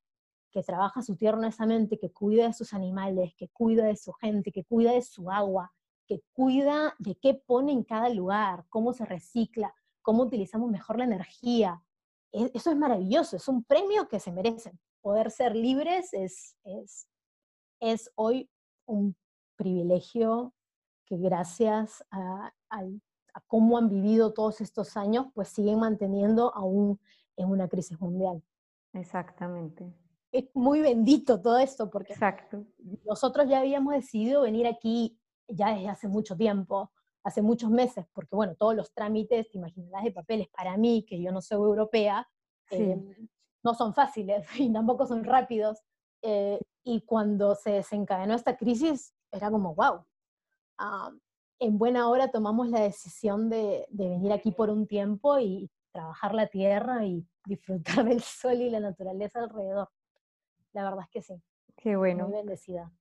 que 0.51 0.63
trabaja 0.63 1.01
su 1.01 1.15
tierra 1.15 1.37
honestamente, 1.37 1.97
que 1.97 2.11
cuida 2.11 2.47
de 2.47 2.53
sus 2.53 2.73
animales, 2.73 3.33
que 3.35 3.49
cuida 3.49 3.85
de 3.85 3.95
su 3.95 4.13
gente, 4.13 4.51
que 4.51 4.63
cuida 4.63 4.91
de 4.91 5.01
su 5.01 5.31
agua, 5.31 5.73
que 6.05 6.21
cuida 6.33 6.95
de 6.99 7.15
qué 7.15 7.33
pone 7.33 7.71
en 7.71 7.83
cada 7.83 8.09
lugar, 8.09 8.65
cómo 8.69 8.93
se 8.93 9.05
recicla, 9.05 9.73
cómo 10.01 10.23
utilizamos 10.23 10.69
mejor 10.69 10.99
la 10.99 11.05
energía. 11.05 11.83
E, 12.31 12.51
eso 12.53 12.71
es 12.71 12.77
maravilloso, 12.77 13.35
es 13.35 13.47
un 13.47 13.63
premio 13.63 14.07
que 14.07 14.19
se 14.19 14.31
merecen. 14.31 14.79
Poder 15.01 15.31
ser 15.31 15.55
libres 15.55 16.13
es, 16.13 16.55
es, 16.63 17.07
es 17.79 18.11
hoy 18.15 18.49
un 18.85 19.15
privilegio 19.55 20.53
que 21.05 21.17
gracias 21.17 22.05
al 22.11 23.01
cómo 23.47 23.77
han 23.77 23.89
vivido 23.89 24.33
todos 24.33 24.61
estos 24.61 24.97
años, 24.97 25.27
pues 25.33 25.49
siguen 25.49 25.79
manteniendo 25.79 26.53
aún 26.55 26.99
en 27.35 27.49
una 27.49 27.67
crisis 27.67 27.99
mundial. 27.99 28.41
Exactamente. 28.93 29.93
Es 30.31 30.45
muy 30.53 30.81
bendito 30.81 31.41
todo 31.41 31.57
esto, 31.57 31.89
porque 31.89 32.13
Exacto. 32.13 32.65
nosotros 33.05 33.47
ya 33.47 33.59
habíamos 33.59 33.93
decidido 33.93 34.41
venir 34.41 34.67
aquí 34.67 35.19
ya 35.47 35.73
desde 35.73 35.89
hace 35.89 36.07
mucho 36.07 36.35
tiempo, 36.35 36.91
hace 37.23 37.41
muchos 37.41 37.69
meses, 37.69 38.05
porque 38.13 38.35
bueno, 38.35 38.55
todos 38.55 38.75
los 38.75 38.93
trámites, 38.93 39.49
te 39.49 39.57
imaginarás, 39.57 40.03
de 40.03 40.11
papeles 40.11 40.47
para 40.49 40.77
mí, 40.77 41.05
que 41.07 41.21
yo 41.21 41.31
no 41.31 41.41
soy 41.41 41.57
europea, 41.57 42.27
em, 42.69 43.13
no 43.63 43.73
son 43.73 43.93
fáciles 43.93 44.45
y 44.59 44.71
tampoco 44.71 45.05
son 45.05 45.23
rápidos. 45.23 45.83
Eh, 46.21 46.59
y 46.83 47.01
cuando 47.01 47.55
se 47.55 47.71
desencadenó 47.71 48.33
esta 48.33 48.57
crisis, 48.57 49.13
era 49.31 49.51
como, 49.51 49.75
wow, 49.75 50.05
ah, 50.77 51.11
en 51.59 51.77
buena 51.77 52.09
hora 52.09 52.29
tomamos 52.29 52.69
la 52.69 52.81
decisión 52.81 53.49
de, 53.49 53.85
de, 53.89 54.09
venir 54.09 54.31
aquí 54.31 54.51
por 54.51 54.69
un 54.69 54.87
tiempo 54.87 55.39
y 55.39 55.69
trabajar 55.91 56.33
la 56.33 56.47
tierra 56.47 57.05
y 57.05 57.25
disfrutar 57.45 58.05
del 58.05 58.21
sol 58.21 58.61
y 58.61 58.69
la 58.69 58.79
naturaleza 58.79 59.39
alrededor. 59.39 59.89
La 60.73 60.83
verdad 60.83 61.05
es 61.05 61.09
que 61.09 61.21
sí. 61.21 61.41
Qué 61.75 61.95
bueno. 61.95 62.27
Muy 62.27 62.37
bendecida. 62.37 62.91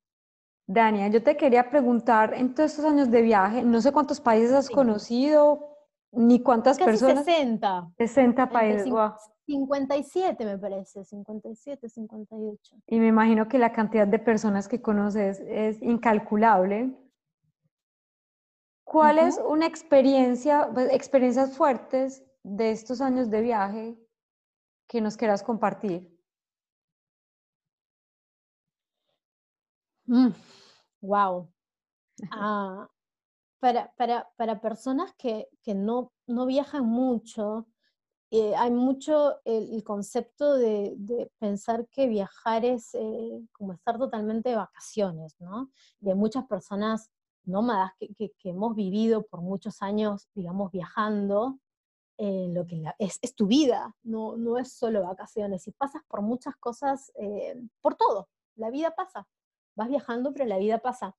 Dania, 0.66 1.08
yo 1.08 1.22
te 1.22 1.36
quería 1.36 1.70
preguntar, 1.70 2.34
en 2.34 2.54
todos 2.54 2.72
estos 2.72 2.84
años 2.84 3.10
de 3.10 3.22
viaje, 3.22 3.62
no 3.62 3.80
sé 3.80 3.92
cuántos 3.92 4.20
países 4.20 4.52
has 4.52 4.68
conocido, 4.68 5.76
ni 6.10 6.42
cuántas 6.42 6.76
Casi 6.76 6.90
personas. 6.90 7.24
60. 7.24 7.92
60 7.96 8.48
países, 8.48 8.90
wow. 8.90 9.12
57 9.46 10.44
me 10.44 10.58
parece, 10.58 11.04
57, 11.04 11.88
58. 11.88 12.76
Y 12.88 12.98
me 12.98 13.06
imagino 13.06 13.46
que 13.46 13.58
la 13.58 13.72
cantidad 13.72 14.08
de 14.08 14.18
personas 14.18 14.66
que 14.66 14.82
conoces 14.82 15.40
es 15.46 15.80
incalculable. 15.82 16.92
¿Cuál 18.86 19.18
es 19.18 19.40
una 19.44 19.66
experiencia, 19.66 20.70
pues, 20.72 20.92
experiencias 20.92 21.56
fuertes 21.56 22.24
de 22.44 22.70
estos 22.70 23.00
años 23.00 23.28
de 23.30 23.40
viaje 23.40 23.98
que 24.86 25.00
nos 25.00 25.16
quieras 25.16 25.42
compartir? 25.42 26.08
wow. 31.00 31.52
Ah, 32.30 32.88
para, 33.58 33.92
para, 33.96 34.30
para, 34.36 34.60
personas 34.60 35.12
que, 35.18 35.48
que 35.64 35.74
no, 35.74 36.12
no, 36.28 36.46
viajan 36.46 36.86
mucho, 36.86 37.66
eh, 38.30 38.54
hay 38.54 38.70
mucho 38.70 39.40
el, 39.44 39.82
concepto 39.82 40.54
de, 40.54 40.94
de, 40.96 41.28
pensar 41.40 41.88
que 41.88 42.06
viajar 42.06 42.64
es 42.64 42.94
eh, 42.94 43.44
como 43.50 43.72
estar 43.72 43.98
totalmente 43.98 44.50
de 44.50 44.56
vacaciones, 44.56 45.34
¿no? 45.40 45.72
Y 46.00 46.08
hay 46.08 46.14
muchas 46.14 46.46
personas 46.46 47.10
nómadas 47.46 47.92
que, 47.98 48.14
que, 48.14 48.32
que 48.38 48.50
hemos 48.50 48.74
vivido 48.76 49.24
por 49.26 49.40
muchos 49.40 49.82
años, 49.82 50.28
digamos, 50.34 50.70
viajando, 50.72 51.58
eh, 52.18 52.48
lo 52.48 52.66
que 52.66 52.82
es, 52.98 53.20
tu 53.34 53.46
vida, 53.46 53.94
no, 54.02 54.38
no 54.38 54.56
es 54.56 54.72
solo 54.72 55.02
vacaciones, 55.02 55.68
y 55.68 55.72
pasas 55.72 56.02
por 56.08 56.22
muchas 56.22 56.56
cosas, 56.56 57.12
eh, 57.16 57.54
por 57.82 57.94
todo, 57.94 58.30
la 58.54 58.70
vida 58.70 58.94
pasa, 58.94 59.28
vas 59.74 59.88
viajando, 59.88 60.32
pero 60.32 60.46
la 60.46 60.56
vida 60.56 60.78
pasa. 60.78 61.14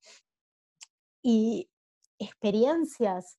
Y 1.21 1.69
experiencias, 2.17 3.37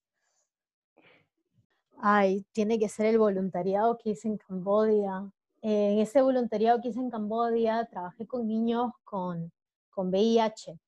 ay, 1.96 2.46
tiene 2.52 2.78
que 2.78 2.88
ser 2.88 3.06
el 3.06 3.18
voluntariado 3.18 3.98
que 3.98 4.10
hice 4.10 4.28
en 4.28 4.38
Cambodia. 4.38 5.28
en 5.60 5.98
ese 5.98 6.22
voluntariado 6.22 6.80
que 6.80 6.88
hice 6.90 7.00
en 7.00 7.10
Cambodia, 7.10 7.86
trabajé 7.90 8.26
con 8.28 8.46
niños 8.46 8.92
con, 9.02 9.52
con 9.90 10.10
VIH, 10.10 10.78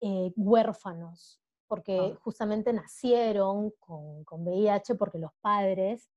eh, 0.00 0.32
huérfanos, 0.36 1.40
porque 1.66 2.12
ah. 2.14 2.18
justamente 2.22 2.72
nacieron 2.72 3.72
con, 3.78 4.24
con, 4.24 4.42
VIH 4.42 4.94
porque 4.94 5.18
los 5.18 5.32
padres 5.40 6.08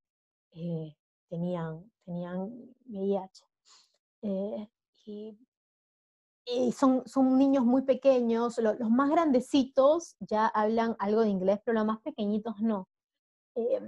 eh, 0.53 0.95
tenían, 1.29 1.91
tenían 2.05 2.73
VIH. 2.85 3.45
Eh, 4.23 4.69
y, 5.05 5.37
y, 6.45 6.71
son, 6.71 7.03
son 7.07 7.37
niños 7.37 7.65
muy 7.65 7.81
pequeños, 7.81 8.57
los, 8.59 8.79
los, 8.79 8.89
más 8.89 9.09
grandecitos 9.09 10.15
ya 10.19 10.47
hablan 10.47 10.95
algo 10.99 11.21
de 11.21 11.29
inglés, 11.29 11.59
pero 11.65 11.75
los 11.75 11.85
más 11.85 11.99
pequeñitos 11.99 12.61
no. 12.61 12.87
Eh, 13.55 13.81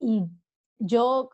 y 0.00 0.24
yo, 0.78 1.30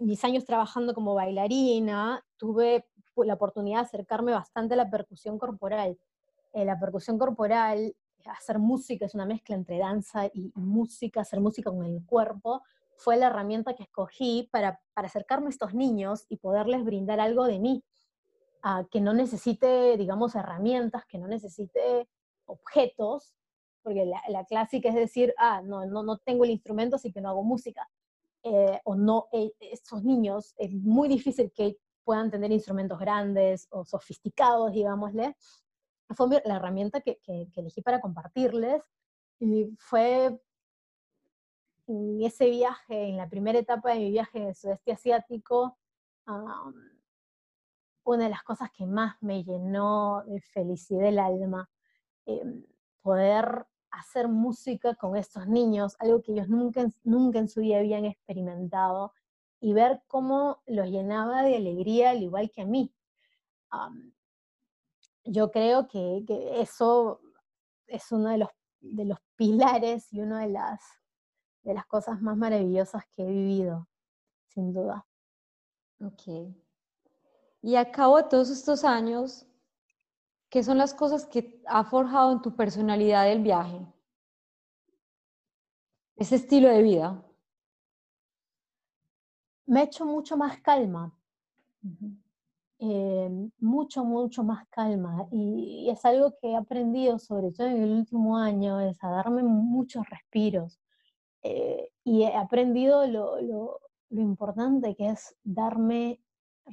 mis 0.00 0.22
años 0.24 0.44
trabajando 0.44 0.94
como 0.94 1.14
bailarina, 1.14 2.24
tuve 2.36 2.86
la 3.16 3.34
oportunidad 3.34 3.80
de 3.80 3.86
acercarme 3.86 4.32
bastante 4.32 4.74
a 4.74 4.76
la 4.76 4.90
percusión 4.90 5.38
corporal 5.38 5.98
eh, 6.56 6.64
la 6.64 6.80
percusión 6.80 7.18
corporal, 7.18 7.94
hacer 8.24 8.58
música 8.58 9.04
es 9.04 9.14
una 9.14 9.26
mezcla 9.26 9.54
entre 9.54 9.78
danza 9.78 10.24
y, 10.32 10.50
música, 10.54 11.20
hacer 11.20 11.38
música 11.38 11.70
con 11.70 11.84
el 11.84 12.02
cuerpo, 12.06 12.62
fue 12.96 13.18
la 13.18 13.26
herramienta 13.26 13.74
que 13.74 13.82
escogí 13.82 14.48
para, 14.50 14.80
para 14.94 15.08
acercarme 15.08 15.48
a 15.48 15.50
estos 15.50 15.74
niños 15.74 16.24
y 16.30 16.38
poderles 16.38 16.82
brindar 16.82 17.20
algo 17.20 17.44
de 17.44 17.58
mí, 17.58 17.84
uh, 18.64 18.86
que 18.90 19.02
no 19.02 19.12
necesite, 19.12 19.98
digamos, 19.98 20.34
herramientas, 20.34 21.04
que 21.04 21.18
no 21.18 21.28
necesite 21.28 22.08
objetos, 22.46 23.34
porque 23.82 24.06
la, 24.06 24.22
la, 24.28 24.46
clásica 24.46 24.88
es 24.88 24.94
decir, 24.94 25.34
ah, 25.36 25.60
no, 25.62 25.84
no, 25.84 26.02
no 26.02 26.16
tengo 26.16 26.44
el 26.44 26.50
instrumento, 26.52 26.96
así 26.96 27.12
que 27.12 27.20
no 27.20 27.28
hago 27.28 27.44
música. 27.44 27.86
Eh, 28.42 28.80
o 28.84 28.94
no, 28.94 29.26
eh, 29.30 29.52
estos 29.60 30.02
niños 30.02 30.54
es 30.56 30.72
muy 30.72 31.06
difícil 31.08 31.52
que 31.52 31.76
puedan 32.02 32.30
tener 32.30 32.50
instrumentos 32.50 32.98
grandes 32.98 33.68
o 33.70 33.84
sofisticados, 33.84 34.72
digámosle, 34.72 35.36
fue 36.14 36.42
la 36.44 36.56
herramienta 36.56 37.00
que, 37.00 37.18
elegí 37.56 37.82
para 37.82 38.00
compartirles. 38.00 38.82
Y 39.38 39.74
fue 39.78 40.38
en 41.86 42.22
ese 42.22 42.50
viaje, 42.50 43.08
en 43.08 43.16
la 43.16 43.28
primera 43.28 43.58
etapa 43.58 43.92
de 43.92 44.00
mi 44.00 44.10
viaje 44.10 44.48
el 44.48 44.54
sudeste 44.54 44.92
asiático, 44.92 45.78
una 48.04 48.24
de 48.24 48.30
las 48.30 48.42
cosas 48.42 48.70
que 48.70 48.86
más 48.86 49.16
me 49.20 49.44
llenó 49.44 50.22
de 50.26 50.40
felicidad 50.40 51.08
el 51.08 51.18
alma, 51.18 51.68
eh, 52.26 52.42
poder 53.02 53.66
hacer 53.90 54.28
música 54.28 54.94
con 54.94 55.16
estos 55.16 55.46
niños, 55.46 55.96
algo 55.98 56.22
que 56.22 56.32
ellos 56.32 56.48
nunca, 56.48 56.86
nunca 57.04 57.38
en 57.38 57.48
su 57.48 57.60
vida 57.60 57.78
habían 57.78 58.04
experimentado, 58.04 59.12
y 59.60 59.72
ver 59.72 60.02
cómo 60.06 60.62
los 60.66 60.88
llenaba 60.88 61.42
de 61.42 61.56
alegría, 61.56 62.10
al 62.10 62.22
igual 62.22 62.50
que 62.50 62.62
a 62.62 62.66
mí. 62.66 62.92
Yo 65.26 65.50
creo 65.50 65.88
que, 65.88 66.24
que, 66.26 66.60
eso 66.60 67.20
es 67.86 68.10
uno 68.12 68.30
de 68.30 68.38
los, 68.38 68.48
de 68.80 69.04
los 69.04 69.18
pilares 69.36 70.12
y 70.12 70.20
una 70.20 70.40
de 70.40 70.48
las, 70.48 70.80
de 71.62 71.74
las 71.74 71.86
cosas 71.86 72.20
más 72.20 72.36
maravillosas 72.36 73.04
que 73.12 73.22
he 73.22 73.30
vivido, 73.30 73.88
sin 74.48 74.72
duda. 74.72 75.06
Ok. 76.00 76.54
Y 77.62 77.76
a 77.76 77.90
cabo 77.90 78.18
de 78.18 78.24
todos 78.24 78.50
estos 78.50 78.84
años, 78.84 79.46
¿qué 80.48 80.62
son 80.62 80.78
las 80.78 80.94
cosas 80.94 81.26
que 81.26 81.62
ha 81.66 81.84
forjado 81.84 82.32
en 82.32 82.42
tu 82.42 82.54
personalidad 82.54 83.30
el 83.30 83.42
viaje? 83.42 83.80
Ese 86.16 86.36
estilo 86.36 86.68
de 86.68 86.82
vida. 86.82 87.22
Me 89.66 89.80
ha 89.80 89.84
hecho 89.84 90.04
mucho 90.04 90.36
más 90.36 90.60
calma. 90.60 91.12
Uh 91.82 91.88
-huh 91.88 92.25
eh, 92.78 93.30
mucho, 93.58 94.04
mucho 94.04 94.44
más 94.44 94.66
calma. 94.68 95.26
Y, 95.32 95.86
y, 95.86 95.90
es 95.90 96.04
algo 96.04 96.36
que 96.40 96.50
he 96.50 96.56
aprendido, 96.56 97.18
sobre 97.18 97.52
todo 97.52 97.66
en 97.68 97.82
el 97.82 97.90
último 97.92 98.36
año, 98.38 98.80
es 98.80 99.02
a 99.02 99.10
darme 99.10 99.42
muchos 99.42 100.04
respiros. 100.10 100.78
Eh, 101.42 101.90
y 102.04 102.24
he 102.24 102.34
aprendido 102.36 103.06
lo, 103.06 103.40
lo, 103.40 103.80
lo, 104.10 104.20
importante 104.20 104.94
que 104.96 105.10
es 105.10 105.34
darme 105.44 106.20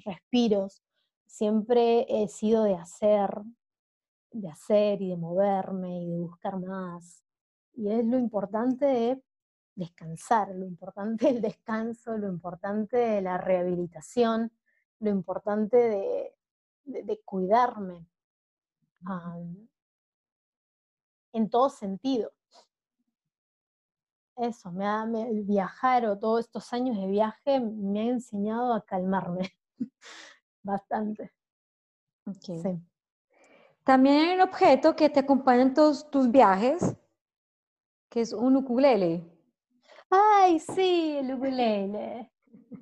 respiros. 0.06 0.84
Siempre 1.26 2.06
he 2.10 2.28
sido 2.28 2.64
de 2.64 2.76
hacer, 2.76 3.30
de 4.32 4.50
hacer 4.50 5.02
y 5.02 5.10
de 5.10 5.18
moverme 5.18 6.02
y 6.02 6.10
de 6.10 6.20
buscar 6.20 6.60
más. 6.60 7.24
Y 7.76 7.90
es 7.90 8.06
lo 8.06 8.18
importante 8.18 8.86
de 8.86 9.24
descansar, 9.76 10.50
lo 10.56 10.66
importante 10.66 11.28
del 11.28 11.42
descanso, 11.42 12.18
lo 12.18 12.28
importante 12.28 12.98
de 12.98 13.22
la 13.22 13.38
rehabilitación 13.38 14.52
lo 15.04 15.10
importante 15.10 15.78
de, 15.78 16.36
de, 16.86 17.04
de 17.04 17.22
cuidarme 17.24 18.08
um, 19.02 19.68
en 21.34 21.50
todo 21.50 21.70
sentido. 21.70 22.32
Eso, 24.38 24.72
me 24.72 24.86
ha, 24.86 25.06
me, 25.06 25.30
el 25.30 25.44
viajar 25.44 26.06
o 26.06 26.18
todos 26.18 26.46
estos 26.46 26.72
años 26.74 26.98
de 26.98 27.08
viaje 27.08 27.60
me 27.60 28.00
ha 28.00 28.06
enseñado 28.06 28.74
a 28.74 28.84
calmarme 28.84 29.54
bastante. 30.64 31.32
Okay. 32.26 32.62
Sí. 32.62 32.82
También 33.84 34.30
hay 34.30 34.36
un 34.36 34.42
objeto 34.42 34.96
que 34.96 35.10
te 35.10 35.20
acompaña 35.20 35.64
en 35.64 35.74
todos 35.74 36.10
tus 36.10 36.32
viajes, 36.32 36.96
que 38.10 38.22
es 38.22 38.32
un 38.32 38.56
ukulele. 38.56 39.30
Ay, 40.10 40.60
sí, 40.60 41.18
el 41.18 41.34
ukulele. 41.34 42.32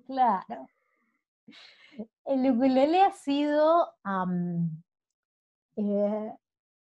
Claro. 0.05 0.67
El 2.25 2.49
ukulele 2.51 3.01
ha 3.01 3.11
sido, 3.11 3.87
um, 4.05 4.81
eh, 5.75 6.33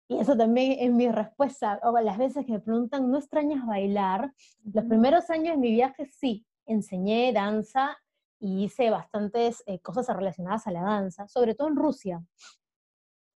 y 0.07 0.17
eso 0.17 0.35
también 0.35 0.77
es 0.79 0.91
mi 0.91 1.09
respuesta, 1.09 1.79
o 1.83 1.97
las 1.99 2.17
veces 2.17 2.45
que 2.45 2.53
me 2.53 2.59
preguntan, 2.59 3.09
¿no 3.09 3.17
extrañas 3.17 3.65
bailar? 3.65 4.33
Los 4.73 4.85
primeros 4.85 5.29
años 5.29 5.55
de 5.55 5.57
mi 5.57 5.71
viaje 5.71 6.05
sí, 6.05 6.45
enseñé 6.65 7.31
danza 7.33 7.97
y 8.39 8.63
hice 8.63 8.89
bastantes 8.89 9.63
eh, 9.67 9.79
cosas 9.79 10.15
relacionadas 10.15 10.65
a 10.67 10.71
la 10.71 10.81
danza, 10.81 11.27
sobre 11.27 11.53
todo 11.55 11.67
en 11.67 11.75
Rusia. 11.75 12.23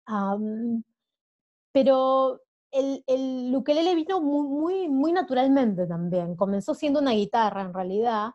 Um, 0.07 0.83
pero 1.71 2.41
el, 2.71 3.03
el 3.07 3.53
ukelele 3.55 3.95
vino 3.95 4.21
muy, 4.21 4.47
muy, 4.47 4.89
muy 4.89 5.11
naturalmente 5.11 5.85
también. 5.85 6.35
Comenzó 6.35 6.73
siendo 6.73 6.99
una 6.99 7.11
guitarra 7.11 7.61
en 7.61 7.73
realidad, 7.73 8.31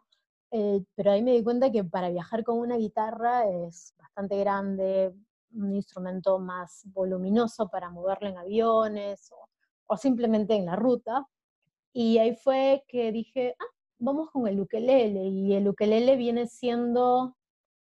eh, 0.51 0.83
pero 0.95 1.13
ahí 1.13 1.23
me 1.23 1.33
di 1.33 1.43
cuenta 1.43 1.71
que 1.71 1.85
para 1.85 2.11
viajar 2.11 2.45
con 2.45 2.59
una 2.59 2.77
guitarra 2.77 3.49
es 3.49 3.95
bastante 3.99 4.39
grande, 4.39 5.15
un 5.53 5.75
instrumento 5.75 6.39
más 6.39 6.83
voluminoso 6.87 7.69
para 7.69 7.91
moverlo 7.91 8.29
en 8.29 8.39
aviones 8.39 9.31
o, 9.33 9.49
o 9.87 9.97
simplemente 9.97 10.55
en 10.55 10.67
la 10.67 10.77
ruta. 10.77 11.27
Y 11.93 12.19
ahí 12.19 12.37
fue 12.37 12.85
que 12.89 13.13
dije, 13.13 13.55
ah, 13.59 13.75
vamos 13.99 14.31
con 14.31 14.47
el 14.47 14.61
ukelele. 14.61 15.25
Y 15.25 15.55
el 15.55 15.69
ukelele 15.69 16.17
viene 16.17 16.47
siendo 16.47 17.37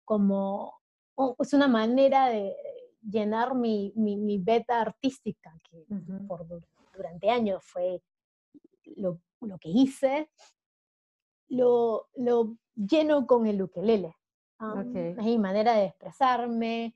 como, 0.06 0.80
es 1.40 1.54
una 1.54 1.68
manera 1.68 2.30
de 2.30 2.56
llenar 3.02 3.56
mi, 3.56 3.92
mi, 3.96 4.38
beta 4.38 4.82
artística, 4.82 5.58
que 5.70 5.86
por, 6.28 6.48
durante 6.96 7.30
años 7.30 7.64
fue 7.64 8.02
lo, 8.96 9.20
lo 9.42 9.58
que 9.58 9.70
hice, 9.70 10.30
lo, 11.50 12.08
lo, 12.16 12.58
lleno 12.76 13.26
con 13.26 13.46
el 13.48 13.62
ukelele. 13.62 14.16
Es 14.60 15.18
mi 15.18 15.38
manera 15.38 15.74
de 15.74 15.86
expresarme, 15.86 16.96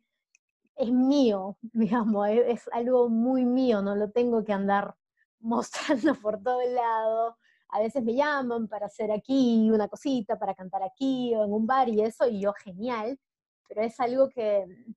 es 0.76 0.92
mío, 0.92 1.58
digamos, 1.74 2.30
es, 2.30 2.70
algo 2.72 3.10
muy 3.10 3.46
mío, 3.46 3.82
no 3.82 3.96
lo 3.96 4.12
tengo 4.12 4.44
que 4.44 4.54
andar 4.54 4.96
mostrando 5.40 6.16
por 6.16 6.42
todo 6.42 6.62
el 6.62 6.76
lado. 6.76 7.38
A 7.70 7.80
veces 7.80 8.04
me 8.04 8.16
llaman 8.16 8.68
para 8.68 8.88
hacer 8.88 9.12
aquí 9.12 9.70
una 9.72 9.88
cosita, 9.88 10.40
para 10.40 10.56
cantar 10.56 10.82
aquí 10.84 11.36
o 11.36 11.46
en 11.46 11.54
un 11.54 11.68
bar 11.68 11.88
y 11.90 12.02
eso, 12.02 12.28
y 12.28 12.42
yo 12.42 12.54
genial, 12.54 13.20
pero 13.68 13.82
es 13.82 14.00
algo 14.00 14.30
que 14.30 14.66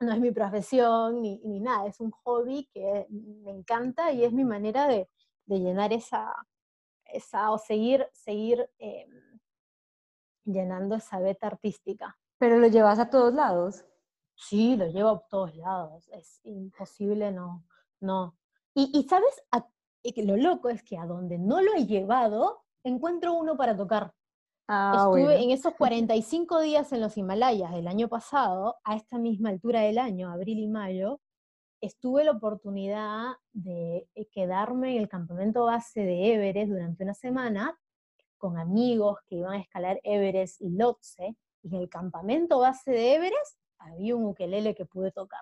no 0.00 0.12
es 0.12 0.20
mi 0.20 0.32
profesión 0.32 1.22
ni, 1.22 1.38
ni 1.44 1.60
nada, 1.60 1.86
es 1.86 2.00
un 2.00 2.10
hobby 2.10 2.68
que 2.72 3.06
me 3.10 3.52
encanta 3.52 4.10
y 4.10 4.24
es 4.24 4.32
mi 4.32 4.44
manera 4.44 4.88
de, 4.88 5.08
de 5.46 5.60
llenar 5.60 5.92
esa, 5.92 6.34
esa, 7.16 7.50
o 7.50 7.58
seguir, 7.58 8.08
seguir 8.12 8.68
em, 8.78 9.40
llenando 10.44 10.96
esa 10.96 11.18
beta 11.18 11.46
artística. 11.48 12.16
¿Pero 12.38 12.58
lo 12.58 12.66
llevas 12.68 12.98
a 12.98 13.10
todos 13.10 13.34
lados? 13.34 13.84
Sí, 14.34 14.76
lo 14.76 14.86
llevo 14.86 15.08
a 15.08 15.26
todos 15.28 15.56
lados, 15.56 16.08
es 16.12 16.40
imposible 16.44 17.32
no, 17.32 17.64
no. 18.00 18.36
Y, 18.74 18.90
y 18.92 19.08
sabes, 19.08 19.42
lo 20.16 20.36
loco 20.36 20.68
es 20.68 20.82
que 20.82 20.98
a 20.98 21.06
donde 21.06 21.38
no 21.38 21.60
lo 21.60 21.74
he 21.74 21.86
llevado, 21.86 22.64
encuentro 22.84 23.34
uno 23.34 23.56
para 23.56 23.76
tocar. 23.76 24.12
Ah, 24.68 24.94
Estuve 24.96 25.42
en 25.42 25.50
esos 25.50 25.74
45 25.74 26.60
días 26.60 26.92
en 26.92 27.00
los 27.00 27.16
Himalayas 27.16 27.72
del 27.72 27.86
año 27.86 28.08
pasado, 28.08 28.76
a 28.84 28.96
esta 28.96 29.18
misma 29.18 29.50
altura 29.50 29.80
del 29.80 29.98
año, 29.98 30.30
abril 30.30 30.58
y 30.58 30.66
mayo, 30.66 31.20
estuve 31.80 32.24
la 32.24 32.32
oportunidad 32.32 33.34
de 33.52 34.08
eh, 34.14 34.26
quedarme 34.32 34.92
en 34.92 35.02
el 35.02 35.08
campamento 35.08 35.64
base 35.64 36.00
de 36.00 36.34
Everest 36.34 36.70
durante 36.70 37.04
una 37.04 37.14
semana 37.14 37.78
con 38.38 38.58
amigos 38.58 39.18
que 39.26 39.36
iban 39.36 39.54
a 39.54 39.60
escalar 39.60 40.00
Everest 40.02 40.60
y 40.60 40.70
Lhotse, 40.70 41.36
y 41.62 41.74
en 41.74 41.82
el 41.82 41.88
campamento 41.88 42.58
base 42.58 42.90
de 42.90 43.14
Everest 43.14 43.58
había 43.78 44.14
un 44.14 44.26
ukelele 44.26 44.74
que 44.74 44.84
pude 44.84 45.10
tocar 45.10 45.40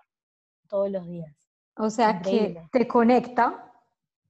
todos 0.69 0.91
los 0.91 1.07
días. 1.07 1.35
O 1.77 1.91
sea 1.91 2.21
que 2.21 2.63
te 2.71 2.87
conecta. 2.87 3.73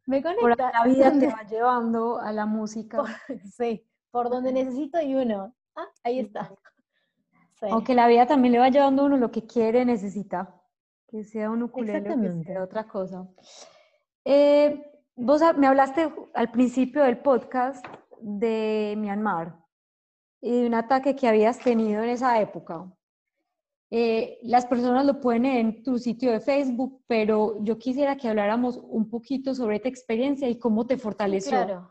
Me 0.07 0.23
conecta. 0.23 0.73
la 0.73 0.85
vida 0.85 1.13
te 1.19 1.27
va 1.27 1.43
llevando 1.43 2.19
a 2.19 2.33
la 2.33 2.47
música. 2.47 3.03
sí, 3.57 3.87
por 4.11 4.31
donde 4.31 4.53
necesito 4.53 5.01
y 5.01 5.15
uno. 5.15 5.55
Ah, 5.75 5.87
ahí 6.03 6.21
está. 6.21 6.53
Aunque 7.71 7.95
la 7.95 8.07
vida 8.09 8.27
también 8.27 8.53
le 8.53 8.59
va 8.59 8.69
llevando 8.69 9.03
a 9.03 9.07
uno 9.07 9.17
lo 9.17 9.31
que 9.31 9.47
quiere, 9.47 9.85
necesita 9.85 10.64
que 11.15 11.23
sea 11.23 11.49
un 11.49 11.63
ukulele 11.63 12.11
o 12.11 12.21
que 12.21 12.43
sea 12.43 12.65
otra 12.65 12.89
cosa. 12.89 13.29
Eh, 14.25 14.85
vos 15.15 15.41
me 15.57 15.69
hablaste 15.69 16.13
al 16.35 16.51
principio 16.51 17.05
del 17.05 17.19
podcast 17.19 17.87
de 18.21 18.95
Myanmar 18.99 19.57
y 20.41 20.63
de 20.63 20.67
un 20.67 20.75
ataque 20.75 21.15
que 21.15 21.29
habías 21.29 21.61
tenido 21.61 22.03
en 22.03 22.09
esa 22.09 22.41
época. 22.41 22.93
Eh, 23.93 24.41
las 24.43 24.67
personas 24.67 25.07
lo 25.07 25.21
pueden 25.21 25.47
en 25.47 25.85
tu 25.85 26.01
sitio 26.01 26.33
de 26.33 26.41
Facebook, 26.41 27.05
pero 27.07 27.63
yo 27.63 27.79
quisiera 27.79 28.17
que 28.17 28.27
habláramos 28.27 28.77
un 28.79 29.09
poquito 29.09 29.55
sobre 29.55 29.77
esta 29.77 29.89
experiencia 29.89 30.49
y 30.49 30.59
cómo 30.59 30.85
te 30.85 30.99
fortaleció. 30.99 31.51
Claro. 31.51 31.91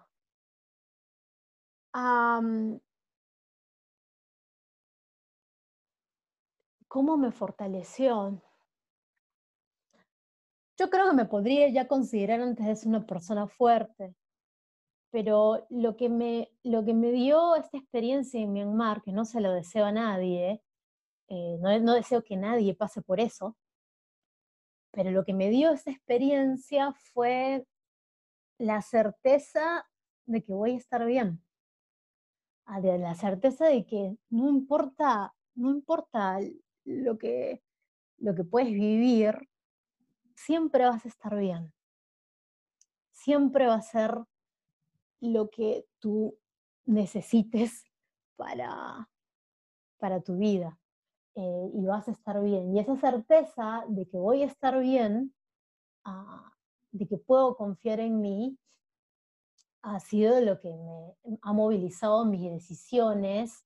¿Cómo 6.89 7.15
me 7.15 7.31
fortaleció? 7.31 8.41
Yo 10.77 10.89
creo 10.89 11.09
que 11.09 11.15
me 11.15 11.25
podría 11.25 11.69
ya 11.69 11.87
considerar 11.87 12.41
antes 12.41 12.65
de 12.65 12.75
ser 12.75 12.89
una 12.89 13.05
persona 13.05 13.47
fuerte, 13.47 14.15
pero 15.11 15.67
lo 15.69 15.95
que 15.95 16.09
me, 16.09 16.51
lo 16.63 16.83
que 16.83 16.95
me 16.95 17.11
dio 17.11 17.55
esta 17.55 17.77
experiencia 17.77 18.41
en 18.41 18.51
Myanmar, 18.53 19.03
que 19.03 19.11
no 19.11 19.25
se 19.25 19.41
lo 19.41 19.51
deseo 19.51 19.85
a 19.85 19.91
nadie, 19.91 20.63
eh, 21.29 21.57
no, 21.59 21.79
no 21.79 21.93
deseo 21.93 22.23
que 22.23 22.37
nadie 22.37 22.73
pase 22.73 23.03
por 23.03 23.19
eso, 23.19 23.55
pero 24.91 25.11
lo 25.11 25.23
que 25.23 25.33
me 25.33 25.49
dio 25.49 25.71
esta 25.71 25.91
experiencia 25.91 26.93
fue 27.13 27.67
la 28.57 28.81
certeza 28.81 29.87
de 30.25 30.43
que 30.43 30.53
voy 30.53 30.71
a 30.73 30.77
estar 30.77 31.05
bien, 31.05 31.43
ah, 32.65 32.79
la 32.79 33.13
certeza 33.13 33.67
de 33.67 33.85
que 33.85 34.17
no 34.31 34.49
importa, 34.49 35.35
no 35.53 35.69
importa 35.69 36.39
lo 36.85 37.17
que, 37.19 37.61
lo 38.17 38.33
que 38.33 38.43
puedes 38.43 38.71
vivir, 38.71 39.47
siempre 40.45 40.85
vas 40.85 41.05
a 41.05 41.07
estar 41.07 41.35
bien. 41.37 41.73
Siempre 43.11 43.67
va 43.67 43.75
a 43.75 43.81
ser 43.81 44.17
lo 45.21 45.49
que 45.49 45.85
tú 45.99 46.37
necesites 46.85 47.85
para, 48.35 49.09
para 49.97 50.21
tu 50.21 50.37
vida. 50.37 50.79
Eh, 51.35 51.71
y 51.73 51.85
vas 51.85 52.07
a 52.07 52.11
estar 52.11 52.41
bien. 52.41 52.75
Y 52.75 52.79
esa 52.79 52.95
certeza 52.95 53.85
de 53.87 54.07
que 54.07 54.17
voy 54.17 54.43
a 54.43 54.45
estar 54.45 54.79
bien, 54.79 55.33
ah, 56.03 56.51
de 56.91 57.07
que 57.07 57.17
puedo 57.17 57.55
confiar 57.55 57.99
en 57.99 58.21
mí, 58.21 58.57
ha 59.81 59.99
sido 59.99 60.39
lo 60.41 60.61
que 60.61 60.69
me 60.69 61.37
ha 61.41 61.53
movilizado 61.53 62.23
mis 62.25 62.49
decisiones 62.51 63.65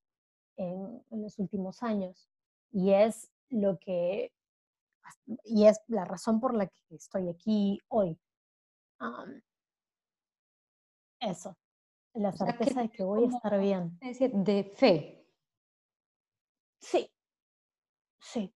en, 0.56 1.04
en 1.12 1.22
los 1.22 1.38
últimos 1.40 1.84
años. 1.84 2.30
Y 2.72 2.92
es 2.92 3.32
lo 3.50 3.78
que 3.80 4.32
y 5.44 5.66
es 5.66 5.80
la 5.88 6.06
razón 6.06 6.40
por 6.40 6.54
la 6.54 6.68
que 6.68 6.96
estoy 6.96 7.30
aquí 7.30 7.80
hoy. 7.90 8.20
eso, 11.20 11.58
la 12.14 12.32
certeza 12.32 12.82
de 12.82 12.90
que 12.90 13.04
voy 13.04 13.26
a 13.26 13.28
estar 13.28 13.60
bien. 13.60 13.98
De 14.00 14.64
fe. 14.76 15.26
Sí, 16.80 17.12
sí, 18.20 18.54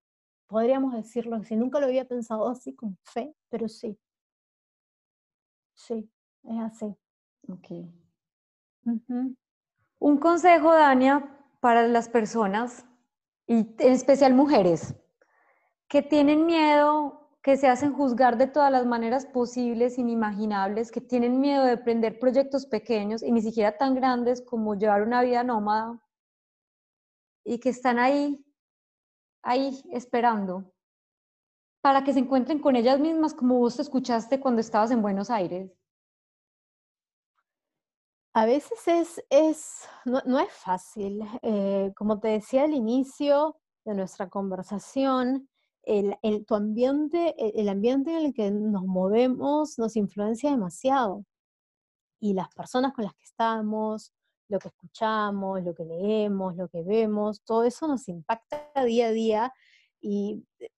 podríamos 0.47 0.93
decirlo 0.93 1.37
así. 1.37 1.55
Nunca 1.55 1.79
lo 1.79 1.87
había 1.87 2.07
pensado 2.07 2.47
así 2.47 2.75
con 2.75 2.97
fe, 3.03 3.35
pero 3.49 3.67
sí. 3.67 3.97
Sí, 5.73 6.09
es 6.43 6.59
así. 6.59 6.95
Ok. 7.47 7.67
Un 9.99 10.17
consejo, 10.17 10.73
Dania, 10.73 11.37
para 11.59 11.87
las 11.87 12.09
personas, 12.09 12.85
y 13.47 13.59
en 13.59 13.93
especial 13.93 14.33
mujeres, 14.33 14.95
que 15.91 16.01
tienen 16.01 16.45
miedo, 16.45 17.27
que 17.43 17.57
se 17.57 17.67
hacen 17.67 17.91
juzgar 17.91 18.37
de 18.37 18.47
todas 18.47 18.71
las 18.71 18.85
maneras 18.85 19.25
posibles, 19.25 19.99
inimaginables, 19.99 20.89
que 20.89 21.01
tienen 21.01 21.41
miedo 21.41 21.65
de 21.65 21.73
emprender 21.73 22.17
proyectos 22.17 22.65
pequeños 22.65 23.21
y 23.21 23.29
ni 23.29 23.41
siquiera 23.41 23.77
tan 23.77 23.93
grandes 23.93 24.41
como 24.41 24.75
llevar 24.75 25.01
una 25.01 25.21
vida 25.21 25.43
nómada 25.43 26.01
y 27.43 27.59
que 27.59 27.67
están 27.67 27.99
ahí, 27.99 28.41
ahí 29.43 29.83
esperando 29.91 30.71
para 31.81 32.05
que 32.05 32.13
se 32.13 32.19
encuentren 32.19 32.59
con 32.59 32.77
ellas 32.77 32.97
mismas 32.97 33.33
como 33.33 33.57
vos 33.57 33.75
te 33.75 33.81
escuchaste 33.81 34.39
cuando 34.39 34.61
estabas 34.61 34.91
en 34.91 35.01
Buenos 35.01 35.29
Aires. 35.29 35.73
A 38.33 38.45
veces 38.45 38.87
es, 38.87 39.25
es 39.29 39.89
no, 40.05 40.39
es 40.39 40.53
fácil. 40.53 41.21
Eh, 41.41 41.91
como 41.97 42.21
te 42.21 42.29
decía 42.29 42.63
al 42.63 42.73
inicio 42.73 43.57
de 43.83 43.93
nuestra 43.93 44.29
conversación, 44.29 45.49
el, 45.83 46.45
tu 46.45 46.55
ambiente, 46.55 47.35
el, 47.59 47.69
ambiente 47.69 48.11
en 48.11 48.25
el 48.25 48.33
que 48.33 48.51
nos 48.51 48.83
movemos 48.83 49.77
nos 49.77 49.95
influencia 49.95 50.51
demasiado. 50.51 51.25
Y 52.19 52.33
las 52.33 52.49
personas 52.53 52.93
con 52.93 53.05
las 53.05 53.13
que 53.15 53.23
estamos, 53.23 54.13
lo 54.47 54.59
que 54.59 54.67
escuchamos, 54.67 55.63
lo 55.63 55.73
que 55.73 55.85
leemos, 55.85 56.55
lo 56.55 56.67
que 56.67 56.83
vemos, 56.83 57.41
todo 57.43 57.63
eso 57.63 57.87
nos 57.87 58.07
impacta 58.07 58.71
día 58.85 59.07
a 59.07 59.11
día 59.11 59.53
y 59.99 60.43
eh, 60.59 60.69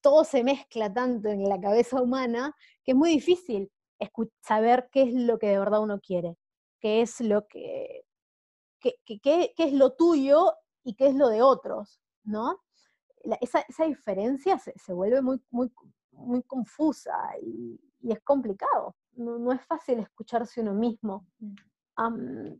todo 0.00 0.24
se 0.24 0.42
mezcla 0.42 0.92
tanto 0.92 1.28
en 1.28 1.44
la 1.48 1.60
cabeza 1.60 2.00
humana 2.00 2.54
que 2.84 2.92
es 2.92 2.96
muy 2.96 3.10
difícil 3.10 3.70
saber 4.42 4.88
qué 4.90 5.02
es 5.02 5.12
lo 5.12 5.38
que 5.38 5.48
de 5.48 5.58
verdad 5.58 5.82
uno 5.82 6.00
quiere, 6.00 6.36
qué 6.80 7.02
es 7.02 7.20
lo 7.20 7.46
que, 7.46 8.04
qué, 8.80 8.94
qué 9.04 9.52
es 9.58 9.72
lo 9.74 9.92
tuyo 9.92 10.54
y 10.82 10.94
qué 10.94 11.08
es 11.08 11.14
lo 11.14 11.28
de 11.28 11.42
otros, 11.42 12.00
¿no? 12.24 12.58
Esa, 13.40 13.60
esa, 13.60 13.84
diferencia 13.84 14.58
se, 14.58 14.72
se, 14.78 14.92
vuelve 14.92 15.22
muy, 15.22 15.40
muy, 15.50 15.72
muy 16.12 16.42
confusa 16.42 17.12
y, 17.42 17.80
y 18.00 18.12
es 18.12 18.20
complicado. 18.22 18.96
No, 19.12 19.38
no, 19.38 19.52
es 19.52 19.64
fácil 19.66 19.98
escucharse 19.98 20.60
uno 20.60 20.74
mismo. 20.74 21.26
Um, 21.98 22.58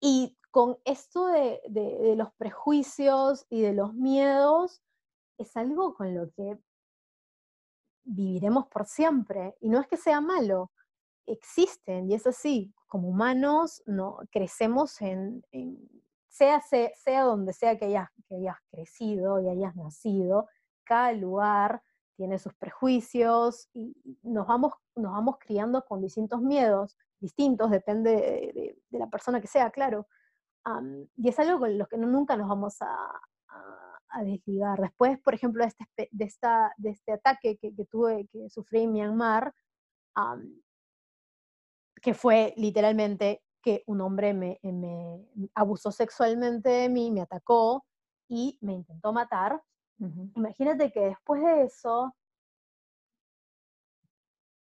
Y 0.00 0.36
con 0.50 0.78
esto 0.84 1.26
de, 1.26 1.60
de, 1.68 2.16
los 2.16 2.32
prejuicios 2.34 3.46
y 3.50 3.60
de 3.60 3.74
los 3.74 3.94
miedos, 3.94 4.82
es 5.38 5.56
algo 5.56 5.94
con 5.94 6.14
lo 6.14 6.30
que 6.32 6.58
viviremos 8.04 8.66
por 8.68 8.86
siempre. 8.86 9.56
Y 9.60 9.68
no 9.68 9.78
es 9.80 9.86
que 9.86 9.96
sea 9.98 10.20
malo, 10.20 10.72
existen 11.26 12.10
y 12.10 12.14
es 12.14 12.26
así. 12.26 12.74
Como 12.88 13.08
humanos 13.08 13.82
no, 13.86 14.18
crecemos 14.32 15.00
en, 15.02 15.44
sea, 16.30 16.60
sea, 16.60 17.22
donde 17.22 17.52
sea 17.52 17.76
que 17.78 17.86
hayas, 17.86 18.08
que 18.28 18.36
hayas 18.36 18.56
crecido 18.70 19.40
y 19.40 19.48
hayas 19.48 19.76
nacido, 19.76 20.48
cada 20.84 21.12
lugar 21.12 21.82
tiene 22.16 22.38
sus 22.38 22.54
prejuicios 22.54 23.68
y 23.72 23.94
nos 24.22 24.46
vamos, 24.46 24.74
nos 24.94 25.12
vamos 25.12 25.36
criando 25.38 25.84
con 25.84 26.00
distintos 26.00 26.40
miedos, 26.40 26.96
distintos, 27.18 27.70
depende 27.70 28.10
de, 28.10 28.98
la 28.98 29.08
persona 29.08 29.40
que 29.40 29.46
sea, 29.46 29.70
claro. 29.70 30.06
y 31.16 31.28
es 31.28 31.38
algo 31.38 31.58
con 31.58 31.76
lo 31.76 31.86
que 31.86 31.98
nunca 31.98 32.36
nos 32.36 32.48
vamos 32.48 32.80
a, 32.80 33.20
a, 34.08 34.24
desligar. 34.24 34.80
Después, 34.80 35.18
por 35.20 35.34
ejemplo, 35.34 35.64
de 35.64 35.68
este, 35.68 36.08
de 36.10 36.24
esta, 36.24 36.72
de 36.76 36.90
este 36.90 37.12
ataque 37.12 37.58
que, 37.58 37.72
tuve, 37.86 38.28
que 38.28 38.48
sufrí 38.50 38.82
en 38.82 38.92
Myanmar, 38.92 39.54
que 42.00 42.14
fue 42.14 42.54
literalmente 42.56 43.42
que 43.60 43.82
un 43.86 44.00
hombre 44.00 44.34
me, 44.34 44.58
me, 44.62 45.24
abusó 45.54 45.92
sexualmente 45.92 46.68
de 46.68 46.88
mí, 46.88 47.10
me 47.10 47.22
atacó 47.22 47.84
y 48.28 48.58
me 48.60 48.74
intentó 48.74 49.12
matar. 49.12 49.62
Imagínate 50.34 50.90
que 50.90 51.00
después 51.00 51.42
de 51.42 51.64
eso, 51.64 52.14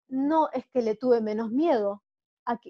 no 0.07 0.49
es 0.51 0.65
que 0.67 0.81
le 0.81 0.95
tuve 0.95 1.21
menos 1.21 1.51
miedo, 1.51 2.03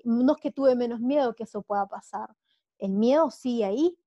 no 0.04 0.34
es 0.34 0.42
que 0.42 0.52
tuve 0.52 0.76
menos 0.76 1.00
miedo 1.00 1.34
que 1.34 1.44
eso 1.44 1.62
pueda 1.62 1.88
pasar. 1.88 2.30
El 2.78 2.92
miedo 2.92 3.30
sigue 3.32 3.66
ahí, 3.66 3.98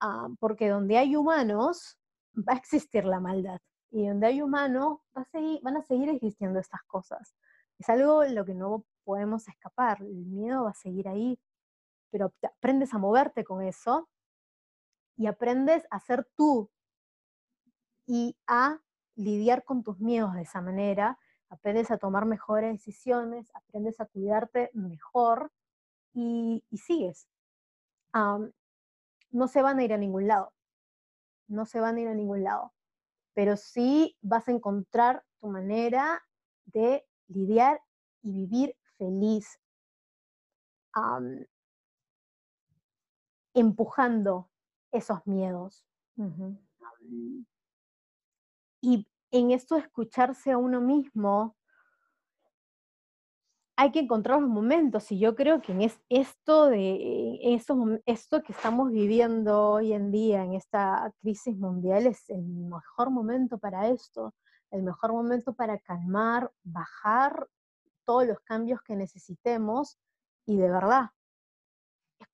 ah, 0.00 0.28
porque 0.38 0.68
donde 0.68 0.96
hay 0.96 1.14
humanos 1.14 1.98
va 2.36 2.54
a 2.54 2.56
existir 2.56 3.04
la 3.04 3.20
maldad. 3.20 3.60
Y 3.90 4.06
donde 4.06 4.28
hay 4.28 4.42
humanos 4.42 4.98
va 5.16 5.22
a 5.22 5.24
seguir, 5.26 5.60
van 5.62 5.76
a 5.76 5.82
seguir 5.82 6.08
existiendo 6.08 6.58
estas 6.58 6.82
cosas. 6.84 7.34
Es 7.78 7.88
algo 7.88 8.22
en 8.22 8.34
lo 8.34 8.44
que 8.44 8.54
no 8.54 8.84
podemos 9.04 9.48
escapar. 9.48 10.02
El 10.02 10.26
miedo 10.26 10.64
va 10.64 10.70
a 10.70 10.74
seguir 10.74 11.08
ahí, 11.08 11.38
pero 12.10 12.32
aprendes 12.42 12.94
a 12.94 12.98
moverte 12.98 13.44
con 13.44 13.62
eso 13.62 14.08
y 15.16 15.26
aprendes 15.26 15.86
a 15.90 16.00
ser 16.00 16.28
tú 16.36 16.70
y 18.06 18.36
a 18.46 18.80
lidiar 19.16 19.64
con 19.64 19.82
tus 19.82 20.00
miedos 20.00 20.34
de 20.34 20.42
esa 20.42 20.60
manera 20.60 21.18
aprendes 21.50 21.90
a 21.90 21.98
tomar 21.98 22.24
mejores 22.24 22.72
decisiones, 22.72 23.50
aprendes 23.54 24.00
a 24.00 24.06
cuidarte 24.06 24.70
mejor 24.72 25.52
y, 26.14 26.64
sigues. 26.72 27.28
no 28.12 29.48
se 29.48 29.62
van 29.62 29.78
a 29.78 29.84
ir 29.84 29.92
a 29.92 29.98
ningún 29.98 30.26
lado, 30.26 30.54
no 31.48 31.66
se 31.66 31.80
van 31.80 31.96
a 31.96 32.00
ir 32.00 32.08
a 32.08 32.14
ningún 32.14 32.44
lado, 32.44 32.72
pero 33.34 33.56
sí 33.56 34.16
vas 34.22 34.48
a 34.48 34.52
encontrar 34.52 35.24
tu 35.40 35.48
manera 35.48 36.22
de 36.66 37.04
lidiar 37.28 37.80
y 38.22 38.32
vivir 38.32 38.76
feliz, 38.96 39.60
empujando 43.54 44.50
esos 44.92 45.26
miedos. 45.26 45.86
y 48.82 49.06
en 49.30 49.50
esto 49.52 49.76
de 49.76 49.82
escucharse 49.82 50.50
a 50.50 50.58
uno 50.58 50.80
mismo, 50.80 51.56
hay 53.80 53.92
que 53.92 54.00
encontrar 54.00 54.42
los 54.42 54.50
momentos 54.50 55.10
y 55.10 55.18
yo 55.18 55.34
creo 55.34 55.62
que 55.62 55.72
en 55.72 55.90
esto, 56.10 56.66
de, 56.66 57.40
esto 58.04 58.42
que 58.42 58.52
estamos 58.52 58.90
viviendo 58.90 59.70
hoy 59.70 59.94
en 59.94 60.10
día, 60.10 60.44
en 60.44 60.52
esta 60.52 61.10
crisis 61.22 61.56
mundial, 61.56 62.06
es 62.06 62.28
el 62.28 62.42
mejor 62.42 63.08
momento 63.08 63.56
para 63.56 63.88
esto, 63.88 64.34
el 64.70 64.82
mejor 64.82 65.12
momento 65.12 65.54
para 65.54 65.78
calmar, 65.78 66.52
bajar 66.62 67.48
todos 68.04 68.26
los 68.26 68.38
cambios 68.40 68.82
que 68.82 68.96
necesitemos 68.96 69.98
y 70.44 70.58
de 70.58 70.70
verdad 70.70 71.10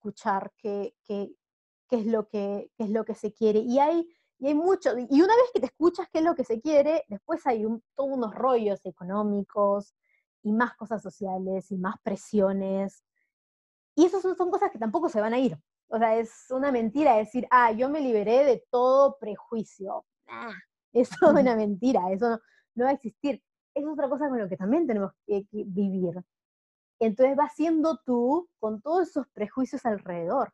escuchar 0.09 0.51
qué, 0.57 0.95
qué, 1.03 1.31
es, 1.91 2.05
lo 2.05 2.27
que, 2.27 2.71
qué 2.77 2.83
es 2.83 2.89
lo 2.89 3.05
que 3.05 3.15
se 3.15 3.33
quiere. 3.33 3.59
Y 3.59 3.79
hay 3.79 4.07
y 4.39 4.47
hay 4.47 4.53
mucho, 4.53 4.91
y 4.97 5.21
una 5.21 5.35
vez 5.35 5.51
que 5.51 5.59
te 5.59 5.65
escuchas 5.65 6.07
qué 6.11 6.19
es 6.19 6.23
lo 6.23 6.35
que 6.35 6.43
se 6.43 6.61
quiere, 6.61 7.03
después 7.07 7.45
hay 7.47 7.63
todos 7.95 8.09
unos 8.11 8.35
rollos 8.35 8.79
económicos 8.85 9.95
y 10.43 10.53
más 10.53 10.75
cosas 10.75 11.01
sociales 11.01 11.71
y 11.71 11.77
más 11.77 11.95
presiones. 12.03 13.03
Y 13.95 14.05
esas 14.05 14.21
son, 14.21 14.51
cosas 14.51 14.69
que 14.71 14.77
tampoco 14.77 15.09
se 15.09 15.21
van 15.21 15.33
a 15.33 15.39
ir. 15.39 15.57
O 15.87 15.97
sea, 15.97 16.15
es 16.17 16.45
una 16.51 16.71
mentira 16.71 17.15
decir, 17.15 17.47
ah, 17.49 17.71
yo 17.71 17.89
me 17.89 17.99
liberé 17.99 18.45
de 18.45 18.63
todo 18.69 19.17
prejuicio. 19.19 20.05
eso 20.93 21.15
es 21.15 21.31
una 21.31 21.55
mentira, 21.55 22.11
eso 22.11 22.39
no, 22.75 22.85
va 22.85 22.91
a 22.91 22.93
existir. 22.93 23.41
Es 23.73 23.85
otra 23.85 24.07
cosa 24.07 24.29
con 24.29 24.37
lo 24.37 24.47
que 24.47 24.57
también 24.57 24.85
tenemos 24.85 25.13
que, 25.25 25.47
vivir. 25.51 26.13
Entonces 26.99 27.35
vas 27.35 27.53
siendo 27.53 27.97
tú 27.97 28.49
con 28.59 28.81
todos 28.81 29.09
esos 29.09 29.27
prejuicios 29.27 29.85
alrededor 29.85 30.53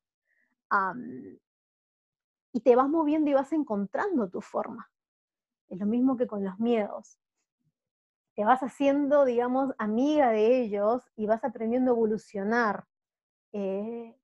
y 2.52 2.62
te 2.62 2.76
vas 2.76 2.90
moviendo 2.90 3.30
y 3.30 3.34
vas 3.34 3.52
encontrando 3.54 4.30
tu 4.30 4.42
forma. 4.42 4.90
Es 5.70 5.80
lo 5.80 5.86
mismo 5.86 6.18
que 6.18 6.28
con 6.28 6.44
los 6.44 6.60
miedos. 6.60 7.20
Te 8.36 8.44
vas 8.44 8.62
haciendo, 8.62 9.26
digamos, 9.26 9.74
amiga 9.78 10.32
de 10.32 10.62
ellos 10.62 11.04
y 11.16 11.28
vas 11.28 11.44
aprendiendo 11.44 11.92
a 11.92 11.96
evolucionar 11.96 12.86
eh, 13.52 14.18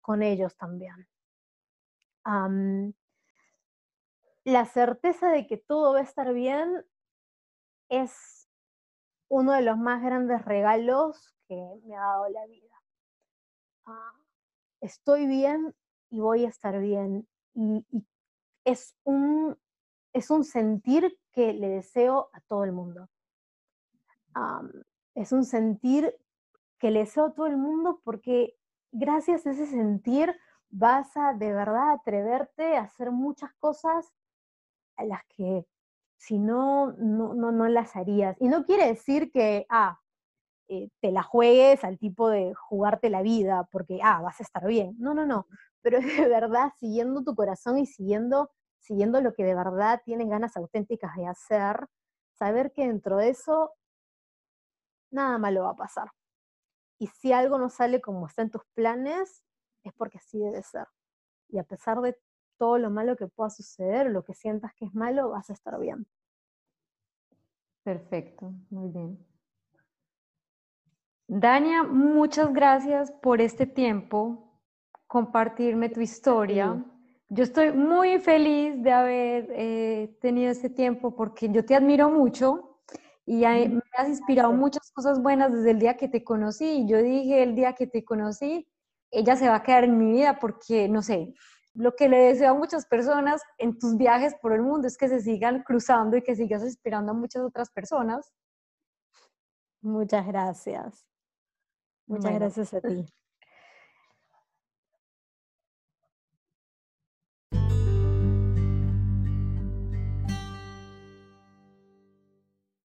con 0.00 0.22
ellos 0.22 0.56
también. 0.56 1.08
la 4.44 4.64
certeza 4.66 5.30
de 5.30 5.46
que 5.46 5.56
todo 5.56 5.94
va 5.94 6.00
a 6.00 6.02
estar 6.02 6.32
bien 6.32 6.84
es 7.88 8.43
uno 9.28 9.52
de 9.52 9.62
los 9.62 9.78
más 9.78 10.02
grandes 10.02 10.44
regalos 10.44 11.34
que 11.46 11.56
me 11.84 11.96
ha 11.96 12.00
dado 12.00 12.28
la 12.28 12.46
vida. 12.46 12.82
Ah, 13.86 14.12
estoy 14.80 15.26
bien 15.26 15.74
y 16.10 16.20
voy 16.20 16.44
a 16.44 16.48
estar 16.48 16.78
bien 16.80 17.26
y, 17.54 17.84
es, 18.64 18.96
un, 19.04 19.58
es 20.12 20.30
un 20.30 20.44
sentir 20.44 21.18
que 21.32 21.52
le 21.52 21.68
deseo 21.68 22.30
a 22.32 22.40
todo 22.40 22.64
el 22.64 22.72
mundo. 22.72 23.08
es 25.14 25.32
un 25.32 25.44
sentir 25.44 26.16
que 26.78 26.90
le 26.90 27.00
deseo 27.00 27.26
a 27.26 27.34
todo 27.34 27.46
el 27.46 27.56
mundo 27.56 28.00
porque 28.04 28.56
gracias 28.90 29.46
a 29.46 29.50
ese 29.50 29.66
sentir 29.66 30.34
vas 30.70 31.16
a 31.16 31.34
de 31.34 31.52
verdad 31.52 31.92
atreverte 31.92 32.76
a 32.76 32.82
hacer 32.82 33.10
muchas 33.10 33.52
cosas 33.54 34.12
a 34.96 35.04
las 35.04 35.24
que 35.28 35.66
si 36.26 36.38
no, 36.38 36.92
no, 36.98 37.34
no, 37.34 37.68
las 37.68 37.96
harías. 37.96 38.36
Y 38.40 38.48
no 38.48 38.64
quiere 38.64 38.86
decir 38.86 39.30
que, 39.30 39.66
ah, 39.68 40.00
eh, 40.68 40.88
te 41.00 41.12
la 41.12 41.22
juegues 41.22 41.84
al 41.84 41.98
tipo 41.98 42.30
de 42.30 42.54
jugarte 42.54 43.10
la 43.10 43.22
vida 43.22 43.68
porque, 43.70 44.00
ah, 44.02 44.22
vas 44.22 44.40
a 44.40 44.44
estar 44.44 44.66
bien. 44.66 44.94
No, 44.98 45.14
no, 45.14 45.26
no 45.26 45.46
pero 45.84 45.98
es 45.98 46.06
de 46.16 46.28
verdad 46.28 46.72
siguiendo 46.80 47.22
tu 47.22 47.36
corazón 47.36 47.78
y 47.78 47.86
siguiendo, 47.86 48.50
siguiendo 48.80 49.20
lo 49.20 49.34
que 49.34 49.44
de 49.44 49.54
verdad 49.54 50.00
tienes 50.04 50.28
ganas 50.28 50.56
auténticas 50.56 51.14
de 51.14 51.26
hacer, 51.28 51.86
saber 52.32 52.72
que 52.72 52.88
dentro 52.88 53.18
de 53.18 53.28
eso 53.28 53.72
nada 55.12 55.38
malo 55.38 55.64
va 55.64 55.70
a 55.70 55.76
pasar. 55.76 56.10
Y 56.98 57.08
si 57.08 57.32
algo 57.32 57.58
no 57.58 57.68
sale 57.68 58.00
como 58.00 58.26
está 58.26 58.42
en 58.42 58.50
tus 58.50 58.64
planes, 58.74 59.44
es 59.84 59.92
porque 59.92 60.18
así 60.18 60.38
debe 60.38 60.62
ser. 60.62 60.86
Y 61.50 61.58
a 61.58 61.64
pesar 61.64 62.00
de 62.00 62.18
todo 62.64 62.78
lo 62.78 62.88
malo 62.88 63.14
que 63.14 63.26
pueda 63.26 63.50
suceder, 63.50 64.10
lo 64.10 64.24
que 64.24 64.32
sientas 64.32 64.72
que 64.74 64.86
es 64.86 64.94
malo, 64.94 65.28
vas 65.28 65.50
a 65.50 65.52
estar 65.52 65.78
bien. 65.78 66.06
Perfecto, 67.82 68.54
muy 68.70 68.88
bien. 68.88 69.18
Dania, 71.28 71.82
muchas 71.82 72.50
gracias 72.54 73.12
por 73.20 73.42
este 73.42 73.66
tiempo, 73.66 74.50
compartirme 75.06 75.90
tu 75.90 76.00
historia. 76.00 76.82
Yo 77.28 77.44
estoy 77.44 77.70
muy 77.72 78.18
feliz 78.18 78.82
de 78.82 78.92
haber 78.92 79.46
eh, 79.50 80.16
tenido 80.22 80.50
este 80.50 80.70
tiempo 80.70 81.14
porque 81.14 81.50
yo 81.50 81.66
te 81.66 81.74
admiro 81.74 82.08
mucho 82.08 82.78
y 83.26 83.40
me 83.40 83.82
has 83.98 84.08
inspirado 84.08 84.54
muchas 84.54 84.90
cosas 84.90 85.22
buenas 85.22 85.52
desde 85.52 85.72
el 85.72 85.78
día 85.80 85.98
que 85.98 86.08
te 86.08 86.24
conocí. 86.24 86.64
Y 86.64 86.88
yo 86.88 86.96
dije 87.02 87.42
el 87.42 87.54
día 87.54 87.74
que 87.74 87.86
te 87.86 88.06
conocí, 88.06 88.66
ella 89.10 89.36
se 89.36 89.50
va 89.50 89.56
a 89.56 89.62
quedar 89.62 89.84
en 89.84 89.98
mi 89.98 90.12
vida 90.12 90.38
porque, 90.40 90.88
no 90.88 91.02
sé, 91.02 91.34
lo 91.74 91.96
que 91.96 92.08
le 92.08 92.18
deseo 92.18 92.52
a 92.52 92.54
muchas 92.54 92.86
personas 92.86 93.42
en 93.58 93.78
tus 93.78 93.96
viajes 93.96 94.34
por 94.40 94.52
el 94.52 94.62
mundo 94.62 94.86
es 94.86 94.96
que 94.96 95.08
se 95.08 95.20
sigan 95.20 95.62
cruzando 95.62 96.16
y 96.16 96.22
que 96.22 96.36
sigas 96.36 96.62
inspirando 96.62 97.12
a 97.12 97.14
muchas 97.14 97.42
otras 97.42 97.70
personas. 97.70 98.32
Muchas 99.82 100.26
gracias. 100.26 101.04
Muchas 102.06 102.34
gracias 102.34 102.74
a 102.74 102.80
ti. 102.80 103.04